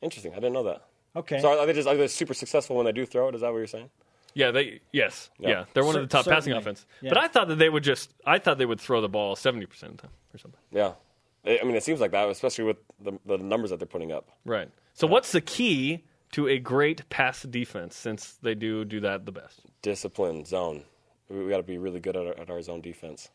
Interesting. 0.00 0.32
I 0.32 0.36
didn't 0.36 0.52
know 0.54 0.62
that. 0.64 0.84
Okay. 1.16 1.40
So 1.40 1.48
are, 1.52 1.58
are 1.58 1.66
they 1.66 1.72
just 1.74 1.86
are 1.88 1.96
they 1.96 2.08
super 2.08 2.34
successful 2.34 2.76
when 2.76 2.86
they 2.86 2.92
do 2.92 3.04
throw 3.04 3.28
it? 3.28 3.34
Is 3.34 3.42
that 3.42 3.50
what 3.52 3.58
you're 3.58 3.66
saying? 3.66 3.90
Yeah, 4.34 4.50
they 4.50 4.80
yes, 4.92 5.30
yeah, 5.38 5.48
Yeah. 5.48 5.64
they're 5.74 5.84
one 5.84 5.96
of 5.96 6.02
the 6.02 6.08
top 6.08 6.24
passing 6.26 6.52
certainly. 6.52 6.58
offense. 6.60 6.86
Yeah. 7.00 7.10
But 7.10 7.18
I 7.18 7.28
thought 7.28 7.48
that 7.48 7.56
they 7.58 7.68
would 7.68 7.84
just, 7.84 8.12
I 8.26 8.38
thought 8.38 8.58
they 8.58 8.66
would 8.66 8.80
throw 8.80 9.00
the 9.00 9.08
ball 9.08 9.36
seventy 9.36 9.66
percent 9.66 9.92
of 9.92 9.96
the 9.98 10.02
time 10.04 10.12
or 10.34 10.38
something. 10.38 10.60
Yeah. 10.70 10.92
I 11.44 11.64
mean, 11.64 11.74
it 11.74 11.82
seems 11.82 12.00
like 12.00 12.12
that, 12.12 12.28
especially 12.28 12.64
with 12.64 12.76
the, 13.00 13.18
the 13.26 13.36
numbers 13.38 13.70
that 13.70 13.78
they're 13.80 13.86
putting 13.86 14.12
up. 14.12 14.28
Right. 14.44 14.70
So 14.94 15.06
what's 15.08 15.32
the 15.32 15.40
key 15.40 16.04
to 16.32 16.46
a 16.48 16.58
great 16.58 17.08
pass 17.10 17.42
defense? 17.42 17.96
Since 17.96 18.38
they 18.42 18.54
do 18.54 18.84
do 18.84 19.00
that 19.00 19.26
the 19.26 19.32
best. 19.32 19.60
Discipline, 19.82 20.44
zone. 20.44 20.84
We, 21.28 21.42
we 21.44 21.50
got 21.50 21.56
to 21.56 21.62
be 21.64 21.78
really 21.78 21.98
good 22.00 22.16
at 22.16 22.26
our, 22.26 22.38
at 22.38 22.48
our 22.50 22.62
zone 22.62 22.80
defense, 22.80 23.28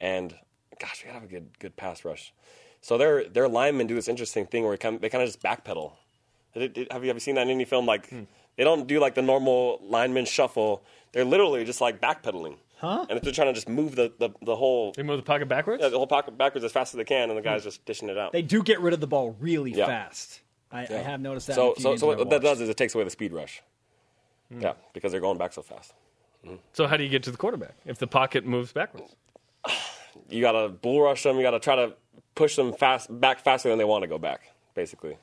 and 0.00 0.34
gosh, 0.80 1.02
we 1.04 1.08
got 1.10 1.14
to 1.16 1.20
have 1.20 1.28
a 1.28 1.32
good 1.32 1.58
good 1.58 1.76
pass 1.76 2.04
rush. 2.04 2.32
So 2.80 2.96
their 2.96 3.28
their 3.28 3.46
linemen 3.48 3.86
do 3.86 3.94
this 3.94 4.08
interesting 4.08 4.46
thing 4.46 4.64
where 4.64 4.72
they 4.76 4.78
kind 4.78 5.22
of 5.22 5.28
just 5.28 5.42
backpedal. 5.42 5.92
Have 6.54 7.04
you 7.04 7.10
ever 7.10 7.20
seen 7.20 7.34
that 7.36 7.42
in 7.42 7.50
any 7.50 7.64
film? 7.66 7.84
Like 7.86 8.08
Hmm. 8.08 8.22
They 8.60 8.64
don't 8.64 8.86
do 8.86 9.00
like 9.00 9.14
the 9.14 9.22
normal 9.22 9.80
lineman 9.82 10.26
shuffle. 10.26 10.82
They're 11.12 11.24
literally 11.24 11.64
just 11.64 11.80
like 11.80 11.98
backpedaling. 11.98 12.56
Huh? 12.76 13.06
And 13.08 13.16
if 13.16 13.22
they're 13.24 13.32
trying 13.32 13.48
to 13.48 13.54
just 13.54 13.70
move 13.70 13.96
the, 13.96 14.12
the, 14.18 14.28
the 14.42 14.54
whole 14.54 14.92
They 14.92 15.02
move 15.02 15.16
the 15.16 15.22
pocket 15.22 15.48
backwards. 15.48 15.82
yeah, 15.82 15.88
the 15.88 15.96
whole 15.96 16.06
pocket 16.06 16.36
backwards 16.36 16.62
as 16.62 16.70
fast 16.70 16.92
as 16.92 16.98
they 16.98 17.04
can, 17.04 17.30
and 17.30 17.38
the 17.38 17.42
guy's 17.42 17.64
just 17.64 17.82
dishing 17.86 18.10
it 18.10 18.18
out. 18.18 18.32
They 18.32 18.42
do 18.42 18.62
get 18.62 18.78
rid 18.82 18.92
of 18.92 19.00
the 19.00 19.06
ball 19.06 19.34
really 19.40 19.70
Yeah. 19.72 19.86
fast. 19.86 20.40
I, 20.70 20.82
I 20.82 20.92
have 20.98 21.22
noticed 21.22 21.46
that. 21.46 21.54
so 21.56 21.72
so 21.78 21.96
so 21.96 22.06
that 22.08 22.12
I've 22.12 22.18
what 22.18 22.28
that 22.28 22.42
watched. 22.42 22.58
does 22.58 22.60
is 22.60 22.68
it 22.68 22.76
takes 22.76 22.94
away 22.94 23.04
the 23.04 23.08
speed 23.08 23.32
rush. 23.32 23.62
Hmm. 24.52 24.60
Yeah, 24.60 24.72
because 24.92 25.10
they're 25.12 25.22
going 25.22 25.38
back 25.38 25.54
so 25.54 25.62
fast. 25.62 25.94
So 26.74 26.86
how 26.86 26.98
do 26.98 27.02
you 27.02 27.08
get 27.08 27.22
to 27.22 27.30
the 27.30 27.38
quarterback 27.38 27.76
if 27.86 27.96
the 27.96 28.06
pocket 28.06 28.44
moves 28.44 28.74
backwards? 28.74 29.16
You 30.28 30.42
got 30.42 30.52
to 30.52 30.68
bull 30.68 31.00
rush 31.00 31.22
them. 31.22 31.36
You 31.38 31.42
got 31.42 31.52
to 31.52 31.60
try 31.60 31.76
to 31.76 31.94
push 32.34 32.56
them 32.56 32.74
fast 32.74 33.08
back 33.22 33.38
faster 33.40 33.70
than 33.70 33.78
they 33.78 33.84
want 33.86 34.02
to 34.02 34.08
go 34.08 34.18
back. 34.18 34.42
Basically. 34.74 35.16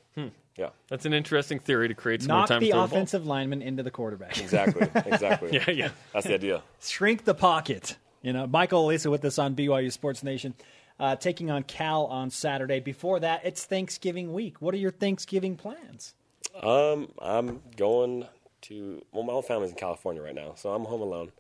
Yeah. 0.58 0.70
That's 0.89 1.05
an 1.05 1.14
interesting 1.14 1.60
theory 1.60 1.88
to 1.88 1.93
create 1.93 2.22
some 2.24 2.30
Knock 2.30 2.38
more 2.39 2.47
time 2.47 2.60
the 2.62 2.68
to 2.68 2.74
throw 2.74 2.84
offensive 2.84 3.26
lineman 3.28 3.62
into 3.62 3.84
the 3.84 3.91
quarterback. 3.91 4.38
Exactly. 4.39 4.88
Exactly. 5.05 5.49
The. 5.51 5.55
Yeah, 5.58 5.70
yeah. 5.70 5.89
That's 6.14 6.26
the 6.28 6.34
idea. 6.34 6.64
Shrink 6.82 7.26
the 7.26 7.36
pocket. 7.36 7.95
You 8.24 8.34
know, 8.34 8.47
Michael 8.47 8.88
Alisa 8.88 9.12
with 9.12 9.24
us 9.24 9.38
on 9.38 9.55
BYU 9.55 9.91
Sports 9.91 10.24
Nation, 10.24 10.55
uh, 10.99 11.16
taking 11.16 11.51
on 11.51 11.64
Cal 11.64 12.05
on 12.05 12.30
Saturday. 12.32 12.80
Before 12.80 13.20
that, 13.20 13.41
it's 13.45 13.64
Thanksgiving 13.66 14.34
week. 14.34 14.62
What 14.62 14.74
are 14.74 14.78
your 14.78 14.91
Thanksgiving 14.91 15.55
plans? 15.55 16.16
Um, 16.62 17.10
I'm 17.22 17.62
going 17.78 18.26
to. 18.64 19.03
Well, 19.12 19.24
my 19.24 19.34
whole 19.34 19.43
family's 19.43 19.70
in 19.70 19.78
California 19.78 20.22
right 20.24 20.34
now, 20.36 20.53
so 20.55 20.74
I'm 20.74 20.84
home 20.86 21.01
alone. 21.01 21.32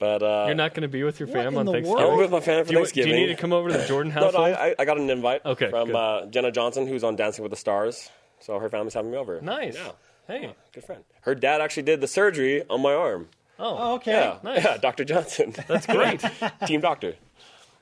But 0.00 0.22
uh, 0.22 0.44
You're 0.46 0.54
not 0.54 0.74
going 0.74 0.82
to 0.82 0.88
be 0.88 1.02
with 1.02 1.18
your 1.18 1.28
What 1.28 1.34
fam 1.38 1.56
on 1.56 1.66
Thanksgiving. 1.66 2.04
I'm 2.04 2.18
with 2.18 2.30
my 2.30 2.40
family 2.40 2.64
for 2.64 2.72
Do 2.72 2.78
you, 2.80 2.86
do 2.86 3.08
you 3.08 3.16
need 3.16 3.26
to 3.28 3.34
come 3.34 3.52
over 3.52 3.68
to 3.70 3.78
the 3.78 3.86
Jordan 3.86 4.12
house? 4.12 4.32
No, 4.32 4.38
no, 4.38 4.44
I, 4.44 4.68
I- 4.70 4.74
I 4.78 4.84
got 4.84 4.96
an 4.98 5.08
invite. 5.10 5.44
Okay, 5.44 5.70
from 5.70 5.94
uh, 5.94 6.26
Jenna 6.26 6.52
Johnson, 6.52 6.86
who's 6.86 7.02
on 7.04 7.16
Dancing 7.16 7.42
with 7.42 7.50
the 7.50 7.56
Stars. 7.56 8.10
So 8.40 8.58
her 8.58 8.68
family's 8.68 8.94
having 8.94 9.10
me 9.10 9.16
over. 9.16 9.40
nice. 9.40 9.74
Yeah. 9.74 9.92
Hey. 10.26 10.54
Good 10.72 10.84
friend. 10.84 11.04
Her 11.22 11.34
dad 11.34 11.60
actually 11.60 11.84
did 11.84 12.00
the 12.00 12.06
surgery 12.06 12.62
on 12.68 12.82
my 12.82 12.92
arm. 12.92 13.28
Oh, 13.58 13.76
oh 13.78 13.94
okay. 13.94 14.12
Yeah, 14.12 14.38
nice. 14.42 14.64
yeah, 14.64 14.76
Dr. 14.76 15.04
Johnson. 15.04 15.54
That's 15.66 15.86
great. 15.86 16.22
Team 16.66 16.80
doctor. 16.80 17.14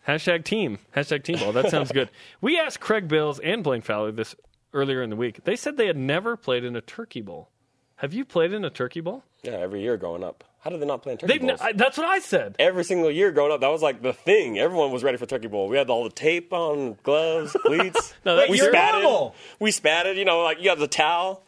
Hashtag 0.07 0.45
team. 0.45 0.79
Hashtag 0.95 1.25
team 1.25 1.39
ball. 1.39 1.51
That 1.51 1.69
sounds 1.69 1.91
good. 1.91 2.11
We 2.41 2.59
asked 2.59 2.79
Craig 2.79 3.09
Bills 3.09 3.41
and 3.41 3.65
Blaine 3.65 3.83
Fowler 3.83 4.13
this 4.13 4.37
earlier 4.73 5.03
in 5.03 5.11
the 5.11 5.17
week. 5.17 5.43
They 5.43 5.57
said 5.57 5.77
they 5.77 5.89
had 5.89 5.97
never 5.97 6.37
played 6.37 6.63
in 6.63 6.77
a 6.77 6.81
turkey 6.81 7.21
bowl. 7.21 7.51
Have 7.97 8.13
you 8.13 8.25
played 8.25 8.53
in 8.53 8.65
a 8.65 8.71
turkey 8.71 9.01
bowl? 9.01 9.23
Yeah, 9.43 9.53
every 9.53 9.81
year 9.83 9.97
growing 9.97 10.23
up. 10.25 10.45
How 10.61 10.71
did 10.71 10.81
they 10.81 10.87
not 10.87 11.03
play 11.03 11.13
in 11.13 11.19
turkey 11.19 11.33
They've 11.33 11.41
bowls? 11.47 11.61
n- 11.61 11.67
I, 11.69 11.73
that's 11.73 11.97
what 11.97 12.07
I 12.07 12.19
said. 12.19 12.57
every 12.59 12.83
single 12.85 13.11
year 13.11 13.31
growing 13.31 13.53
up, 13.53 13.61
that 13.61 13.69
was 13.69 13.83
like 13.83 14.03
the 14.03 14.13
thing. 14.13 14.59
Everyone 14.59 14.91
was 14.91 15.05
ready 15.05 15.17
for 15.17 15.25
turkey 15.27 15.47
bowl. 15.47 15.69
We 15.69 15.77
had 15.77 15.89
all 15.89 16.05
the 16.05 16.11
tape 16.11 16.53
on, 16.53 16.99
gloves, 17.05 17.57
cleats. 17.65 18.15
No, 18.25 18.37
that- 18.37 18.49
we 18.51 18.59
you're 18.59 18.73
spatted. 18.73 19.03
normal. 19.03 19.35
We 19.61 19.71
spatted. 19.71 20.17
You 20.17 20.25
know, 20.25 20.43
like 20.43 20.59
you 20.59 20.65
got 20.65 20.79
the 20.79 20.89
towel. 20.89 21.43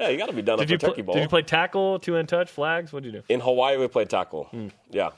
Yeah, 0.00 0.08
you 0.08 0.18
got 0.18 0.26
to 0.26 0.32
be 0.34 0.42
done 0.42 0.58
Did 0.58 0.64
up 0.66 0.70
you, 0.70 0.78
for 0.78 0.86
turkey 0.88 0.96
pl- 1.02 1.04
bowl. 1.06 1.14
did 1.14 1.22
you 1.22 1.28
play 1.28 1.42
tackle, 1.42 1.98
two 2.00 2.14
hand 2.14 2.28
touch, 2.28 2.50
flags? 2.50 2.92
What 2.92 3.02
did 3.02 3.14
you 3.14 3.20
do? 3.20 3.24
in 3.32 3.40
Hawaii? 3.40 3.78
We 3.78 3.88
played 3.88 4.10
tackle. 4.10 4.50
Yeah. 4.90 5.10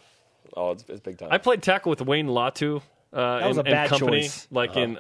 Oh, 0.57 0.71
it's, 0.73 0.85
it's 0.89 1.01
big 1.01 1.19
time. 1.19 1.29
I 1.33 1.39
played 1.39 1.63
tackle 1.63 1.91
with 1.91 2.01
Wayne 2.03 2.29
Latu. 2.29 2.83
Uh, 3.11 3.41
was 3.47 3.57
and, 3.57 3.67
a 3.67 3.71
bad 3.71 3.91
and 3.91 3.99
company, 4.01 4.23
choice. 4.23 4.47
like 4.51 4.77
in 4.77 4.97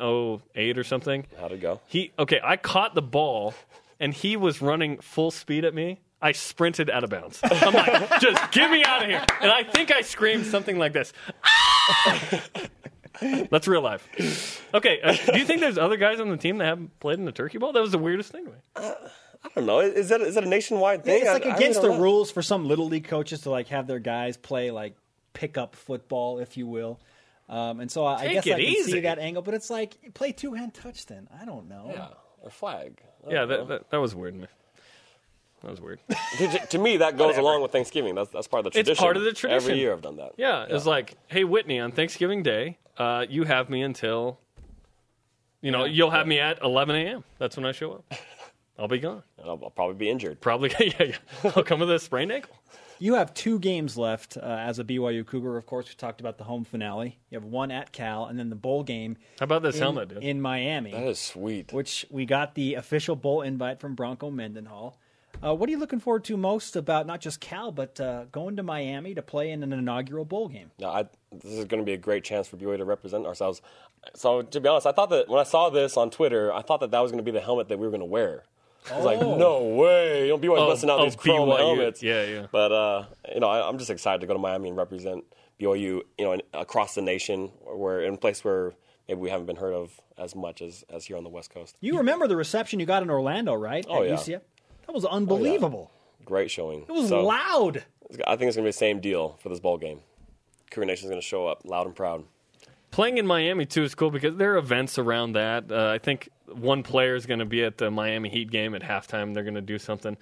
08 0.57 0.79
or 0.79 0.83
something. 0.85 1.26
How'd 1.39 1.53
it 1.53 1.61
go? 1.61 1.81
He 1.87 2.11
okay. 2.18 2.41
I 2.43 2.57
caught 2.57 2.95
the 2.95 3.03
ball, 3.03 3.53
and 4.01 4.12
he 4.14 4.36
was 4.36 4.61
running 4.62 4.99
full 4.99 5.30
speed 5.30 5.64
at 5.64 5.74
me. 5.74 6.01
I 6.20 6.32
sprinted 6.32 6.90
out 6.90 7.05
of 7.05 7.11
bounds. 7.11 7.38
I'm 7.44 7.72
like, 7.74 8.11
just 8.20 8.51
get 8.51 8.70
me 8.70 8.82
out 8.84 9.03
of 9.03 9.09
here. 9.09 9.24
And 9.40 9.51
I 9.53 9.62
think 9.62 9.92
I 9.92 10.01
screamed 10.01 10.46
something 10.46 10.76
like 10.76 10.92
this. 10.92 11.12
That's 13.51 13.66
real 13.66 13.82
life. 13.82 14.64
Okay, 14.74 15.01
uh, 15.03 15.12
do 15.32 15.38
you 15.38 15.44
think 15.44 15.61
there's 15.61 15.78
other 15.78 15.96
guys 15.96 16.20
on 16.20 16.28
the 16.28 16.36
team 16.36 16.59
that 16.59 16.66
haven't 16.66 16.99
played 17.01 17.18
in 17.18 17.24
the 17.24 17.32
turkey 17.32 17.59
ball? 17.59 17.72
That 17.72 17.82
was 17.82 17.90
the 17.92 17.99
weirdest 17.99 18.30
thing 18.30 18.44
to 18.46 18.51
me. 18.51 18.57
I 18.76 19.49
don't 19.55 19.66
know. 19.66 19.80
Is 19.80 20.09
that 20.11 20.20
is 20.20 20.34
that 20.34 20.44
a 20.44 20.49
nationwide 20.49 21.05
thing? 21.05 21.20
It's 21.20 21.28
I- 21.28 21.32
like 21.34 21.42
I 21.42 21.49
really 21.51 21.57
against 21.57 21.82
the 21.82 21.88
know. 21.88 21.99
rules 22.01 22.30
for 22.30 22.42
some 22.42 22.66
little 22.66 22.86
league 22.86 23.07
coaches 23.09 23.42
to 23.42 23.51
like 23.51 23.68
have 23.68 23.86
their 23.86 23.99
guys 23.99 24.36
play 24.36 24.70
like 24.70 24.96
pickup 25.32 25.74
football, 25.76 26.38
if 26.38 26.57
you 26.57 26.66
will. 26.66 27.01
Um, 27.49 27.80
and 27.80 27.90
so 27.90 28.05
I, 28.05 28.14
I 28.16 28.32
guess 28.34 28.46
I 28.46 28.51
can 28.51 28.61
easy. 28.61 28.92
see 28.92 29.01
that 29.01 29.18
angle, 29.18 29.42
but 29.42 29.55
it's 29.55 29.70
like 29.70 29.96
play 30.14 30.32
two 30.32 30.55
hand 30.55 30.74
touch. 30.74 31.07
Then 31.07 31.28
I 31.40 31.44
don't 31.44 31.68
know. 31.68 31.90
Yeah, 31.92 32.09
a 32.44 32.51
flag. 32.51 33.01
Yeah, 33.29 33.45
that, 33.45 33.69
that, 33.69 33.91
that 33.91 33.97
was 33.99 34.14
weird. 34.14 34.49
That 35.62 35.71
was 35.71 35.81
weird. 35.81 36.01
to, 36.39 36.66
to 36.66 36.79
me, 36.79 36.99
that 36.99 37.16
goes 37.16 37.37
along 37.37 37.62
with 37.62 37.73
Thanksgiving. 37.73 38.14
That's 38.14 38.31
that's 38.31 38.47
part 38.47 38.61
of 38.61 38.64
the 38.64 38.71
tradition. 38.71 38.93
It's 38.93 39.01
part 39.01 39.16
of 39.16 39.25
the 39.25 39.33
tradition. 39.33 39.71
Every 39.71 39.81
year 39.81 39.93
I've 39.93 40.03
done 40.03 40.16
that. 40.16 40.33
Yeah, 40.37 40.66
it's 40.69 40.87
like, 40.87 41.16
hey, 41.27 41.45
Whitney, 41.45 41.81
on 41.81 41.93
Thanksgiving 41.93 42.43
Day, 42.43 42.79
uh, 42.97 43.27
you 43.29 43.45
have 43.45 43.69
me 43.69 43.83
until, 43.83 44.39
you 45.61 45.71
know, 45.71 45.85
you'll 45.85 46.11
have 46.11 46.27
me 46.27 46.39
at 46.39 46.62
11 46.62 46.95
a.m. 46.95 47.25
That's 47.39 47.57
when 47.57 47.66
I 47.66 47.73
show 47.73 47.93
up. 47.93 48.14
I'll 48.79 48.89
be 48.89 48.99
gone. 48.99 49.25
And 49.39 49.49
I'll, 49.49 49.59
I'll 49.64 49.71
probably 49.71 49.97
be 49.97 50.09
injured. 50.09 50.41
Probably, 50.41 50.71
yeah, 50.81 51.07
yeah. 51.43 51.51
I'll 51.57 51.64
come 51.64 51.81
with 51.81 51.91
a 51.91 51.99
sprained 51.99 52.31
ankle. 52.31 52.55
You 53.01 53.14
have 53.14 53.32
two 53.32 53.59
games 53.61 53.96
left 53.96 54.36
uh, 54.36 54.40
as 54.40 54.78
a 54.80 54.84
BYU 54.84 55.24
Cougar. 55.24 55.57
Of 55.57 55.66
course, 55.66 55.88
we 55.88 55.94
talked 55.94 56.20
about 56.20 56.36
the 56.36 56.44
home 56.44 56.64
finale. 56.64 57.18
You 57.30 57.36
have 57.36 57.44
one 57.44 57.70
at 57.70 57.92
Cal, 57.92 58.26
and 58.26 58.38
then 58.38 58.51
the 58.51 58.57
bowl 58.57 58.82
game 58.82 59.16
How 59.38 59.44
about 59.44 59.62
this 59.62 59.76
in, 59.76 59.82
helmet, 59.82 60.09
dude? 60.09 60.24
in 60.24 60.40
Miami, 60.40 60.90
That 60.90 61.05
is 61.07 61.18
sweet. 61.20 61.72
which 61.72 62.05
we 62.11 62.26
got 62.26 62.55
the 62.57 62.74
official 62.74 63.14
bowl 63.14 63.42
invite 63.42 63.78
from 63.80 63.94
Bronco 63.94 64.30
Mendenhall. 64.30 64.99
Uh, 65.44 65.55
what 65.55 65.68
are 65.68 65.70
you 65.72 65.78
looking 65.78 66.01
forward 66.01 66.24
to 66.24 66.36
most 66.36 66.74
about 66.74 67.07
not 67.07 67.20
just 67.20 67.38
Cal, 67.40 67.70
but 67.70 68.01
uh, 68.01 68.24
going 68.32 68.57
to 68.57 68.64
Miami 68.64 69.14
to 69.14 69.22
play 69.22 69.53
in 69.53 69.62
an 69.62 69.72
inaugural 69.72 70.24
bowl 70.24 70.49
game? 70.49 70.72
No, 70.80 70.88
I, 70.88 71.05
this 71.30 71.53
is 71.53 71.64
going 71.66 71.80
to 71.80 71.86
be 71.86 71.92
a 71.92 71.99
great 71.99 72.24
chance 72.24 72.49
for 72.49 72.57
BYU 72.57 72.78
to 72.78 72.84
represent 72.84 73.24
ourselves. 73.26 73.62
So, 74.16 74.42
to 74.42 74.61
be 74.61 74.68
honest, 74.68 74.86
I 74.88 74.92
thought 74.92 75.11
that 75.11 75.28
when 75.28 75.38
I 75.38 75.44
saw 75.44 75.70
this 75.70 75.96
on 75.96 76.11
Twitter, 76.11 76.53
I 76.53 76.62
thought 76.62 76.80
that 76.80 76.90
that 76.90 77.01
was 77.01 77.12
going 77.12 77.24
to 77.24 77.30
be 77.30 77.30
the 77.30 77.40
helmet 77.44 77.68
that 77.68 77.78
we 77.78 77.86
were 77.86 77.90
going 77.92 78.01
to 78.01 78.07
wear. 78.07 78.42
I 78.93 78.97
was 78.97 79.05
like, 79.05 79.20
no 79.20 79.62
way! 79.64 80.26
You 80.26 80.28
know, 80.30 80.39
BYU's 80.39 80.59
Oh, 80.61 80.66
busting 80.68 80.91
out 80.91 81.01
oh, 81.01 81.05
these 81.05 81.16
chrome 81.16 81.49
BYU. 81.49 81.57
helmets. 81.59 82.03
Yeah, 82.03 82.24
yeah. 82.24 82.47
But 82.51 82.72
uh, 82.72 83.05
you 83.34 83.41
know, 83.41 83.49
I, 83.49 83.68
I'm 83.68 83.78
just 83.78 83.91
excited 83.91 84.20
to 84.20 84.26
go 84.26 84.32
to 84.34 84.39
Miami 84.39 84.68
and 84.68 84.76
represent 84.78 85.24
BYU. 85.61 85.76
You 85.76 86.05
know, 86.18 86.32
in, 86.32 86.43
across 86.55 86.95
the 86.95 87.03
nation, 87.03 87.49
where 87.64 88.01
in 88.01 88.14
a 88.14 88.16
place 88.18 88.45
where 88.45 88.72
maybe 89.09 89.20
we 89.20 89.30
haven't 89.30 89.47
been 89.47 89.57
heard 89.57 89.74
of 89.74 90.01
as 90.16 90.34
much 90.34 90.62
as 90.62 90.84
as 90.89 91.05
here 91.07 91.16
on 91.16 91.24
the 91.24 91.30
West 91.30 91.51
Coast. 91.53 91.76
You 91.80 91.99
remember 91.99 92.26
the 92.26 92.36
reception 92.36 92.80
you 92.80 92.86
got 92.86 93.03
in 93.03 93.11
Orlando, 93.11 93.55
right? 93.55 93.84
Oh, 93.89 94.03
at 94.03 94.09
yeah. 94.09 94.14
UCF? 94.16 94.41
That 94.86 94.93
was 94.95 95.05
unbelievable. 95.05 95.91
Great 96.24 96.51
showing. 96.51 96.82
It 96.82 96.93
was 96.93 97.09
So, 97.09 97.24
loud. 97.24 97.84
I 98.26 98.36
think 98.36 98.49
it's 98.49 98.57
going 98.57 98.57
to 98.57 98.62
be 98.62 98.68
the 98.68 98.72
same 98.72 99.01
deal 99.01 99.39
for 99.43 99.49
this 99.51 99.61
bowl 99.61 99.76
game. 99.78 100.01
Cougar 100.70 100.86
Nation's 100.86 101.11
going 101.11 101.20
to 101.20 101.26
show 101.26 101.47
up 101.47 101.62
loud 101.64 101.86
and 101.86 101.95
proud. 101.95 102.24
Playing 102.91 103.18
in 103.18 103.26
Miami, 103.26 103.66
too, 103.66 103.82
is 103.82 103.95
cool 103.95 104.11
because 104.11 104.36
there 104.36 104.55
are 104.55 104.57
events 104.59 104.99
around 104.99 105.32
that. 105.32 105.70
Uh, 105.70 105.91
I 105.91 105.99
think 105.99 106.30
one 106.55 106.82
player 106.82 107.14
is 107.14 107.26
going 107.26 107.40
to 107.40 107.44
be 107.46 107.62
at 107.64 107.78
the 107.78 107.90
Miami 107.90 108.28
Heat 108.28 108.51
game 108.51 108.74
at 108.74 108.82
halftime. 108.82 109.34
They're 109.34 109.42
going 109.44 109.55
to 109.55 109.61
do 109.61 109.78
something. 109.78 110.16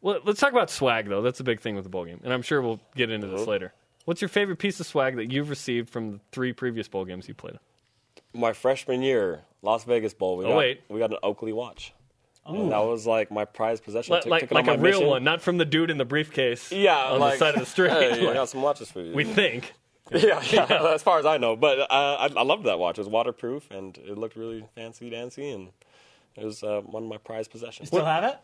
Well, 0.00 0.20
let's 0.24 0.40
talk 0.40 0.52
about 0.52 0.70
swag, 0.70 1.08
though. 1.08 1.22
That's 1.22 1.40
a 1.40 1.44
big 1.44 1.60
thing 1.60 1.74
with 1.74 1.84
the 1.84 1.90
bowl 1.90 2.04
game. 2.04 2.20
And 2.24 2.32
I'm 2.32 2.42
sure 2.42 2.62
we'll 2.62 2.80
get 2.94 3.10
into 3.10 3.26
this 3.26 3.46
later. 3.46 3.72
What's 4.04 4.20
your 4.22 4.28
favorite 4.28 4.58
piece 4.58 4.78
of 4.80 4.86
swag 4.86 5.16
that 5.16 5.30
you've 5.32 5.50
received 5.50 5.90
from 5.90 6.12
the 6.12 6.20
three 6.32 6.52
previous 6.52 6.88
bowl 6.88 7.04
games 7.04 7.28
you 7.28 7.34
played 7.34 7.58
my 8.34 8.52
freshman 8.52 9.00
year, 9.02 9.40
Las 9.62 9.84
Vegas 9.84 10.12
Bowl. 10.14 10.36
We 10.36 10.44
Oh, 10.44 10.48
got, 10.50 10.56
wait. 10.58 10.80
we 10.88 10.98
got 10.98 11.10
an 11.10 11.18
Oakley 11.22 11.52
watch. 11.52 11.94
Oh. 12.46 12.54
And 12.62 12.72
that 12.72 12.78
was 12.84 13.06
like 13.06 13.30
my 13.30 13.44
prized 13.46 13.84
possession. 13.84 14.12
Like, 14.12 14.22
Took- 14.22 14.30
like, 14.30 14.40
took 14.42 14.50
like 14.52 14.64
a 14.66 14.68
my 14.68 14.74
real 14.76 14.98
mission. 14.98 15.06
one, 15.08 15.24
not 15.24 15.40
from 15.40 15.56
the 15.58 15.64
dude 15.64 15.90
in 15.90 15.96
the 15.98 16.04
briefcase 16.04 16.70
Yeah, 16.70 16.96
on 17.12 17.20
like, 17.20 17.34
the 17.34 17.38
side 17.38 17.54
of 17.54 17.60
the 17.60 17.66
street. 17.70 17.90
Hey, 17.90 18.10
Like, 18.20 18.28
I 18.30 18.34
got 18.34 18.48
some 18.50 18.62
watches 18.62 18.90
for 18.90 19.00
you. 19.00 19.12
we 19.14 19.24
think. 19.24 19.72
Yeah, 20.10 20.42
yeah, 20.50 20.92
as 20.94 21.02
far 21.02 21.18
as 21.18 21.26
I 21.26 21.38
know. 21.38 21.56
But 21.56 21.80
uh, 21.80 21.86
I, 21.90 22.30
I 22.36 22.42
loved 22.42 22.64
that 22.64 22.78
watch. 22.78 22.98
It 22.98 23.02
was 23.02 23.08
waterproof 23.08 23.70
and 23.70 23.96
it 23.98 24.16
looked 24.16 24.36
really 24.36 24.64
fancy 24.74 25.10
dancy, 25.10 25.50
and 25.50 25.68
it 26.36 26.44
was 26.44 26.62
uh, 26.62 26.80
one 26.84 27.04
of 27.04 27.08
my 27.08 27.18
prized 27.18 27.50
possessions. 27.50 27.88
Still 27.88 28.04
have 28.04 28.24
it? 28.24 28.38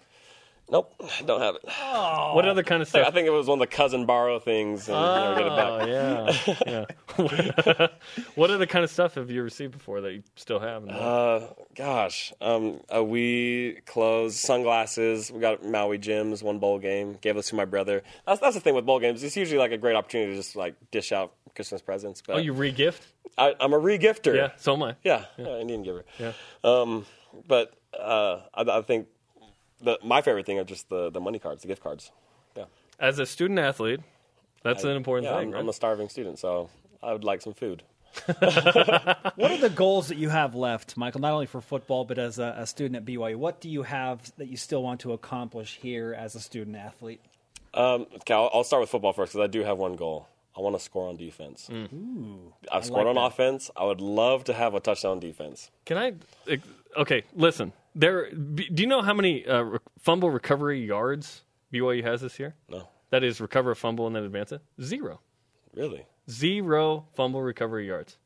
Nope, 0.71 0.95
don't 1.27 1.43
have 1.43 1.57
it. 1.57 1.63
Oh. 1.69 2.35
What 2.35 2.49
other 2.49 2.63
kind 2.63 2.81
of 2.81 2.89
stuff? 2.89 3.01
I 3.01 3.05
stuff? 3.05 3.15
think 3.15 3.27
it 3.27 3.33
was 3.33 3.47
one 3.47 3.61
of 3.61 3.69
the 3.69 3.75
cousin 3.75 4.07
borrow 4.07 4.39
things 4.39 4.89
and 4.89 4.97
never 4.97 5.35
get 5.35 5.47
it 5.47 5.57
back. 5.57 6.57
Oh, 6.67 6.67
yeah. 6.67 7.77
yeah. 7.77 7.87
what 8.35 8.51
other 8.51 8.65
kind 8.65 8.83
of 8.83 8.91
stuff 8.91 9.17
have 9.17 9.31
you 9.31 9.43
received 9.43 9.73
before 9.73 10.01
that 10.01 10.15
you 10.15 10.23
still 10.37 10.61
have? 10.61 10.89
Uh, 10.89 11.49
gosh, 11.75 12.33
um, 12.41 12.81
uh, 12.95 13.05
we 13.05 13.81
clothes, 13.85 14.41
sunglasses. 14.41 15.31
We 15.31 15.39
got 15.39 15.63
Maui 15.63 15.99
Jims, 15.99 16.43
one 16.43 16.59
bowl 16.59 16.79
game. 16.79 17.19
Gave 17.21 17.35
those 17.35 17.49
to 17.49 17.57
my 17.57 17.67
brother. 17.67 18.03
That's 18.27 18.41
that's 18.41 18.55
the 18.55 18.61
thing 18.61 18.75
with 18.75 18.87
bowl 18.87 19.01
games. 19.01 19.23
It's 19.23 19.37
usually 19.37 19.59
like 19.59 19.73
a 19.73 19.79
great 19.79 19.97
opportunity 19.97 20.33
to 20.33 20.37
just 20.39 20.57
like 20.57 20.77
dish 20.91 21.13
out 21.13 21.35
Christmas 21.55 21.83
presents. 21.83 22.23
But 22.27 22.37
oh, 22.37 22.39
you 22.39 22.53
re-gift? 22.53 23.07
I, 23.39 23.55
I'm 23.61 23.73
a 23.73 23.81
regifter. 23.81 24.35
Yeah, 24.35 24.51
so 24.57 24.75
am 24.75 24.83
I. 24.83 24.97
yeah, 25.03 25.25
yeah, 25.37 25.59
Indian 25.59 25.83
giver. 25.83 26.05
Yeah. 26.19 26.33
Um, 26.63 27.07
but 27.47 27.75
uh, 27.99 28.41
I, 28.55 28.63
I 28.63 28.83
think 28.83 29.09
the 29.81 29.99
my 30.03 30.23
favorite 30.23 30.47
thing 30.47 30.59
are 30.59 30.65
just 30.65 30.89
the 30.89 31.11
the 31.11 31.21
money 31.21 31.39
cards, 31.39 31.63
the 31.63 31.69
gift 31.69 31.83
cards. 31.83 32.11
Yeah, 32.57 32.65
As 32.99 33.19
a 33.19 33.27
student 33.27 33.59
athlete, 33.59 34.01
that's 34.63 34.85
an 34.85 34.91
important 34.91 35.27
yeah. 35.27 35.39
thing, 35.39 35.49
I'm, 35.49 35.55
right? 35.55 35.61
I'm 35.61 35.69
a 35.69 35.73
starving 35.73 36.09
student, 36.09 36.39
so 36.39 36.71
I 37.03 37.13
would 37.13 37.25
like 37.25 37.43
some 37.43 37.55
food. 37.55 37.83
What 38.27 39.51
are 39.51 39.59
the 39.59 39.73
goals 39.75 40.09
that 40.09 40.19
you 40.19 40.29
have 40.29 40.55
left, 40.55 40.97
Michael, 40.97 41.21
not 41.21 41.33
only 41.33 41.47
for 41.47 41.61
football, 41.61 42.05
but 42.05 42.19
as 42.19 42.39
a, 42.39 42.55
a 42.59 42.67
student 42.67 42.97
at 42.97 43.05
BYU? 43.05 43.37
What 43.37 43.61
do 43.61 43.69
you 43.69 43.83
have 43.83 44.33
that 44.37 44.47
you 44.47 44.57
still 44.57 44.83
want 44.83 45.01
to 45.01 45.13
accomplish 45.13 45.79
here 45.83 46.15
as 46.17 46.37
a 46.37 46.41
student 46.41 46.77
athlete? 46.77 47.21
Um, 47.75 48.07
okay, 48.17 48.35
I'll, 48.35 48.51
I'll 48.55 48.65
start 48.65 48.81
with 48.83 48.91
football 48.91 49.13
first 49.13 49.33
because 49.33 49.45
I 49.45 49.49
do 49.49 49.65
have 49.65 49.79
one 49.79 49.97
goal. 49.97 50.29
I 50.57 50.61
want 50.61 50.77
to 50.77 50.81
score 50.83 51.09
on 51.09 51.17
defense. 51.17 51.69
I've 52.71 52.85
scored 52.85 53.07
like 53.07 53.07
on 53.09 53.15
that. 53.17 53.21
offense. 53.27 53.71
I 53.77 53.85
would 53.85 54.01
love 54.01 54.45
to 54.45 54.53
have 54.55 54.75
a 54.75 54.81
touchdown 54.81 55.19
defense. 55.21 55.71
Can 55.85 55.99
I? 55.99 56.15
Okay, 56.97 57.25
listen. 57.35 57.73
There. 57.95 58.31
Do 58.31 58.65
you 58.83 58.87
know 58.87 59.03
how 59.03 59.15
many 59.15 59.45
uh, 59.47 59.63
re- 59.63 59.79
fumble 59.99 60.31
recovery 60.31 60.85
yards 60.85 61.43
BYU 61.73 62.05
has 62.05 62.21
this 62.21 62.39
year? 62.39 62.55
No, 62.69 62.89
That 63.11 63.25
is 63.25 63.41
recover 63.41 63.73
a 63.73 63.77
fumble 63.77 64.07
and 64.07 64.15
then 64.15 64.23
advance 64.25 64.53
it? 64.53 64.63
Zero. 64.81 65.21
really. 65.75 66.07
Zero 66.31 67.07
fumble 67.15 67.43
recovery 67.43 67.87
yards. 67.87 68.17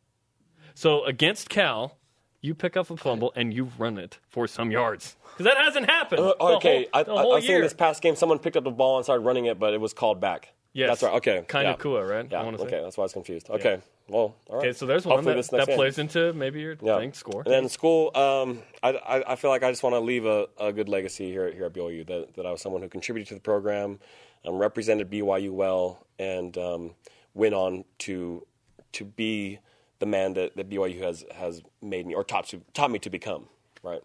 So 0.74 1.04
against 1.04 1.48
Cal, 1.48 1.96
you 2.40 2.54
pick 2.54 2.76
up 2.76 2.88
a 2.90 2.96
fumble 2.96 3.32
and 3.34 3.52
you 3.52 3.70
run 3.78 3.98
it 3.98 4.18
for 4.28 4.46
some 4.46 4.70
yards. 4.70 5.16
Because 5.32 5.52
that 5.52 5.56
hasn't 5.56 5.86
happened. 5.90 6.20
Uh, 6.20 6.34
the 6.38 6.44
okay, 6.56 6.76
whole, 6.92 7.00
I, 7.00 7.02
the 7.02 7.12
I, 7.12 7.16
I 7.16 7.22
whole 7.22 7.30
was 7.34 7.44
year. 7.44 7.54
thinking 7.54 7.62
this 7.64 7.74
past 7.74 8.00
game, 8.02 8.14
someone 8.16 8.38
picked 8.38 8.56
up 8.56 8.64
the 8.64 8.70
ball 8.70 8.96
and 8.98 9.04
started 9.04 9.22
running 9.24 9.46
it, 9.46 9.58
but 9.58 9.72
it 9.74 9.80
was 9.80 9.92
called 9.92 10.20
back. 10.20 10.52
Yes. 10.72 10.88
that's 10.90 11.02
right. 11.02 11.14
Okay, 11.16 11.44
Kind 11.48 11.66
yeah. 11.66 11.72
of 11.72 11.78
cool, 11.78 12.00
right? 12.02 12.26
Yeah. 12.30 12.40
I 12.40 12.44
wanna 12.44 12.58
say. 12.58 12.64
Okay, 12.66 12.80
that's 12.82 12.96
why 12.96 13.02
I 13.02 13.06
was 13.06 13.12
confused. 13.12 13.50
Okay, 13.50 13.80
well, 14.08 14.34
all 14.48 14.56
right. 14.56 14.58
Okay, 14.58 14.72
so 14.72 14.86
there's 14.86 15.04
one 15.04 15.16
Hopefully 15.16 15.34
that, 15.34 15.38
this 15.38 15.52
next 15.52 15.66
that 15.66 15.72
game. 15.72 15.76
plays 15.76 15.98
into 15.98 16.32
maybe 16.34 16.60
your 16.60 16.76
Yeah. 16.80 16.98
thing 16.98 17.12
score. 17.12 17.42
And 17.42 17.52
then 17.52 17.68
school, 17.68 18.10
um, 18.16 18.62
I, 18.82 18.90
I, 18.92 19.32
I 19.32 19.36
feel 19.36 19.50
like 19.50 19.62
I 19.62 19.70
just 19.70 19.82
want 19.82 19.94
to 19.94 20.00
leave 20.00 20.24
a, 20.26 20.46
a 20.60 20.72
good 20.72 20.88
legacy 20.88 21.30
here, 21.30 21.50
here 21.52 21.64
at 21.66 21.72
BYU. 21.72 22.06
That, 22.06 22.34
that 22.36 22.46
I 22.46 22.52
was 22.52 22.60
someone 22.60 22.82
who 22.82 22.88
contributed 22.88 23.28
to 23.28 23.34
the 23.34 23.40
program, 23.40 23.98
um, 24.46 24.56
represented 24.56 25.10
BYU 25.10 25.50
well, 25.50 26.06
and 26.18 26.56
um, 26.58 26.94
went 27.34 27.54
on 27.54 27.84
to 28.00 28.46
to 28.92 29.04
be 29.04 29.58
the 29.98 30.06
man 30.06 30.34
that, 30.34 30.56
that 30.56 30.70
BYU 30.70 31.02
has 31.02 31.24
has 31.34 31.62
made 31.82 32.06
me 32.06 32.14
or 32.14 32.24
taught 32.24 32.46
to 32.48 32.60
taught 32.72 32.90
me 32.90 32.98
to 33.00 33.10
become. 33.10 33.46
Right. 33.82 34.02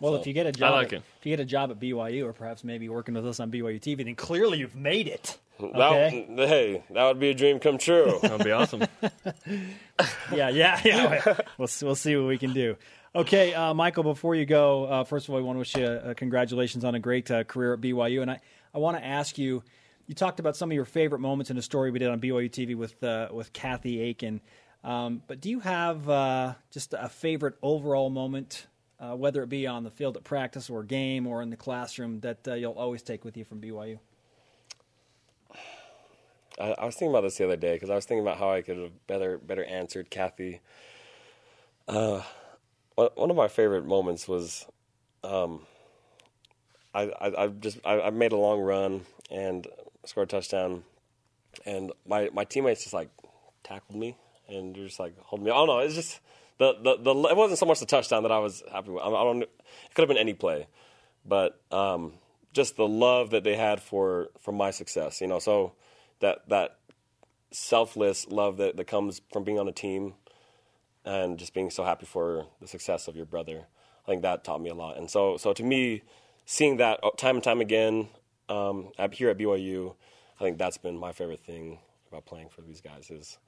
Well, 0.00 0.14
if 0.14 0.26
you 0.26 0.32
get 0.32 0.46
a 0.46 0.52
job, 0.52 0.72
like 0.72 0.86
at, 0.88 0.92
it. 0.94 1.02
if 1.18 1.26
you 1.26 1.32
get 1.36 1.40
a 1.40 1.44
job 1.44 1.70
at 1.70 1.78
BYU, 1.78 2.24
or 2.24 2.32
perhaps 2.32 2.64
maybe 2.64 2.88
working 2.88 3.14
with 3.14 3.26
us 3.26 3.38
on 3.38 3.50
BYU 3.50 3.78
TV, 3.80 4.02
then 4.04 4.14
clearly 4.14 4.58
you've 4.58 4.74
made 4.76 5.06
it. 5.06 5.36
That, 5.60 5.92
Okay. 5.92 6.26
hey, 6.36 6.84
that 6.90 7.04
would 7.06 7.18
be 7.20 7.30
a 7.30 7.34
dream 7.34 7.58
come 7.60 7.78
true. 7.78 8.18
That'd 8.22 8.44
be 8.44 8.50
awesome. 8.52 8.82
yeah, 10.32 10.48
yeah, 10.48 10.80
yeah. 10.84 11.36
we'll 11.58 11.68
see- 11.68 11.86
we'll 11.86 11.94
see 11.94 12.16
what 12.16 12.26
we 12.26 12.38
can 12.38 12.52
do. 12.52 12.76
Okay, 13.14 13.52
uh, 13.54 13.74
Michael. 13.74 14.04
Before 14.04 14.34
you 14.34 14.46
go, 14.46 14.84
uh, 14.84 15.04
first 15.04 15.28
of 15.28 15.34
all, 15.34 15.40
I 15.40 15.42
want 15.42 15.56
to 15.56 15.58
wish 15.60 15.76
you 15.76 15.84
uh, 15.84 16.14
congratulations 16.14 16.84
on 16.84 16.94
a 16.94 17.00
great 17.00 17.30
uh, 17.30 17.42
career 17.44 17.74
at 17.74 17.80
BYU, 17.80 18.22
and 18.22 18.30
I, 18.30 18.40
I 18.74 18.78
want 18.78 18.96
to 18.96 19.04
ask 19.04 19.36
you. 19.38 19.62
You 20.06 20.14
talked 20.14 20.40
about 20.40 20.56
some 20.56 20.70
of 20.72 20.74
your 20.74 20.84
favorite 20.84 21.20
moments 21.20 21.52
in 21.52 21.58
a 21.58 21.62
story 21.62 21.92
we 21.92 22.00
did 22.00 22.08
on 22.08 22.20
BYU 22.20 22.50
TV 22.50 22.74
with 22.76 23.02
uh, 23.04 23.28
with 23.32 23.52
Kathy 23.52 24.00
Aiken, 24.00 24.40
um, 24.82 25.22
but 25.28 25.40
do 25.40 25.48
you 25.50 25.60
have 25.60 26.08
uh, 26.08 26.54
just 26.72 26.94
a 26.98 27.08
favorite 27.08 27.54
overall 27.62 28.10
moment, 28.10 28.66
uh, 28.98 29.14
whether 29.14 29.40
it 29.44 29.48
be 29.48 29.68
on 29.68 29.84
the 29.84 29.90
field 29.90 30.16
at 30.16 30.24
practice 30.24 30.68
or 30.68 30.82
game 30.82 31.28
or 31.28 31.42
in 31.42 31.50
the 31.50 31.56
classroom, 31.56 32.18
that 32.20 32.46
uh, 32.48 32.54
you'll 32.54 32.72
always 32.72 33.02
take 33.02 33.24
with 33.24 33.36
you 33.36 33.44
from 33.44 33.60
BYU? 33.60 33.98
I, 36.60 36.74
I 36.78 36.84
was 36.86 36.94
thinking 36.94 37.10
about 37.12 37.22
this 37.22 37.38
the 37.38 37.44
other 37.44 37.56
day 37.56 37.74
because 37.74 37.90
I 37.90 37.94
was 37.94 38.04
thinking 38.04 38.24
about 38.24 38.38
how 38.38 38.50
I 38.50 38.62
could 38.62 38.78
have 38.78 39.06
better 39.06 39.38
better 39.38 39.64
answered 39.64 40.10
Kathy. 40.10 40.60
Uh, 41.88 42.22
one 42.94 43.30
of 43.30 43.36
my 43.36 43.48
favorite 43.48 43.86
moments 43.86 44.28
was, 44.28 44.66
um, 45.24 45.66
I, 46.94 47.02
I 47.20 47.44
I 47.44 47.46
just 47.48 47.78
I, 47.84 48.00
I 48.00 48.10
made 48.10 48.32
a 48.32 48.36
long 48.36 48.60
run 48.60 49.02
and 49.30 49.66
scored 50.04 50.28
a 50.28 50.30
touchdown, 50.30 50.84
and 51.64 51.92
my 52.06 52.30
my 52.32 52.44
teammates 52.44 52.82
just 52.82 52.94
like 52.94 53.10
tackled 53.62 53.98
me 53.98 54.16
and 54.50 54.74
they're 54.74 54.86
just 54.86 55.00
like 55.00 55.18
holding 55.20 55.46
me. 55.46 55.50
I 55.50 55.54
don't 55.54 55.68
know. 55.68 55.78
It's 55.78 55.94
just 55.94 56.20
the 56.58 56.74
the, 56.74 56.96
the 56.96 57.28
it 57.28 57.36
wasn't 57.36 57.58
so 57.58 57.66
much 57.66 57.80
the 57.80 57.86
touchdown 57.86 58.22
that 58.24 58.32
I 58.32 58.38
was 58.38 58.62
happy 58.70 58.90
with. 58.90 59.02
I, 59.02 59.08
I 59.08 59.24
don't. 59.24 59.42
It 59.42 59.50
could 59.94 60.02
have 60.02 60.08
been 60.08 60.18
any 60.18 60.34
play, 60.34 60.66
but 61.24 61.60
um, 61.70 62.14
just 62.52 62.76
the 62.76 62.86
love 62.86 63.30
that 63.30 63.44
they 63.44 63.56
had 63.56 63.80
for 63.80 64.28
for 64.40 64.52
my 64.52 64.70
success. 64.70 65.20
You 65.20 65.26
know, 65.26 65.38
so 65.38 65.72
that 66.20 66.48
that 66.48 66.78
selfless 67.50 68.28
love 68.28 68.56
that, 68.58 68.76
that 68.76 68.86
comes 68.86 69.20
from 69.32 69.44
being 69.44 69.58
on 69.58 69.68
a 69.68 69.72
team 69.72 70.14
and 71.04 71.38
just 71.38 71.52
being 71.52 71.70
so 71.70 71.84
happy 71.84 72.06
for 72.06 72.46
the 72.60 72.68
success 72.68 73.08
of 73.08 73.16
your 73.16 73.26
brother. 73.26 73.66
I 74.06 74.10
think 74.10 74.22
that 74.22 74.44
taught 74.44 74.60
me 74.60 74.70
a 74.70 74.74
lot. 74.74 74.96
And 74.96 75.10
so 75.10 75.36
so 75.36 75.52
to 75.52 75.62
me, 75.62 76.02
seeing 76.44 76.76
that 76.78 77.00
time 77.18 77.36
and 77.36 77.44
time 77.44 77.60
again 77.60 78.08
um, 78.48 78.90
here 79.12 79.30
at 79.30 79.38
BYU, 79.38 79.94
I 80.38 80.44
think 80.44 80.58
that's 80.58 80.78
been 80.78 80.96
my 80.96 81.12
favorite 81.12 81.40
thing 81.40 81.78
about 82.08 82.26
playing 82.26 82.48
for 82.48 82.62
these 82.62 82.80
guys 82.80 83.10
is 83.10 83.38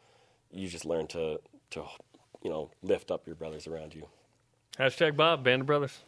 you 0.51 0.69
just 0.69 0.85
learn 0.85 1.07
to 1.09 1.41
to 1.71 1.85
you 2.43 2.51
know 2.51 2.71
lift 2.83 3.11
up 3.11 3.27
your 3.27 3.37
brothers 3.37 3.67
around 3.67 3.95
you. 3.95 4.07
Hashtag 4.79 5.17
Bob, 5.17 5.45
Band 5.45 5.63
of 5.63 5.67
Brothers. 5.67 5.99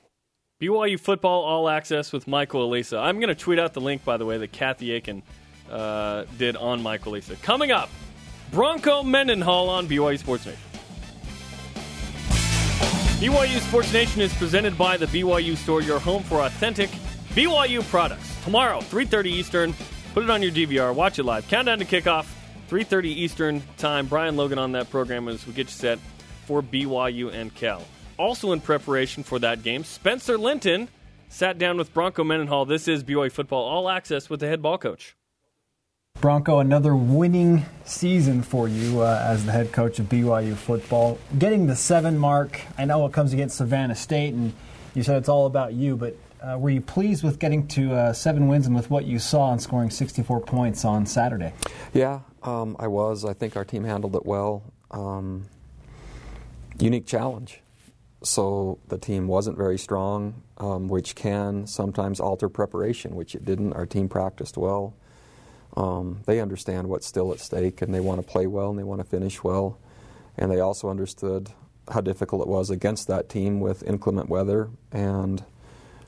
BYU 0.60 0.98
football 0.98 1.42
all 1.42 1.68
access 1.68 2.12
with 2.12 2.26
Michael 2.26 2.70
Alisa. 2.70 2.98
I'm 2.98 3.16
going 3.16 3.28
to 3.28 3.34
tweet 3.34 3.58
out 3.58 3.74
the 3.74 3.80
link, 3.80 4.04
by 4.04 4.16
the 4.16 4.24
way, 4.24 4.38
that 4.38 4.52
Kathy 4.52 4.92
Aiken 4.92 5.22
uh, 5.70 6.24
did 6.38 6.56
on 6.56 6.82
Michael 6.82 7.12
Alisa. 7.12 7.40
Coming 7.42 7.70
up, 7.72 7.90
Bronco 8.50 9.02
Mendenhall 9.02 9.68
on 9.68 9.86
BYU 9.86 10.18
Sports 10.18 10.46
Nation. 10.46 10.60
BYU 13.20 13.60
Sports 13.60 13.92
Nation 13.92 14.20
is 14.20 14.34
presented 14.34 14.76
by 14.76 14.96
the 14.96 15.06
BYU 15.06 15.56
Store, 15.56 15.80
your 15.80 15.98
home 15.98 16.22
for 16.22 16.40
authentic 16.42 16.90
BYU 17.30 17.82
products. 17.88 18.36
Tomorrow, 18.44 18.80
3:30 18.80 19.30
Eastern. 19.30 19.74
Put 20.12 20.24
it 20.24 20.30
on 20.30 20.42
your 20.42 20.52
DVR. 20.52 20.94
Watch 20.94 21.18
it 21.18 21.24
live. 21.24 21.48
Countdown 21.48 21.78
to 21.78 21.84
kickoff, 21.84 22.26
3:30 22.68 23.08
Eastern 23.08 23.62
time. 23.76 24.06
Brian 24.06 24.36
Logan 24.36 24.58
on 24.58 24.72
that 24.72 24.90
program 24.90 25.26
as 25.28 25.46
we 25.46 25.52
get 25.52 25.66
you 25.66 25.72
set 25.72 25.98
for 26.46 26.62
BYU 26.62 27.32
and 27.32 27.54
Cal. 27.54 27.82
Also 28.18 28.52
in 28.52 28.60
preparation 28.60 29.24
for 29.24 29.38
that 29.40 29.62
game, 29.62 29.82
Spencer 29.84 30.38
Linton 30.38 30.88
sat 31.28 31.58
down 31.58 31.76
with 31.76 31.92
Bronco 31.92 32.22
Mendenhall. 32.22 32.64
This 32.66 32.86
is 32.86 33.02
BYU 33.02 33.32
football 33.32 33.64
all 33.64 33.88
access 33.88 34.30
with 34.30 34.40
the 34.40 34.46
head 34.46 34.62
ball 34.62 34.78
coach. 34.78 35.16
Bronco, 36.20 36.60
another 36.60 36.96
winning 36.96 37.66
season 37.84 38.42
for 38.42 38.66
you 38.66 39.02
uh, 39.02 39.22
as 39.26 39.44
the 39.44 39.52
head 39.52 39.72
coach 39.72 39.98
of 39.98 40.06
BYU 40.08 40.54
football. 40.56 41.18
Getting 41.38 41.66
the 41.66 41.76
seven 41.76 42.16
mark, 42.16 42.62
I 42.78 42.86
know 42.86 43.04
it 43.04 43.12
comes 43.12 43.34
against 43.34 43.58
Savannah 43.58 43.94
State, 43.94 44.32
and 44.32 44.54
you 44.94 45.02
said 45.02 45.18
it's 45.18 45.28
all 45.28 45.44
about 45.44 45.74
you, 45.74 45.96
but 45.96 46.16
uh, 46.40 46.56
were 46.58 46.70
you 46.70 46.80
pleased 46.80 47.22
with 47.24 47.38
getting 47.38 47.66
to 47.68 47.92
uh, 47.92 48.12
seven 48.14 48.48
wins 48.48 48.66
and 48.66 48.74
with 48.74 48.88
what 48.88 49.04
you 49.04 49.18
saw 49.18 49.52
and 49.52 49.60
scoring 49.60 49.90
64 49.90 50.40
points 50.40 50.86
on 50.86 51.04
Saturday? 51.04 51.52
Yeah, 51.92 52.20
um, 52.42 52.74
I 52.78 52.86
was. 52.86 53.26
I 53.26 53.34
think 53.34 53.54
our 53.54 53.64
team 53.66 53.84
handled 53.84 54.16
it 54.16 54.24
well. 54.24 54.62
Um, 54.92 55.44
unique 56.78 57.06
challenge. 57.06 57.60
So 58.22 58.78
the 58.88 58.96
team 58.96 59.26
wasn't 59.28 59.58
very 59.58 59.76
strong, 59.76 60.42
um, 60.56 60.88
which 60.88 61.14
can 61.16 61.66
sometimes 61.66 62.18
alter 62.18 62.48
preparation, 62.48 63.14
which 63.14 63.34
it 63.34 63.44
didn't. 63.44 63.74
Our 63.74 63.84
team 63.84 64.08
practiced 64.08 64.56
well. 64.56 64.94
Um, 65.76 66.20
they 66.26 66.40
understand 66.40 66.88
what's 66.88 67.06
still 67.06 67.32
at 67.32 67.40
stake, 67.40 67.82
and 67.82 67.92
they 67.92 68.00
want 68.00 68.20
to 68.20 68.26
play 68.26 68.46
well 68.46 68.70
and 68.70 68.78
they 68.78 68.84
want 68.84 69.00
to 69.00 69.06
finish 69.06 69.42
well. 69.42 69.78
And 70.36 70.50
they 70.50 70.60
also 70.60 70.88
understood 70.88 71.50
how 71.92 72.00
difficult 72.00 72.42
it 72.42 72.48
was 72.48 72.70
against 72.70 73.08
that 73.08 73.28
team 73.28 73.60
with 73.60 73.82
inclement 73.82 74.28
weather 74.28 74.70
and 74.90 75.44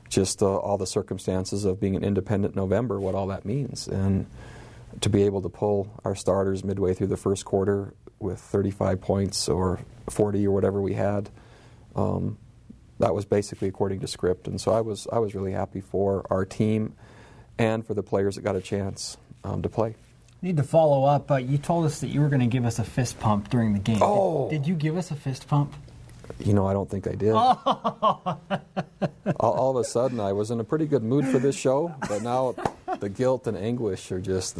just 0.09 0.41
uh, 0.41 0.55
all 0.57 0.77
the 0.77 0.87
circumstances 0.87 1.65
of 1.65 1.79
being 1.79 1.95
an 1.95 2.03
independent 2.03 2.55
November, 2.55 2.99
what 2.99 3.13
all 3.13 3.27
that 3.27 3.45
means. 3.45 3.87
And 3.87 4.25
to 5.01 5.09
be 5.09 5.23
able 5.23 5.41
to 5.41 5.49
pull 5.49 5.91
our 6.03 6.15
starters 6.15 6.63
midway 6.63 6.93
through 6.93 7.07
the 7.07 7.17
first 7.17 7.45
quarter 7.45 7.93
with 8.19 8.39
35 8.39 9.01
points 9.01 9.49
or 9.49 9.79
40 10.09 10.47
or 10.47 10.51
whatever 10.51 10.81
we 10.81 10.93
had, 10.93 11.29
um, 11.95 12.37
that 12.99 13.13
was 13.13 13.25
basically 13.25 13.67
according 13.67 13.99
to 13.99 14.07
script. 14.07 14.47
And 14.47 14.59
so 14.59 14.71
I 14.71 14.81
was 14.81 15.07
I 15.11 15.19
was 15.19 15.35
really 15.35 15.51
happy 15.51 15.81
for 15.81 16.25
our 16.31 16.45
team 16.45 16.95
and 17.59 17.85
for 17.85 17.93
the 17.93 18.03
players 18.03 18.35
that 18.35 18.41
got 18.41 18.55
a 18.55 18.61
chance 18.61 19.17
um, 19.47 19.61
to 19.61 19.69
play. 19.69 19.95
Need 20.41 20.57
to 20.57 20.63
follow 20.63 21.05
up. 21.05 21.31
Uh, 21.31 21.37
you 21.37 21.57
told 21.57 21.85
us 21.85 21.99
that 22.01 22.07
you 22.09 22.21
were 22.21 22.29
going 22.29 22.41
to 22.41 22.47
give 22.47 22.65
us 22.65 22.77
a 22.79 22.83
fist 22.83 23.19
pump 23.19 23.49
during 23.49 23.73
the 23.73 23.79
game. 23.79 23.99
Oh. 24.01 24.49
Did, 24.49 24.61
did 24.61 24.67
you 24.67 24.75
give 24.75 24.97
us 24.97 25.09
a 25.11 25.15
fist 25.15 25.47
pump? 25.47 25.73
You 26.39 26.53
know, 26.53 26.67
I 26.67 26.73
don't 26.73 26.89
think 26.89 27.07
I 27.07 27.13
did. 27.15 27.31
all, 27.33 28.39
all 29.39 29.71
of 29.71 29.77
a 29.77 29.83
sudden, 29.83 30.19
I 30.19 30.33
was 30.33 30.51
in 30.51 30.59
a 30.59 30.63
pretty 30.63 30.85
good 30.85 31.03
mood 31.03 31.25
for 31.25 31.39
this 31.39 31.55
show, 31.55 31.95
but 32.07 32.21
now 32.21 32.53
the 32.99 33.09
guilt 33.09 33.47
and 33.47 33.57
anguish 33.57 34.11
are 34.11 34.19
just 34.19 34.59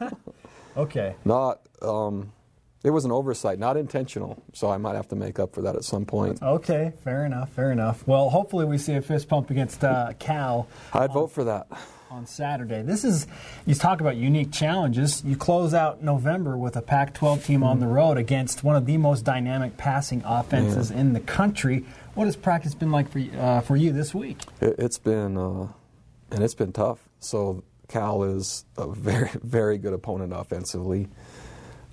Okay. 0.76 1.16
not. 1.24 1.60
Um, 1.82 2.32
it 2.84 2.90
was 2.90 3.06
an 3.06 3.12
oversight, 3.12 3.58
not 3.58 3.76
intentional. 3.78 4.42
So 4.52 4.70
I 4.70 4.76
might 4.76 4.94
have 4.94 5.08
to 5.08 5.16
make 5.16 5.38
up 5.38 5.54
for 5.54 5.62
that 5.62 5.74
at 5.74 5.84
some 5.84 6.04
point. 6.04 6.42
Okay, 6.42 6.92
fair 7.02 7.24
enough, 7.24 7.48
fair 7.50 7.72
enough. 7.72 8.06
Well, 8.06 8.28
hopefully 8.28 8.66
we 8.66 8.76
see 8.76 8.92
a 8.94 9.00
fist 9.02 9.26
pump 9.28 9.50
against 9.50 9.82
uh, 9.82 10.12
Cal 10.18 10.68
I'd 10.92 11.12
vote 11.12 11.28
for 11.32 11.44
that. 11.44 11.66
On 12.14 12.26
Saturday. 12.26 12.80
This 12.80 13.02
is, 13.02 13.26
you 13.66 13.74
talk 13.74 14.00
about 14.00 14.14
unique 14.16 14.52
challenges. 14.52 15.24
You 15.24 15.34
close 15.34 15.74
out 15.74 16.00
November 16.00 16.56
with 16.56 16.76
a 16.76 16.80
Pac 16.80 17.12
12 17.12 17.44
team 17.44 17.64
on 17.64 17.80
the 17.80 17.88
road 17.88 18.18
against 18.18 18.62
one 18.62 18.76
of 18.76 18.86
the 18.86 18.96
most 18.98 19.24
dynamic 19.24 19.76
passing 19.76 20.22
offenses 20.24 20.92
in 20.92 21.12
the 21.12 21.18
country. 21.18 21.84
What 22.14 22.26
has 22.26 22.36
practice 22.36 22.72
been 22.72 22.92
like 22.92 23.10
for, 23.10 23.20
uh, 23.36 23.62
for 23.62 23.74
you 23.74 23.90
this 23.90 24.14
week? 24.14 24.38
It, 24.60 24.76
it's 24.78 24.98
been 24.98 25.36
uh, 25.36 25.66
and 26.30 26.44
it's 26.44 26.54
been 26.54 26.72
tough. 26.72 27.00
So 27.18 27.64
Cal 27.88 28.22
is 28.22 28.64
a 28.78 28.86
very 28.94 29.30
very 29.42 29.78
good 29.78 29.92
opponent 29.92 30.32
offensively. 30.32 31.08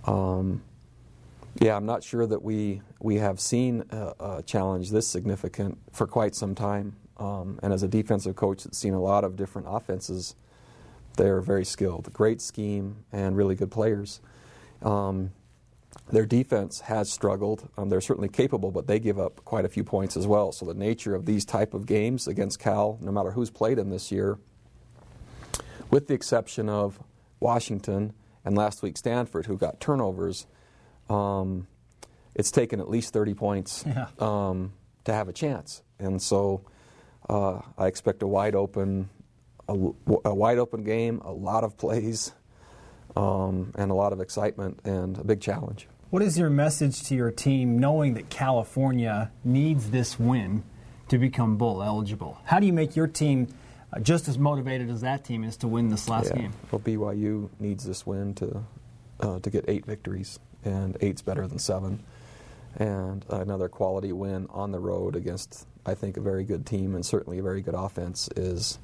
Um, 0.05 0.61
yeah, 1.59 1.75
I'm 1.75 1.87
not 1.87 2.03
sure 2.03 2.27
that 2.27 2.43
we 2.43 2.83
we 2.99 3.15
have 3.15 3.39
seen 3.39 3.85
a, 3.89 4.13
a 4.19 4.43
challenge 4.43 4.91
this 4.91 5.07
significant 5.07 5.79
for 5.91 6.05
quite 6.05 6.35
some 6.35 6.53
time. 6.53 6.95
Um, 7.21 7.59
and 7.61 7.71
as 7.71 7.83
a 7.83 7.87
defensive 7.87 8.35
coach 8.35 8.63
that's 8.63 8.79
seen 8.79 8.93
a 8.95 8.99
lot 9.01 9.23
of 9.23 9.35
different 9.35 9.67
offenses, 9.69 10.35
they're 11.17 11.39
very 11.41 11.65
skilled, 11.65 12.11
great 12.11 12.41
scheme, 12.41 13.03
and 13.11 13.37
really 13.37 13.53
good 13.53 13.69
players. 13.69 14.19
Um, 14.81 15.31
their 16.11 16.25
defense 16.25 16.79
has 16.81 17.11
struggled. 17.11 17.69
Um, 17.77 17.89
they're 17.89 18.01
certainly 18.01 18.29
capable, 18.29 18.71
but 18.71 18.87
they 18.87 18.97
give 18.99 19.19
up 19.19 19.43
quite 19.45 19.65
a 19.65 19.69
few 19.69 19.83
points 19.83 20.17
as 20.17 20.25
well. 20.25 20.51
So 20.51 20.65
the 20.65 20.73
nature 20.73 21.13
of 21.13 21.25
these 21.25 21.45
type 21.45 21.73
of 21.75 21.85
games 21.85 22.27
against 22.27 22.59
Cal, 22.59 22.97
no 23.01 23.11
matter 23.11 23.31
who's 23.31 23.51
played 23.51 23.77
them 23.77 23.89
this 23.91 24.11
year, 24.11 24.39
with 25.91 26.07
the 26.07 26.13
exception 26.13 26.69
of 26.69 26.99
Washington 27.39 28.13
and 28.43 28.57
last 28.57 28.81
week 28.81 28.97
Stanford, 28.97 29.45
who 29.45 29.57
got 29.57 29.79
turnovers, 29.79 30.47
um, 31.09 31.67
it's 32.33 32.49
taken 32.49 32.79
at 32.79 32.89
least 32.89 33.13
30 33.13 33.33
points 33.35 33.83
Yeah. 33.85 34.07
um, 34.19 34.73
to 35.03 35.13
have 35.13 35.27
a 35.27 35.33
chance. 35.33 35.83
And 35.99 36.21
so 36.21 36.61
uh, 37.29 37.61
I 37.77 37.87
expect 37.87 38.21
a 38.23 38.27
wide 38.27 38.55
open, 38.55 39.09
a, 39.67 39.73
a 40.25 40.33
wide 40.33 40.57
open 40.57 40.83
game, 40.83 41.19
a 41.23 41.31
lot 41.31 41.63
of 41.63 41.77
plays, 41.77 42.33
um, 43.15 43.71
and 43.75 43.91
a 43.91 43.93
lot 43.93 44.13
of 44.13 44.19
excitement 44.21 44.79
and 44.83 45.17
a 45.17 45.23
big 45.23 45.41
challenge. 45.41 45.87
What 46.09 46.21
is 46.21 46.37
your 46.37 46.49
message 46.49 47.03
to 47.03 47.15
your 47.15 47.31
team 47.31 47.79
knowing 47.79 48.15
that 48.15 48.29
California 48.29 49.31
needs 49.45 49.91
this 49.91 50.19
win 50.19 50.63
to 51.07 51.17
become 51.17 51.55
bowl 51.57 51.81
eligible? 51.81 52.37
How 52.45 52.59
do 52.59 52.65
you 52.65 52.73
make 52.73 52.95
your 52.97 53.07
team 53.07 53.47
uh, 53.93 53.99
just 53.99 54.27
as 54.27 54.37
motivated 54.37 54.89
as 54.89 55.01
that 55.01 55.23
team 55.23 55.43
is 55.43 55.55
to 55.57 55.67
win 55.67 55.89
this 55.89 56.09
last 56.09 56.27
Yeah. 56.33 56.41
game? 56.41 56.53
Well, 56.69 56.79
BYU 56.79 57.49
needs 57.59 57.85
this 57.85 58.05
win 58.05 58.33
to 58.35 58.63
uh, 59.21 59.39
to 59.39 59.49
get 59.51 59.63
eight 59.67 59.85
victories, 59.85 60.39
and 60.65 60.97
eight's 60.99 61.21
better 61.21 61.47
than 61.47 61.59
seven. 61.59 62.03
And 62.77 63.23
another 63.29 63.69
quality 63.69 64.11
win 64.11 64.47
on 64.49 64.71
the 64.71 64.79
road 64.79 65.15
against, 65.15 65.67
I 65.85 65.93
think, 65.95 66.17
a 66.17 66.21
very 66.21 66.43
good 66.43 66.65
team 66.65 66.95
and 66.95 67.05
certainly 67.05 67.39
a 67.39 67.43
very 67.43 67.61
good 67.61 67.75
offense 67.75 68.29
is 68.35 68.79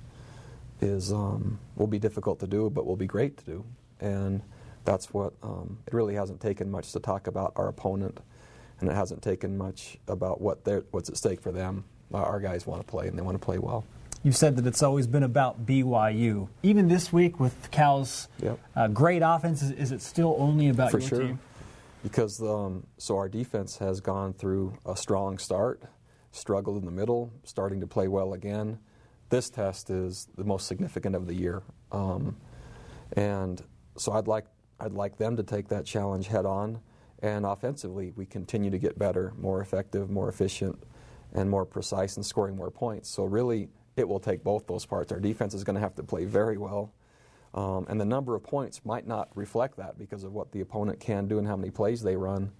is 0.81 1.11
um, 1.11 1.59
will 1.75 1.87
be 1.87 1.99
difficult 1.99 2.39
to 2.39 2.47
do, 2.47 2.69
but 2.69 2.85
will 2.85 2.95
be 2.95 3.07
great 3.07 3.37
to 3.37 3.45
do. 3.45 3.65
And 3.99 4.41
that's 4.85 5.13
what 5.13 5.33
um, 5.43 5.79
it 5.87 5.93
really 5.93 6.15
hasn't 6.15 6.39
taken 6.39 6.69
much 6.69 6.91
to 6.93 6.99
talk 6.99 7.27
about 7.27 7.53
our 7.55 7.67
opponent, 7.67 8.19
and 8.79 8.89
it 8.89 8.93
hasn't 8.95 9.21
taken 9.21 9.57
much 9.57 9.97
about 10.07 10.39
what 10.39 10.63
they're, 10.63 10.83
what's 10.91 11.09
at 11.09 11.17
stake 11.17 11.41
for 11.41 11.51
them. 11.51 11.83
Our 12.13 12.39
guys 12.39 12.65
want 12.65 12.81
to 12.81 12.87
play, 12.87 13.07
and 13.07 13.17
they 13.17 13.21
want 13.21 13.35
to 13.39 13.43
play 13.43 13.57
well. 13.57 13.85
You've 14.23 14.37
said 14.37 14.55
that 14.57 14.65
it's 14.65 14.81
always 14.81 15.07
been 15.07 15.23
about 15.23 15.65
BYU. 15.65 16.47
Even 16.63 16.87
this 16.87 17.11
week 17.11 17.39
with 17.39 17.69
Cal's 17.71 18.27
Yep. 18.41 18.59
uh, 18.75 18.87
great 18.87 19.21
offense, 19.23 19.61
is, 19.61 19.71
is 19.71 19.91
it 19.91 20.01
still 20.01 20.35
only 20.39 20.69
about 20.69 20.91
for 20.91 20.99
your 20.99 21.09
sure. 21.09 21.19
team? 21.19 21.39
Because 22.03 22.41
um, 22.41 22.85
so 22.97 23.17
our 23.17 23.27
defense 23.27 23.77
has 23.77 23.99
gone 23.99 24.33
through 24.33 24.73
a 24.85 24.95
strong 24.95 25.37
start, 25.37 25.81
struggled 26.37 26.77
in 26.77 26.85
the 26.85 26.91
middle, 26.91 27.31
starting 27.43 27.79
to 27.81 27.87
play 27.87 28.07
well 28.07 28.33
again. 28.33 28.79
This 29.29 29.49
test 29.49 29.89
is 29.89 30.27
the 30.37 30.43
most 30.43 30.67
significant 30.67 31.15
of 31.15 31.27
the 31.27 31.33
year, 31.33 31.63
um, 31.91 32.37
and 33.13 33.61
so 33.97 34.13
I'd 34.13 34.27
like 34.27 34.45
I'd 34.79 34.93
like 34.93 35.17
them 35.17 35.35
to 35.37 35.43
take 35.43 35.67
that 35.69 35.85
challenge 35.85 36.27
head 36.27 36.45
on. 36.45 36.79
And 37.19 37.45
offensively, 37.45 38.13
we 38.15 38.25
continue 38.27 38.69
to 38.69 38.77
get 38.77 38.97
better, 38.99 39.33
more 39.39 39.59
effective, 39.59 40.09
more 40.09 40.29
efficient, 40.29 40.77
and 41.33 41.49
more 41.49 41.65
precise 41.65 42.15
in 42.15 42.23
scoring 42.23 42.55
more 42.55 42.69
points. 42.69 43.09
So 43.09 43.23
really, 43.23 43.69
it 43.95 44.07
will 44.07 44.19
take 44.19 44.43
both 44.43 44.67
those 44.67 44.85
parts. 44.85 45.11
Our 45.11 45.19
defense 45.19 45.55
is 45.55 45.63
going 45.63 45.73
to 45.75 45.81
have 45.81 45.95
to 45.95 46.03
play 46.03 46.25
very 46.25 46.57
well. 46.57 46.93
Um, 47.55 47.87
and 47.89 47.99
the 47.99 48.05
number 48.05 48.35
of 48.35 48.43
points 48.43 48.85
might 48.85 49.07
not 49.07 49.29
reflect 49.33 49.77
that 49.77 49.97
because 49.97 50.23
of 50.23 50.31
what 50.31 50.51
the 50.51 50.61
opponent 50.61 50.99
can 50.99 51.27
do 51.27 51.39
and 51.39 51.47
how 51.47 51.55
many 51.55 51.71
plays 51.71 52.03
they 52.03 52.15
run. 52.15 52.51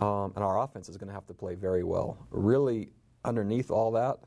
Um, 0.00 0.32
and 0.36 0.44
our 0.44 0.62
offense 0.62 0.88
is 0.88 0.96
going 0.96 1.08
to 1.08 1.14
have 1.14 1.26
to 1.26 1.34
play 1.34 1.56
very 1.56 1.82
well. 1.82 2.16
Really, 2.30 2.90
underneath 3.24 3.70
all 3.70 3.92
that, 3.92 4.18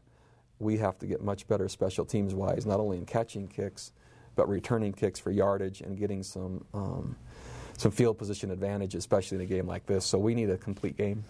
we 0.60 0.78
have 0.78 0.98
to 1.00 1.08
get 1.08 1.22
much 1.24 1.48
better 1.48 1.68
special 1.70 2.06
teams 2.06 2.34
wise, 2.36 2.66
not 2.66 2.80
only 2.80 2.98
in 2.98 3.06
catching 3.06 3.48
kicks, 3.48 3.92
but 4.36 4.48
returning 4.48 4.94
kicks 4.94 5.20
for 5.20 5.32
yardage 5.32 5.82
and 5.82 5.98
getting 5.98 6.24
some 6.24 6.64
um, 6.74 7.16
some 7.78 7.92
field 7.92 8.18
position 8.18 8.52
advantage, 8.52 8.94
especially 8.94 9.38
in 9.38 9.42
a 9.42 9.46
game 9.46 9.66
like 9.66 9.86
this. 9.88 10.06
So 10.06 10.20
we 10.20 10.36
need 10.36 10.50
a 10.52 10.58
complete 10.58 10.98
game. 10.98 11.24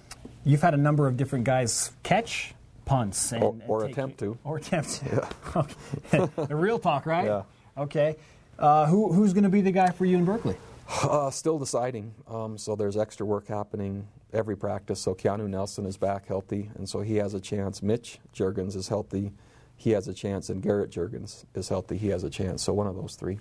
You've 0.43 0.61
had 0.61 0.73
a 0.73 0.77
number 0.77 1.07
of 1.07 1.15
different 1.15 1.45
guys 1.45 1.91
catch 2.03 2.53
punts 2.83 3.31
and, 3.31 3.41
Or- 3.41 3.55
or 3.67 3.81
take- 3.83 3.91
attempt 3.93 4.19
to. 4.19 4.37
or 4.43 4.57
attempt 4.57 4.89
to. 5.05 5.27
Okay. 5.55 6.27
the 6.47 6.55
real 6.55 6.77
talk, 6.77 7.05
right? 7.05 7.25
Yeah. 7.25 7.43
Okay. 7.77 8.17
Uh, 8.59 8.85
who, 8.87 9.13
who's 9.13 9.31
going 9.33 9.43
to 9.45 9.49
be 9.49 9.61
the 9.61 9.71
guy 9.71 9.91
for 9.91 10.05
you 10.05 10.17
in 10.17 10.25
Berkeley? 10.25 10.57
Uh, 11.03 11.31
still 11.31 11.57
deciding. 11.57 12.13
Um, 12.27 12.57
so 12.57 12.75
there's 12.75 12.95
extra 12.95 13.25
work 13.25 13.47
happening 13.47 14.07
every 14.33 14.55
practice. 14.55 14.99
So 14.99 15.15
Keanu 15.15 15.47
Nelson 15.49 15.85
is 15.85 15.97
back 15.97 16.27
healthy, 16.27 16.69
and 16.75 16.87
so 16.87 17.01
he 17.01 17.15
has 17.15 17.33
a 17.33 17.39
chance. 17.39 17.81
Mitch 17.81 18.19
Juergens 18.35 18.75
is 18.75 18.87
healthy. 18.87 19.31
He 19.75 19.91
has 19.91 20.07
a 20.07 20.13
chance, 20.13 20.49
and 20.49 20.61
Garrett 20.61 20.91
Juergens 20.91 21.45
is 21.55 21.69
healthy. 21.69 21.97
He 21.97 22.09
has 22.09 22.23
a 22.23 22.29
chance. 22.29 22.61
So 22.63 22.73
one 22.73 22.87
of 22.87 22.95
those 22.95 23.15
three. 23.15 23.39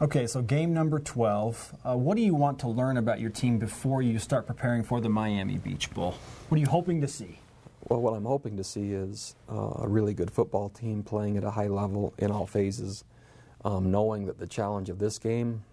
Okay, 0.00 0.26
so 0.26 0.42
game 0.42 0.72
number 0.72 0.98
12. 0.98 1.76
Uh, 1.84 1.96
what 1.96 2.16
do 2.16 2.22
you 2.22 2.34
want 2.34 2.58
to 2.60 2.68
learn 2.68 2.96
about 2.96 3.20
your 3.20 3.30
team 3.30 3.58
before 3.58 4.02
you 4.02 4.18
start 4.18 4.46
preparing 4.46 4.82
for 4.84 5.00
the 5.00 5.08
Miami 5.08 5.58
Beach 5.58 5.90
Bowl? 5.92 6.14
What 6.48 6.56
are 6.56 6.60
you 6.60 6.66
hoping 6.66 7.00
to 7.00 7.08
see? 7.08 7.38
Well, 7.88 8.00
what 8.00 8.14
I'm 8.14 8.24
hoping 8.24 8.56
to 8.56 8.64
see 8.64 8.92
is 8.92 9.34
uh, 9.50 9.80
a 9.80 9.88
really 9.88 10.14
good 10.14 10.30
football 10.30 10.68
team 10.68 11.02
playing 11.02 11.36
at 11.36 11.44
a 11.44 11.50
high 11.50 11.68
level 11.68 12.14
in 12.18 12.30
all 12.30 12.46
phases, 12.46 13.04
um, 13.64 13.90
knowing 13.90 14.26
that 14.26 14.38
the 14.38 14.46
challenge 14.46 14.88
of 14.88 14.98
this 14.98 15.18
game 15.18 15.64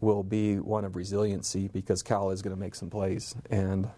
will 0.00 0.22
be 0.22 0.58
one 0.58 0.84
of 0.84 0.96
resiliency 0.96 1.68
because 1.68 2.02
Cal 2.02 2.30
is 2.30 2.42
going 2.42 2.54
to 2.54 2.60
make 2.60 2.74
some 2.74 2.90
plays. 2.90 3.34
And 3.50 3.88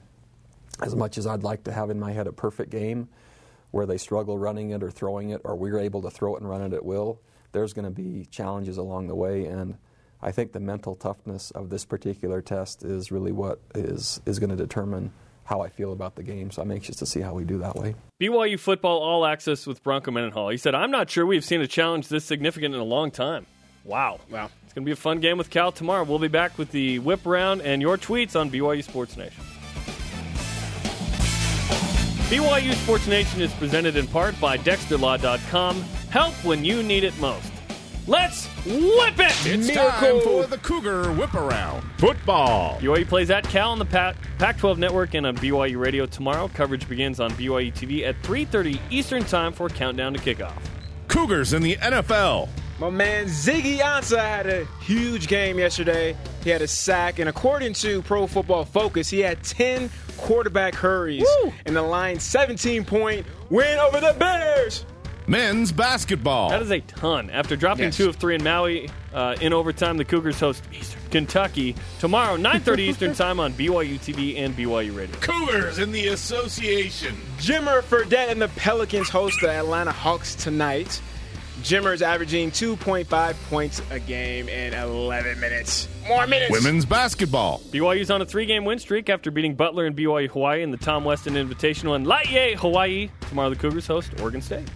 as 0.83 0.95
much 0.95 1.19
as 1.19 1.27
I'd 1.27 1.43
like 1.43 1.65
to 1.65 1.73
have 1.73 1.91
in 1.91 1.99
my 1.99 2.13
head 2.13 2.27
a 2.27 2.33
perfect 2.33 2.71
game 2.71 3.09
where 3.71 3.87
they 3.87 3.99
struggle 3.99 4.39
running 4.39 4.71
it 4.71 4.83
or 4.83 4.91
throwing 4.91 5.31
it, 5.31 5.41
or 5.45 5.57
we're 5.57 5.79
able 5.79 6.03
to 6.03 6.11
throw 6.11 6.37
it 6.37 6.41
and 6.41 6.49
run 6.49 6.63
it 6.63 6.73
at 6.73 6.85
will, 6.85 7.21
there's 7.53 7.73
going 7.73 7.85
to 7.85 7.91
be 7.91 8.27
challenges 8.31 8.79
along 8.79 9.09
the 9.09 9.15
way. 9.15 9.47
And 9.47 9.77
I 10.23 10.33
think 10.33 10.53
the 10.53 10.61
mental 10.61 10.95
toughness 10.95 11.51
of 11.51 11.69
this 11.71 11.85
particular 11.85 12.41
test 12.41 12.83
is 12.83 13.11
really 13.11 13.33
what 13.33 13.61
is, 13.75 14.21
is 14.25 14.39
going 14.39 14.51
to 14.51 14.57
determine 14.57 15.13
how 15.45 15.63
I 15.63 15.69
feel 15.69 15.93
about 15.93 16.15
the 16.15 16.23
game. 16.23 16.51
So 16.51 16.61
I'm 16.63 16.71
anxious 16.71 16.97
to 16.97 17.07
see 17.07 17.21
how 17.21 17.33
we 17.33 17.45
do 17.45 17.59
that 17.59 17.75
way. 17.75 17.95
BYU 18.21 18.59
football 18.59 18.99
all 18.99 19.25
access 19.25 19.67
with 19.67 19.83
Bronco 19.83 20.11
Mendenhall. 20.11 20.51
He 20.51 20.59
said, 20.59 20.75
I'm 20.75 20.91
not 20.91 21.09
sure 21.09 21.25
we've 21.25 21.45
seen 21.45 21.63
a 21.63 21.67
challenge 21.67 22.09
this 22.09 22.25
significant 22.25 22.75
in 22.75 22.81
a 22.81 22.85
long 22.85 23.11
time. 23.11 23.47
Wow. 23.89 24.21
Wow. 24.31 24.51
It's 24.65 24.75
going 24.75 24.85
to 24.85 24.87
be 24.87 24.93
a 24.93 24.97
fun 24.97 25.19
game 25.21 25.39
with 25.39 25.49
Cal 25.49 25.73
tomorrow. 25.73 26.05
We'll 26.05 26.19
be 26.19 26.29
back 26.29 26.59
with 26.59 26.71
the 26.73 26.99
whip 26.99 27.21
round 27.25 27.63
and 27.63 27.81
your 27.81 27.97
tweets 27.97 28.39
on 28.39 28.51
BYU 28.51 28.85
Sports 28.85 29.17
Nation. 29.17 29.43
BYU 32.29 32.75
Sports 32.75 33.07
Nation 33.07 33.41
is 33.41 33.51
presented 33.55 33.97
in 33.97 34.07
part 34.07 34.39
by 34.39 34.59
DexterLaw.com. 34.59 35.81
Help 36.11 36.35
when 36.45 36.67
you 36.67 36.83
need 36.83 37.03
it 37.03 37.19
most. 37.19 37.51
Let's 38.07 38.47
whip 38.67 39.19
it! 39.19 39.47
It's 39.47 39.75
time 39.75 40.21
for 40.23 40.47
the 40.47 40.59
Cougar 40.59 41.13
Whip 41.13 41.33
Around 41.35 41.83
Football. 41.99 42.79
BYU 42.81 43.07
plays 43.09 43.31
at 43.31 43.45
Cal 43.45 43.71
on 43.71 43.79
the 43.79 43.85
Pac- 43.87 44.17
Pac-12 44.39 44.77
Network 44.77 45.15
and 45.15 45.27
on 45.27 45.37
BYU 45.37 45.79
Radio 45.79 46.05
tomorrow. 46.05 46.49
Coverage 46.49 46.87
begins 46.89 47.21
on 47.21 47.31
BYU 47.33 47.73
TV 47.73 48.07
at 48.07 48.17
3:30 48.23 48.79
Eastern 48.91 49.25
Time 49.25 49.53
for 49.53 49.69
countdown 49.71 50.13
to 50.15 50.19
kickoff. 50.21 50.59
Cougars 51.09 51.53
in 51.55 51.63
the 51.63 51.77
NFL. 51.77 52.49
My 52.79 52.91
man 52.91 53.27
Ziggy 53.27 53.79
Ansah 53.79 54.19
had 54.21 54.47
a 54.47 54.65
huge 54.81 55.27
game 55.27 55.59
yesterday. 55.59 56.17
He 56.45 56.51
had 56.51 56.63
a 56.63 56.69
sack, 56.69 57.19
and 57.19 57.29
according 57.29 57.73
to 57.75 58.03
Pro 58.03 58.27
Football 58.29 58.65
Focus, 58.65 59.09
he 59.11 59.19
had 59.19 59.43
10 59.43 59.91
quarterback 60.17 60.75
hurries 60.77 61.27
Woo! 61.43 61.53
in 61.67 61.75
the 61.75 61.83
line 61.83 62.21
17 62.21 62.85
point 62.85 63.27
win 63.51 63.79
over 63.81 64.01
the 64.01 64.15
Bears. 64.19 64.85
Men's 65.27 65.73
basketball. 65.73 66.49
That 66.51 66.63
is 66.63 66.71
a 66.71 66.81
ton. 66.81 67.29
After 67.31 67.55
dropping 67.57 67.87
Yes. 67.87 67.97
two 67.99 68.09
of 68.09 68.17
three 68.17 68.35
in 68.37 68.43
Maui 68.45 68.89
uh, 69.13 69.35
in 69.41 69.53
overtime, 69.53 69.97
the 69.99 70.05
Cougars 70.05 70.39
host 70.41 70.63
Eastern 70.73 71.01
Kentucky 71.11 71.75
tomorrow, 71.99 72.37
9:30 72.39 72.79
Eastern 72.89 73.15
Time 73.15 73.39
on 73.41 73.53
BYU 73.53 73.99
TV 73.99 74.39
and 74.39 74.57
BYU 74.57 74.97
Radio. 74.97 75.15
Cougars 75.21 75.79
in 75.81 75.91
the 75.93 76.07
association. 76.09 77.15
Jimmer 77.39 77.83
Fredette 77.83 78.31
and 78.31 78.41
the 78.41 78.49
Pelicans 78.49 79.09
host 79.11 79.37
the 79.43 79.51
Atlanta 79.51 79.93
Hawks 79.93 80.35
tonight. 80.35 81.03
Jimmer 81.63 81.93
is 81.93 82.03
averaging 82.03 82.51
2.5 82.51 83.35
points 83.51 83.83
a 83.91 83.99
game 83.99 84.49
in 84.49 84.75
11 84.75 85.41
minutes. 85.41 85.89
More 86.07 86.27
minutes. 86.27 86.53
Women's 86.53 86.87
basketball. 86.87 87.59
BYU's 87.71 88.11
on 88.11 88.23
a 88.23 88.25
three-game 88.25 88.65
win 88.65 88.79
streak 88.79 89.11
after 89.11 89.31
beating 89.31 89.55
Butler 89.55 89.85
and 89.87 89.97
BYU 89.97 90.29
Hawaii 90.29 90.63
in 90.63 90.71
the 90.71 90.77
Tom 90.77 91.05
Weston 91.05 91.35
Invitational 91.35 91.97
in 91.97 92.05
Laie, 92.05 92.55
Hawaii. 92.55 93.11
Tomorrow, 93.29 93.51
the 93.51 93.57
Cougars 93.57 93.87
host 93.87 94.13
Oregon 94.21 94.41
State. 94.41 94.69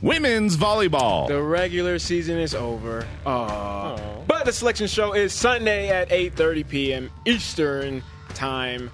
Women's 0.00 0.56
volleyball. 0.56 1.28
The 1.28 1.42
regular 1.42 1.98
season 1.98 2.38
is 2.38 2.54
over. 2.54 3.06
Aww. 3.26 4.26
But 4.26 4.44
the 4.44 4.52
selection 4.52 4.86
show 4.86 5.12
is 5.12 5.32
Sunday 5.32 5.88
at 5.88 6.08
8:30 6.08 6.68
p.m. 6.68 7.10
Eastern 7.26 8.02
Time 8.30 8.90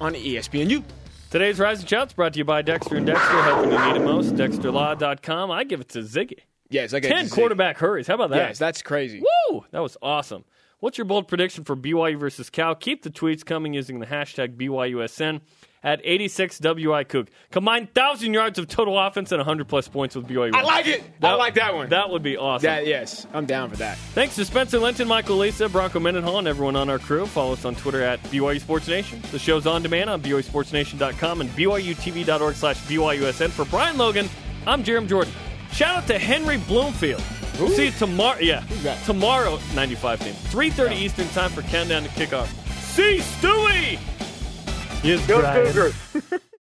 on 0.00 0.14
ESPNU. 0.14 0.82
Today's 1.34 1.58
Rising 1.58 1.88
Shouts 1.88 2.12
brought 2.12 2.34
to 2.34 2.38
you 2.38 2.44
by 2.44 2.62
Dexter 2.62 2.94
and 2.94 3.04
Dexter, 3.04 3.42
helping 3.42 3.72
you 3.72 3.78
need 3.86 3.96
it 3.96 4.04
most. 4.04 4.36
DexterLaw.com. 4.36 5.50
I 5.50 5.64
give 5.64 5.80
it 5.80 5.88
to 5.88 5.98
Ziggy. 5.98 6.38
Yes, 6.70 6.94
I 6.94 7.00
get 7.00 7.08
Ten 7.08 7.28
quarterback 7.28 7.76
hurries. 7.76 8.06
How 8.06 8.14
about 8.14 8.30
that? 8.30 8.36
Yes, 8.36 8.58
that's 8.60 8.82
crazy. 8.82 9.20
Woo! 9.50 9.64
That 9.72 9.80
was 9.80 9.96
awesome. 10.00 10.44
What's 10.78 10.96
your 10.96 11.06
bold 11.06 11.26
prediction 11.26 11.64
for 11.64 11.74
BYU 11.74 12.20
versus 12.20 12.50
Cal? 12.50 12.76
Keep 12.76 13.02
the 13.02 13.10
tweets 13.10 13.44
coming 13.44 13.74
using 13.74 13.98
the 13.98 14.06
hashtag 14.06 14.56
BYUSN 14.56 15.40
at 15.84 16.00
86 16.02 16.58
WI 16.58 17.04
Cook. 17.04 17.28
Combine 17.52 17.82
1,000 17.82 18.34
yards 18.34 18.58
of 18.58 18.66
total 18.66 18.98
offense 18.98 19.30
and 19.30 19.38
100 19.38 19.68
plus 19.68 19.86
points 19.86 20.16
with 20.16 20.26
BYU. 20.26 20.54
I 20.54 20.62
like 20.62 20.86
it. 20.86 21.04
I 21.22 21.34
like 21.34 21.54
that 21.54 21.74
one. 21.74 21.90
That 21.90 22.10
would 22.10 22.22
be 22.22 22.36
awesome. 22.36 22.64
That 22.64 22.86
yes, 22.86 23.26
I'm 23.32 23.44
down 23.44 23.70
for 23.70 23.76
that. 23.76 23.98
Thanks 24.14 24.34
to 24.36 24.44
Spencer 24.44 24.78
Linton, 24.78 25.06
Michael 25.06 25.36
Alisa, 25.36 25.70
Bronco 25.70 26.00
Mendenhall, 26.00 26.38
and 26.38 26.48
everyone 26.48 26.74
on 26.74 26.88
our 26.88 26.98
crew. 26.98 27.26
Follow 27.26 27.52
us 27.52 27.64
on 27.64 27.74
Twitter 27.76 28.02
at 28.02 28.20
BYU 28.24 28.60
Sports 28.60 28.88
Nation. 28.88 29.20
The 29.30 29.38
show's 29.38 29.66
on 29.66 29.82
demand 29.82 30.10
on 30.10 30.22
BYUSportsNation.com 30.22 31.42
and 31.42 31.50
BYUTV.org 31.50 32.54
slash 32.54 32.78
BYUSN. 32.86 33.50
For 33.50 33.66
Brian 33.66 33.98
Logan, 33.98 34.28
I'm 34.66 34.82
Jarom 34.82 35.06
Jordan. 35.06 35.32
Shout 35.72 35.96
out 35.96 36.06
to 36.06 36.18
Henry 36.18 36.56
Bloomfield. 36.56 37.22
We'll 37.58 37.68
see 37.68 37.86
you 37.86 37.90
tomorrow. 37.92 38.38
Yeah, 38.40 38.64
tomorrow, 39.04 39.60
95 39.74 40.20
team. 40.20 40.34
3:30 40.34 40.92
Eastern 40.96 41.28
time 41.28 41.50
for 41.50 41.62
countdown 41.62 42.02
to 42.04 42.08
kickoff. 42.10 42.48
See 42.94 43.18
Stewie. 43.18 43.98
Go 45.04 45.42
Cougars! 45.42 45.94